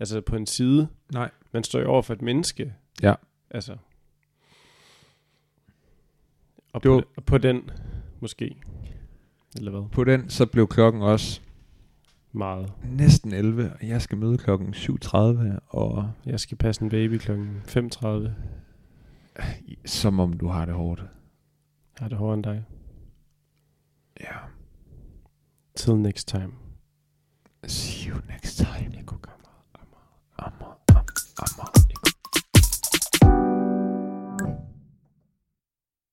altså 0.00 0.20
på 0.20 0.36
en 0.36 0.46
side. 0.46 0.88
Nej. 1.12 1.30
Man 1.52 1.64
står 1.64 1.80
jo 1.80 1.88
over 1.90 2.02
for 2.02 2.14
et 2.14 2.22
menneske. 2.22 2.74
Ja. 3.02 3.14
Altså. 3.50 3.76
Og 6.74 6.82
det 6.82 6.90
var, 6.90 7.00
på, 7.14 7.20
på 7.26 7.38
den, 7.38 7.70
måske. 8.20 8.56
Eller 9.56 9.70
hvad? 9.70 9.88
På 9.92 10.04
den, 10.04 10.30
så 10.30 10.46
blev 10.46 10.68
klokken 10.68 11.02
også 11.02 11.40
meget. 12.32 12.72
Næsten 12.84 13.32
11, 13.32 13.72
og 13.80 13.88
jeg 13.88 14.02
skal 14.02 14.18
møde 14.18 14.38
klokken 14.38 14.74
7.30, 14.74 15.18
og... 15.68 16.10
Jeg 16.26 16.40
skal 16.40 16.56
passe 16.58 16.82
en 16.82 16.88
baby 16.88 17.18
klokken 17.18 17.62
5.30. 17.66 18.28
Som 19.84 20.20
om 20.20 20.32
du 20.32 20.46
har 20.46 20.64
det 20.64 20.74
hårdt. 20.74 21.00
Jeg 21.00 21.08
har 22.04 22.08
det 22.08 22.18
hårdere 22.18 22.34
end 22.34 22.44
dig. 22.44 22.64
Ja. 24.20 24.36
Till 25.76 25.96
next 25.96 26.28
time. 26.28 26.52
See 27.66 28.10
you 28.10 28.20
next 28.28 28.56
time. 28.56 28.96
Jeg 28.96 29.04
går 29.06 29.16
gammel. 29.16 29.46
Ammer, 29.74 29.98
ammer, 30.38 30.78
ammer. 31.38 31.73